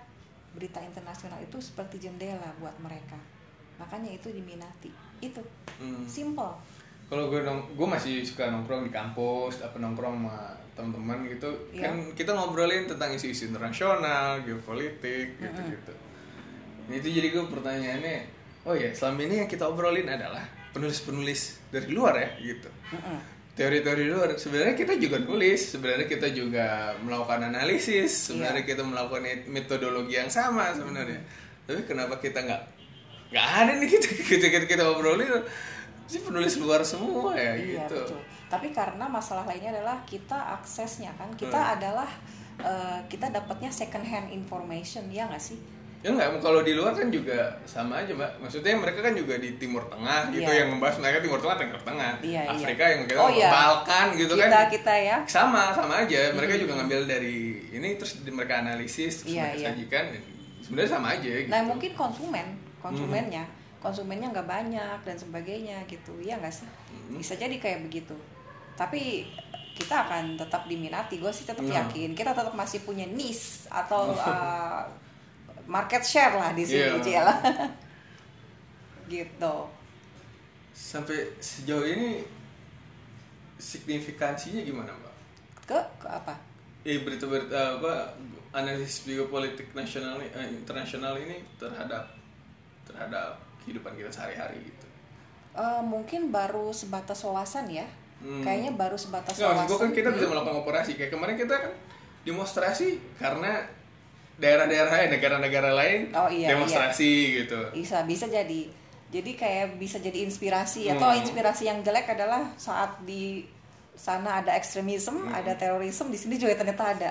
berita 0.56 0.82
internasional 0.82 1.38
itu 1.44 1.60
seperti 1.60 2.00
jendela 2.00 2.50
buat 2.58 2.74
mereka. 2.80 3.20
Makanya 3.78 4.16
itu 4.16 4.32
diminati. 4.32 4.90
Itu. 5.20 5.44
Hmm. 5.82 6.06
simple 6.06 6.54
Kalau 7.14 7.30
gue 7.30 7.46
nong, 7.46 7.78
gue 7.78 7.86
masih 7.86 8.26
suka 8.26 8.50
nongkrong 8.50 8.90
di 8.90 8.92
kampus, 8.92 9.62
apa 9.62 9.78
nongkrong 9.78 10.18
sama 10.18 10.58
teman-teman 10.74 11.30
gitu. 11.30 11.70
Iya. 11.70 11.94
Kan 11.94 12.10
kita 12.18 12.34
ngobrolin 12.34 12.90
tentang 12.90 13.14
isu-isu 13.14 13.54
internasional, 13.54 14.42
geopolitik, 14.42 15.38
gitu-gitu. 15.38 15.94
Nah, 16.90 16.96
itu 16.98 17.14
jadi 17.14 17.30
gue 17.30 17.46
pertanyaannya, 17.46 18.18
oh 18.66 18.74
ya 18.74 18.90
selama 18.98 19.30
ini 19.30 19.46
yang 19.46 19.50
kita 19.50 19.70
obrolin 19.70 20.10
adalah 20.10 20.42
penulis-penulis 20.74 21.70
dari 21.70 21.94
luar 21.94 22.18
ya, 22.18 22.30
gitu. 22.42 22.70
Mm-mm. 22.98 23.18
Teori-teori 23.54 24.10
luar. 24.10 24.34
Sebenarnya 24.34 24.74
kita 24.74 24.98
juga 24.98 25.22
nulis, 25.22 25.62
sebenarnya 25.70 26.10
kita 26.10 26.34
juga 26.34 26.98
melakukan 27.06 27.54
analisis, 27.54 28.10
sebenarnya 28.34 28.66
kita 28.66 28.82
melakukan 28.82 29.30
metodologi 29.54 30.18
yang 30.18 30.34
sama 30.34 30.74
sebenarnya. 30.74 31.22
Tapi 31.70 31.86
kenapa 31.86 32.18
kita 32.18 32.42
nggak 32.42 32.62
nggak 33.30 33.48
ada 33.62 33.72
nih 33.78 33.90
kita 33.94 34.08
kita 34.34 34.48
kita, 34.50 34.66
kita 34.66 34.84
obrolin 34.90 35.30
sih 36.14 36.22
penulis 36.22 36.54
luar 36.56 36.82
semua 36.84 37.34
ya 37.34 37.54
Iya 37.54 37.90
gitu. 37.90 37.98
betul. 37.98 38.20
Tapi 38.48 38.68
karena 38.70 39.06
masalah 39.08 39.44
lainnya 39.44 39.74
adalah 39.74 39.98
kita 40.04 40.38
aksesnya 40.54 41.10
kan, 41.14 41.34
kita 41.34 41.58
Hmm. 41.58 41.74
adalah 41.74 42.10
eh, 42.56 43.00
kita 43.10 43.34
dapatnya 43.34 43.74
second 43.74 44.06
hand 44.06 44.30
information 44.30 45.10
ya 45.10 45.26
nggak 45.26 45.42
sih? 45.42 45.58
Ya 46.00 46.12
enggak, 46.12 46.38
kalau 46.38 46.62
di 46.62 46.76
luar 46.76 46.92
kan 46.92 47.08
juga 47.08 47.50
sama 47.64 48.04
aja 48.04 48.12
mbak. 48.12 48.38
Maksudnya 48.38 48.76
mereka 48.76 49.02
kan 49.02 49.16
juga 49.16 49.40
di 49.40 49.56
Timur 49.56 49.88
Tengah 49.88 50.30
gitu 50.30 50.46
Iya. 50.46 50.62
yang 50.62 50.70
membahas 50.70 51.00
mereka 51.00 51.18
Timur 51.18 51.40
Tengah, 51.40 51.58
Timur 51.58 51.82
Tengah, 51.82 52.12
Iya, 52.20 52.42
iya. 52.44 52.52
Afrika 52.52 52.84
yang 52.86 53.02
kita 53.08 53.18
Oh, 53.18 53.32
iya. 53.32 53.50
Balkan 53.50 54.08
gitu 54.14 54.34
kita 54.36 54.52
kan. 54.52 54.68
kita 54.70 54.94
ya. 54.94 55.18
Sama 55.26 55.72
sama 55.72 56.04
aja. 56.04 56.22
Mereka 56.30 56.54
juga 56.60 56.78
ngambil 56.78 57.00
dari 57.08 57.38
ini 57.72 57.96
terus 57.96 58.20
mereka 58.22 58.60
analisis 58.60 59.24
terus 59.24 59.34
Iya, 59.34 59.44
mereka 59.50 59.58
iya. 59.58 59.68
sajikan. 59.72 60.04
Sebenarnya 60.62 60.92
sama 60.92 61.08
aja 61.10 61.30
gitu. 61.34 61.50
Nah 61.50 61.62
mungkin 61.66 61.92
konsumen, 61.94 62.48
konsumennya, 62.78 63.44
konsumennya 63.84 64.32
nggak 64.32 64.48
banyak 64.48 64.98
dan 65.04 65.18
sebagainya 65.20 65.84
gitu, 65.92 66.16
ya 66.24 66.40
nggak 66.40 66.56
sih? 66.56 66.64
Hmm. 66.66 67.20
Bisa 67.20 67.36
jadi 67.36 67.60
kayak 67.60 67.84
begitu. 67.84 68.16
Tapi 68.80 69.28
kita 69.76 70.08
akan 70.08 70.40
tetap 70.40 70.66
diminati. 70.66 71.20
Gue 71.20 71.30
sih 71.30 71.44
tetap 71.44 71.62
Nah. 71.68 71.84
yakin 71.84 72.16
kita 72.16 72.32
tetap 72.32 72.56
masih 72.56 72.82
punya 72.82 73.04
niche 73.12 73.68
atau 73.68 74.16
uh, 74.16 74.82
market 75.76 76.02
share 76.02 76.34
lah 76.40 76.56
di 76.56 76.64
sini, 76.64 76.96
Iya. 76.96 77.04
Cila. 77.04 77.36
gitu. 79.12 79.56
Sampai 80.74 81.36
sejauh 81.38 81.86
ini 81.86 82.24
signifikansinya 83.60 84.62
gimana 84.64 84.92
mbak? 84.92 85.14
Ke, 85.64 85.80
ke 86.02 86.08
apa? 86.10 86.34
Eh 86.84 87.00
berita-berita 87.00 87.80
apa 87.80 88.12
analisis 88.52 89.08
geopolitik 89.08 89.72
nasional 89.72 90.20
eh, 90.20 90.50
internasional 90.52 91.16
ini 91.16 91.40
terhadap 91.56 92.04
terhadap 92.84 93.40
kehidupan 93.64 93.94
kita 93.94 94.10
sehari-hari 94.10 94.60
gitu. 94.62 94.86
Eh, 95.54 95.82
mungkin 95.82 96.30
baru 96.30 96.70
sebatas 96.70 97.22
wawasan 97.22 97.68
ya. 97.68 97.86
Hmm. 98.20 98.40
Kayaknya 98.40 98.72
baru 98.74 98.96
sebatas 98.96 99.34
Nggak, 99.34 99.44
maksud 99.46 99.60
wawasan. 99.60 99.70
gue 99.70 99.80
kan 99.80 99.92
kita 99.94 100.10
bisa 100.12 100.24
Hmm. 100.24 100.32
melakukan 100.34 100.58
operasi 100.60 100.92
kayak 100.94 101.12
kemarin 101.12 101.36
kita 101.36 101.56
kan 101.58 101.72
demonstrasi 102.24 102.88
karena 103.16 103.52
daerah-daerah 104.34 104.92
lain, 104.92 105.10
negara-negara 105.12 105.72
lain 105.72 106.00
Oh, 106.12 106.26
iya, 106.28 106.50
demonstrasi 106.50 107.12
gitu. 107.38 107.60
bisa 107.72 108.02
bisa 108.04 108.26
jadi 108.28 108.66
jadi 109.08 109.32
kayak 109.32 109.78
bisa 109.78 110.00
jadi 110.00 110.26
inspirasi 110.26 110.90
atau 110.90 111.06
Hmm. 111.08 111.22
inspirasi 111.22 111.64
yang 111.64 111.80
jelek 111.80 112.10
adalah 112.10 112.50
saat 112.56 112.98
di 113.04 113.46
sana 113.94 114.42
ada 114.42 114.50
ekstremisme 114.52 115.30
ada 115.30 115.54
terorisme 115.54 116.10
di 116.10 116.18
sini 116.18 116.36
juga 116.36 116.56
ternyata 116.56 116.98
ada 116.98 117.10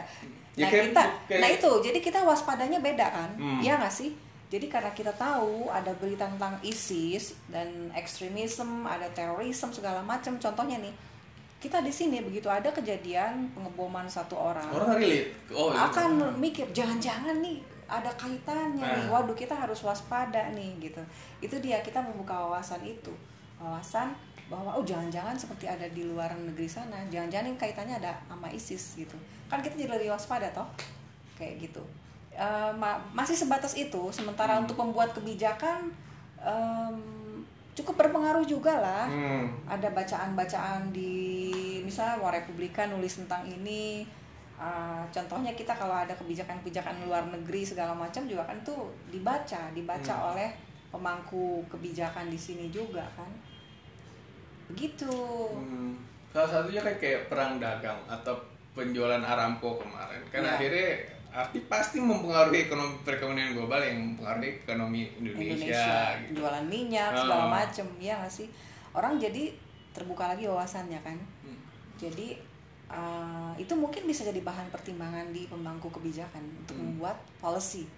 Ya, 0.52 0.66
nah 0.66 0.68
kayak- 0.68 0.86
kita 0.90 1.02
kayak- 1.24 1.40
nah 1.40 1.48
itu 1.48 1.70
jadi 1.80 1.98
kita 2.02 2.20
waspadanya 2.22 2.78
beda 2.78 3.06
kan 3.06 3.30
Hmm. 3.32 3.60
ya 3.60 3.78
nggak 3.78 3.94
sih 3.94 4.10
Jadi 4.52 4.68
karena 4.68 4.92
kita 4.92 5.16
tahu 5.16 5.72
ada 5.72 5.96
berita 5.96 6.28
tentang 6.28 6.60
ISIS 6.60 7.32
dan 7.48 7.88
ekstremisme, 7.96 8.84
ada 8.84 9.08
terorisme 9.16 9.72
segala 9.72 10.04
macam. 10.04 10.36
Contohnya 10.36 10.76
nih, 10.76 10.92
kita 11.56 11.80
di 11.80 11.88
sini 11.88 12.20
begitu 12.20 12.52
ada 12.52 12.68
kejadian 12.68 13.48
pengeboman 13.56 14.04
satu 14.04 14.36
orang, 14.36 14.68
Orang 14.68 15.00
relate. 15.00 15.32
Oh, 15.56 15.72
iya. 15.72 15.88
akan 15.88 16.36
mikir 16.36 16.68
jangan-jangan 16.68 17.40
nih 17.40 17.64
ada 17.88 18.12
kaitannya 18.12 18.84
nih. 18.84 19.04
Nah. 19.08 19.24
Waduh, 19.24 19.32
kita 19.32 19.56
harus 19.56 19.80
waspada 19.80 20.52
nih 20.52 20.76
gitu. 20.84 21.00
Itu 21.40 21.56
dia 21.64 21.80
kita 21.80 22.04
membuka 22.04 22.36
wawasan 22.36 22.84
itu. 22.84 23.14
Wawasan 23.56 24.12
bahwa 24.52 24.76
oh 24.76 24.84
jangan-jangan 24.84 25.32
seperti 25.32 25.64
ada 25.64 25.88
di 25.88 26.04
luar 26.04 26.28
negeri 26.36 26.68
sana, 26.68 27.00
jangan-jangan 27.08 27.56
yang 27.56 27.56
kaitannya 27.56 27.96
ada 28.04 28.20
sama 28.28 28.52
ISIS 28.52 29.00
gitu. 29.00 29.16
Kan 29.48 29.64
kita 29.64 29.80
jadi 29.80 29.96
lebih 29.96 30.12
waspada 30.12 30.52
toh. 30.52 30.68
Kayak 31.40 31.72
gitu. 31.72 31.80
Eh, 32.32 32.72
ma- 32.74 32.96
masih 33.12 33.36
sebatas 33.36 33.76
itu, 33.76 34.08
sementara 34.08 34.56
Hmm. 34.56 34.64
untuk 34.64 34.80
membuat 34.80 35.12
kebijakan 35.12 35.92
em, 36.40 36.96
cukup 37.72 37.94
berpengaruh 37.96 38.42
juga 38.42 38.74
lah 38.76 39.06
Hmm. 39.06 39.46
ada 39.64 39.88
bacaan-bacaan 39.90 40.90
di 40.90 41.14
misalnya 41.80 42.18
War 42.18 42.34
Republika 42.34 42.84
nulis 42.86 43.20
tentang 43.20 43.44
ini 43.44 44.08
Uh, 44.54 45.02
contohnya 45.10 45.50
kita 45.52 45.74
kalau 45.74 45.90
ada 45.90 46.14
kebijakan-kebijakan 46.14 47.02
luar 47.02 47.26
negeri 47.26 47.66
segala 47.66 47.90
macam 47.90 48.22
juga 48.24 48.46
kan 48.46 48.54
tuh 48.62 48.94
dibaca 49.10 49.58
dibaca 49.74 50.14
Hmm. 50.14 50.28
oleh 50.30 50.54
pemangku 50.88 51.66
kebijakan 51.66 52.30
di 52.30 52.38
sini 52.38 52.70
juga 52.70 53.02
kan 53.12 53.26
begitu 54.68 55.10
Hmm. 55.50 55.98
Salah 56.30 56.48
satunya 56.48 56.78
kan 56.78 56.94
kayak 56.96 57.26
perang 57.26 57.58
dagang 57.58 57.98
atau 58.06 58.32
penjualan 58.72 59.18
Aramco 59.18 59.76
kemarin. 59.76 60.22
Kan 60.30 60.40
Ya. 60.40 60.54
akhirnya 60.56 60.90
arti 61.32 61.58
pasti 61.62 61.96
mempengaruhi 61.96 62.68
ekonomi 62.68 63.00
perekonomian 63.00 63.52
global 63.52 63.80
yang 63.80 63.96
mempengaruhi 64.06 64.60
ekonomi 64.60 65.08
Indonesia. 65.14 65.42
Indonesia 65.42 65.96
gitu. 66.20 66.32
jualan 66.38 66.64
minyak 66.64 67.10
segala 67.10 67.42
Oh. 67.42 67.50
macem 67.50 67.86
ya 67.96 68.14
nggak 68.14 68.30
sih 68.30 68.48
orang 68.92 69.16
jadi 69.16 69.48
terbuka 69.90 70.24
lagi 70.26 70.44
wawasannya 70.44 71.00
kan 71.00 71.16
Hmm. 71.42 71.56
jadi 71.96 72.36
uh, 72.86 73.52
itu 73.56 73.72
mungkin 73.72 74.04
bisa 74.04 74.22
jadi 74.22 74.40
bahan 74.40 74.68
pertimbangan 74.68 75.28
di 75.30 75.44
pemangku 75.46 75.88
kebijakan 75.88 76.44
untuk 76.58 76.76
Hmm. 76.76 76.92
membuat 76.92 77.16
policy 77.38 77.88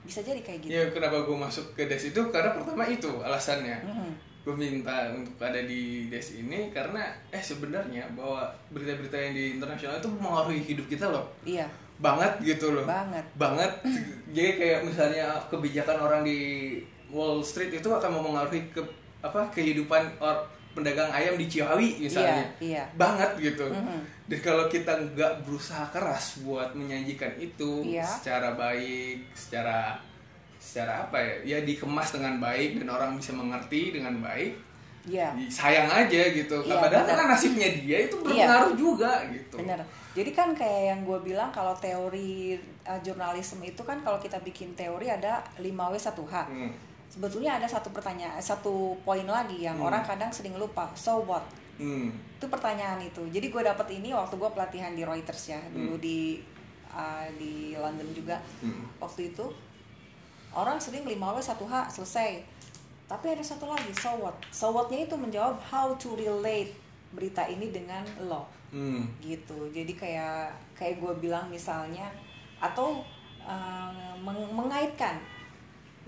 bisa 0.00 0.22
jadi 0.22 0.38
kayak 0.38 0.58
gitu 0.60 0.70
Ya 0.70 0.86
kenapa 0.88 1.20
gue 1.20 1.36
masuk 1.36 1.74
ke 1.74 1.84
DES 1.84 2.04
itu 2.08 2.20
karena 2.28 2.54
pertama 2.54 2.86
itu 2.86 3.10
alasannya. 3.18 3.76
Mhm. 3.82 4.10
Gue 4.40 4.54
minta 4.56 4.94
untuk 5.10 5.36
ada 5.36 5.58
di 5.60 6.06
DES 6.06 6.38
ini 6.38 6.70
karena 6.70 7.02
eh 7.28 7.42
sebenarnya 7.42 8.06
bahwa 8.14 8.46
berita-berita 8.70 9.12
yang 9.12 9.34
di 9.34 9.44
internasional 9.52 9.98
itu 9.98 10.08
mempengaruhi 10.08 10.62
hidup 10.64 10.86
kita 10.86 11.06
loh. 11.06 11.26
iya 11.44 11.66
Banget 11.98 12.32
gitu 12.40 12.72
loh. 12.72 12.86
banget. 12.86 13.24
Banget. 13.34 13.70
Jadi 14.30 14.50
kayak 14.54 14.80
misalnya 14.84 15.34
kebijakan 15.50 15.98
orang 15.98 16.22
di 16.22 16.38
Wall 17.08 17.42
Street 17.42 17.72
itu 17.72 17.88
akan 17.88 18.10
mempengaruhi 18.14 18.70
ke 18.70 18.78
apa 19.18 19.50
kehidupan 19.50 20.06
or, 20.18 20.38
pedagang 20.70 21.10
ayam 21.10 21.34
di 21.34 21.50
Ciawi 21.50 21.98
misalnya. 21.98 22.46
Iya 22.62 22.78
iya. 22.78 22.84
Banget 22.94 23.30
gitu. 23.36 23.66
Mhm. 23.66 23.98
dan 24.28 24.38
kalau 24.38 24.68
kita 24.68 24.92
nggak 24.92 25.40
berusaha 25.42 25.88
keras 25.88 26.44
buat 26.44 26.76
menyajikan 26.76 27.32
itu 27.34 27.80
Iya. 27.82 28.04
secara 28.04 28.52
baik 28.54 29.24
secara 29.32 29.96
secara 30.60 31.08
apa 31.08 31.16
ya 31.16 31.56
ya 31.56 31.58
dikemas 31.64 32.12
dengan 32.12 32.36
baik 32.36 32.76
dan 32.76 32.92
orang 32.92 33.16
bisa 33.16 33.32
mengerti 33.32 33.88
dengan 33.90 34.20
baik 34.20 34.52
iya. 35.08 35.32
sayang 35.48 35.88
aja 35.88 36.22
gitu. 36.28 36.60
Iya, 36.60 36.76
padahal 36.76 37.08
kan 37.08 37.26
nasibnya 37.26 37.72
dia 37.72 38.04
itu 38.04 38.20
Iya. 38.20 38.44
berpengaruh 38.44 38.72
juga 38.76 39.10
gitu. 39.32 39.56
Benar 39.64 39.80
jadi 40.18 40.30
kan 40.34 40.50
kayak 40.50 40.82
yang 40.90 41.00
gue 41.06 41.18
bilang 41.22 41.54
kalau 41.54 41.70
teori 41.78 42.58
uh, 42.82 42.98
jurnalisme 42.98 43.62
itu 43.62 43.78
kan 43.80 44.02
kalau 44.02 44.18
kita 44.18 44.42
bikin 44.42 44.74
teori 44.74 45.06
ada 45.06 45.38
5W 45.56 45.94
1H 45.94 46.34
Hmm. 46.50 46.70
sebetulnya 47.08 47.56
ada 47.56 47.70
satu 47.70 47.88
pertanyaan 47.88 48.42
satu 48.42 48.98
poin 49.06 49.22
lagi 49.24 49.62
yang 49.62 49.78
Hmm. 49.78 49.86
orang 49.86 50.02
kadang 50.02 50.28
sering 50.28 50.58
lupa 50.58 50.90
so 50.92 51.22
what 51.22 51.46
Hmm. 51.78 52.10
itu 52.10 52.46
pertanyaan 52.50 52.98
itu 52.98 53.22
jadi 53.30 53.46
gue 53.46 53.62
dapet 53.62 53.86
ini 53.94 54.10
waktu 54.10 54.34
gue 54.34 54.50
pelatihan 54.50 54.92
di 54.92 55.06
Reuters 55.06 55.54
ya 55.54 55.60
dulu 55.70 55.94
Hmm. 55.94 56.02
di 56.02 56.42
uh, 56.90 57.26
di 57.38 57.78
London 57.78 58.10
juga 58.10 58.42
Hmm. 58.58 58.82
waktu 58.98 59.30
itu 59.30 59.46
orang 60.50 60.82
sering 60.82 61.06
5W 61.06 61.38
1H 61.38 61.94
selesai 61.94 62.42
tapi 63.06 63.26
ada 63.30 63.40
satu 63.40 63.64
lagi 63.64 63.88
so 63.94 64.18
what 64.18 64.36
so 64.50 64.68
what-nya 64.68 65.06
itu 65.06 65.16
menjawab 65.16 65.56
how 65.64 65.94
to 65.94 66.12
relate 66.12 66.74
berita 67.08 67.46
ini 67.46 67.70
dengan 67.70 68.04
lo 68.20 68.44
Hmm. 68.68 69.08
gitu. 69.18 69.72
Jadi 69.72 69.96
kayak 69.96 70.52
kayak 70.76 71.00
gue 71.00 71.12
bilang 71.18 71.48
misalnya 71.48 72.08
atau 72.60 73.00
uh, 73.40 74.12
meng- 74.20 74.52
mengaitkan. 74.52 75.16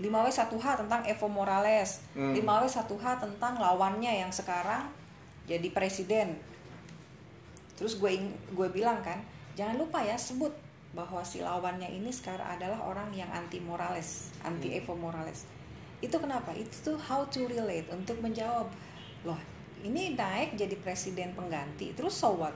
5W 0.01 0.27
1H 0.27 0.81
tentang 0.81 1.01
Evo 1.05 1.29
Morales. 1.29 2.01
Hmm. 2.17 2.33
5W 2.33 2.65
1H 2.65 3.05
tentang 3.21 3.53
lawannya 3.57 4.25
yang 4.25 4.33
sekarang 4.33 4.89
jadi 5.45 5.69
presiden. 5.69 6.41
Terus 7.77 7.97
gue 7.97 8.17
gue 8.49 8.67
bilang 8.69 9.01
kan 9.01 9.21
jangan 9.53 9.77
lupa 9.77 10.01
ya 10.01 10.17
sebut 10.17 10.53
bahwa 10.91 11.21
si 11.23 11.39
lawannya 11.39 11.87
ini 11.87 12.09
sekarang 12.09 12.43
adalah 12.43 12.81
orang 12.83 13.13
yang 13.13 13.29
anti 13.29 13.61
Morales 13.61 14.33
anti 14.41 14.73
Hmm. 14.73 14.77
Evo 14.81 14.93
Morales. 14.97 15.45
Itu 16.01 16.17
kenapa? 16.17 16.49
Itu 16.53 16.93
tuh 16.93 16.97
how 16.97 17.21
to 17.29 17.45
relate 17.45 17.85
untuk 17.93 18.17
menjawab. 18.21 18.65
Loh 19.21 19.37
ini 19.81 20.13
naik 20.13 20.53
jadi 20.53 20.75
presiden 20.79 21.33
pengganti 21.33 21.93
terus 21.93 22.13
so 22.13 22.37
what 22.37 22.53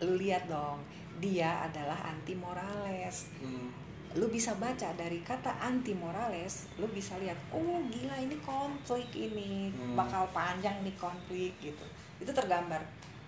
lu 0.00 0.16
lihat 0.16 0.48
dong 0.48 0.80
dia 1.20 1.64
adalah 1.64 2.00
anti 2.08 2.32
Morales 2.32 3.28
Hmm. 3.38 3.68
lu 4.16 4.26
bisa 4.26 4.56
baca 4.56 4.90
dari 4.96 5.22
kata 5.22 5.60
anti 5.60 5.92
Morales 5.94 6.66
lu 6.80 6.88
bisa 6.88 7.14
lihat 7.20 7.36
oh 7.52 7.78
gila 7.86 8.16
ini 8.16 8.34
konflik 8.40 9.06
ini 9.12 9.68
Hmm. 9.70 9.94
bakal 9.94 10.24
panjang 10.32 10.80
nih 10.80 10.96
konflik 10.96 11.52
gitu 11.60 11.84
itu 12.18 12.30
tergambar 12.32 12.80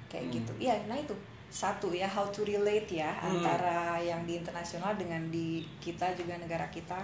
kayak 0.09 0.27
Hmm. 0.27 0.35
gitu 0.41 0.53
iya 0.59 0.75
nah 0.89 0.97
itu 0.97 1.13
satu 1.53 1.93
ya 1.93 2.09
how 2.09 2.25
to 2.33 2.43
relate 2.43 2.89
ya 2.89 3.13
Hmm. 3.21 3.37
antara 3.37 4.01
yang 4.01 4.25
di 4.25 4.41
internasional 4.41 4.97
dengan 4.97 5.21
di 5.29 5.61
kita 5.79 6.17
juga 6.17 6.41
negara 6.41 6.65
kita 6.73 6.99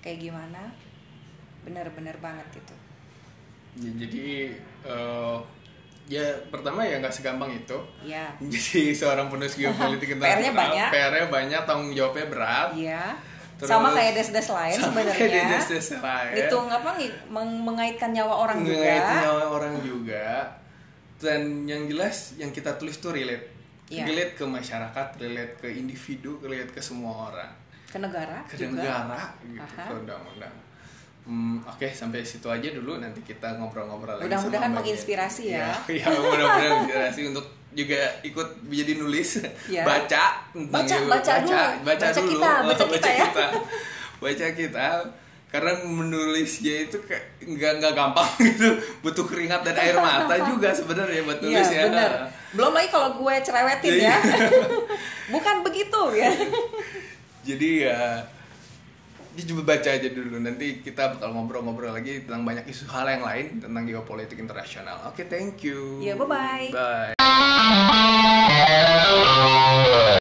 kayak 0.00 0.18
gimana 0.18 0.72
bener-bener 1.60 2.16
banget 2.18 2.48
itu 2.56 2.74
Ya, 3.72 3.90
jadi 3.96 4.50
eh, 4.82 5.36
ya 6.08 6.22
pertama 6.48 6.82
ya 6.82 6.98
nggak 6.98 7.12
segampang 7.12 7.50
itu. 7.50 7.78
ya 8.02 8.26
Jadi 8.52 8.90
seorang 8.90 9.26
penulis 9.26 9.54
geopolitik 9.54 10.10
PR-nya 10.12 10.50
internasional, 10.50 10.58
banyak. 10.58 10.88
PR-nya 10.90 11.26
banyak, 11.28 11.60
tanggung 11.64 11.90
jawabnya 11.92 12.26
berat. 12.26 12.68
iya 12.72 13.04
Terus- 13.54 13.70
sama 13.70 13.92
kayak 13.92 14.16
des-des 14.16 14.48
lain 14.48 14.78
sebenarnya 14.80 15.44
des-des 15.54 15.88
lain. 15.94 16.32
hitung 16.34 16.66
apa 16.66 16.90
meng- 17.28 17.60
mengaitkan 17.62 18.10
nyawa 18.10 18.34
orang 18.42 18.58
juga 18.60 18.96
nyawa 19.20 19.44
orang 19.52 19.74
juga. 19.80 20.28
Dan 21.16 21.40
yang 21.64 21.84
jelas 21.84 22.32
yang 22.34 22.48
kita 22.48 22.72
tulis 22.74 22.96
tuh 22.96 23.12
relate. 23.12 23.52
Iya. 23.86 24.06
Relate 24.06 24.32
ke 24.32 24.44
masyarakat, 24.48 25.06
relate 25.18 25.54
ke 25.58 25.68
individu, 25.68 26.40
relate 26.40 26.70
ke 26.70 26.80
semua 26.80 27.28
orang. 27.28 27.50
ke 27.84 27.98
negara 27.98 28.38
Ke 28.46 28.54
juga 28.54 28.80
negara 28.80 29.34
gitu, 29.42 29.60
ke 29.60 29.92
undang-undang. 29.92 30.54
Hmm, 31.30 31.62
Oke, 31.62 31.86
sampai 31.88 32.20
situ 32.20 32.44
aja 32.44 32.66
dulu. 32.68 32.98
Nanti 32.98 33.22
kita 33.22 33.54
ngobrol-ngobrol 33.54 34.18
lagi. 34.18 34.26
Mudah-mudahan 34.26 34.70
menginspirasi 34.72 35.54
ya. 35.54 35.70
Iya, 35.88 36.10
mudah-mudahan 36.10 36.50
menginspirasi 36.82 37.20
untuk 37.30 37.46
juga 37.70 37.94
ikut 38.20 38.48
jadi 38.66 38.98
nulis, 38.98 39.38
Ya. 39.64 39.86
baca, 39.86 40.42
Baca, 40.50 40.90
geo- 40.90 41.06
baca 41.06 41.32
dulu. 41.38 41.54
baca, 41.80 42.02
Baca 42.02 42.06
dulu, 42.12 42.30
kita, 42.34 42.50
baca 42.64 42.84
kita 42.88 43.08
ya. 43.08 43.24
kita. 43.24 43.46
baca 44.18 44.46
kita. 44.52 44.88
Karena 45.46 45.72
menulisnya 45.80 46.74
itu 46.84 46.98
nggak 47.40 47.72
nggak 47.78 47.92
gampang 47.92 48.26
gitu, 48.44 48.70
butuh 49.00 49.22
keringat 49.24 49.62
dan 49.62 49.74
air 49.76 49.94
mata 49.96 50.34
juga 50.48 50.70
sebenarnya 50.70 51.22
buat 51.22 51.38
Iya 51.38 51.46
nulis 51.48 51.68
ya. 51.68 51.82
bener 51.88 52.12
Belum 52.52 52.70
lagi 52.70 52.86
kalau 52.88 53.10
gue 53.16 53.34
cerewetin 53.40 53.92
Iya. 53.98 54.14
ya 54.14 54.16
Bukan 55.28 55.56
begitu 55.60 56.02
ya 56.14 56.30
Jadi 57.42 57.70
ya 57.82 58.22
jadi 59.40 59.56
coba 59.56 59.72
baca 59.72 59.88
aja 59.88 60.08
dulu 60.12 60.36
nanti 60.36 60.84
kita 60.84 61.16
bakal 61.16 61.32
ngobrol-ngobrol 61.32 61.96
lagi 61.96 62.28
tentang 62.28 62.44
banyak 62.44 62.68
isu 62.68 62.84
hal 62.92 63.08
yang 63.08 63.24
lain 63.24 63.56
tentang 63.56 63.88
geopolitik 63.88 64.36
internasional. 64.36 65.00
Oke, 65.08 65.24
okay, 65.24 65.32
thank 65.32 65.64
you. 65.64 65.96
Ya, 66.04 66.12
yeah, 66.12 66.16
bye-bye. 66.20 66.68
Bye. 66.68 67.16
-bye. 67.16 67.24
bye. 69.88 69.96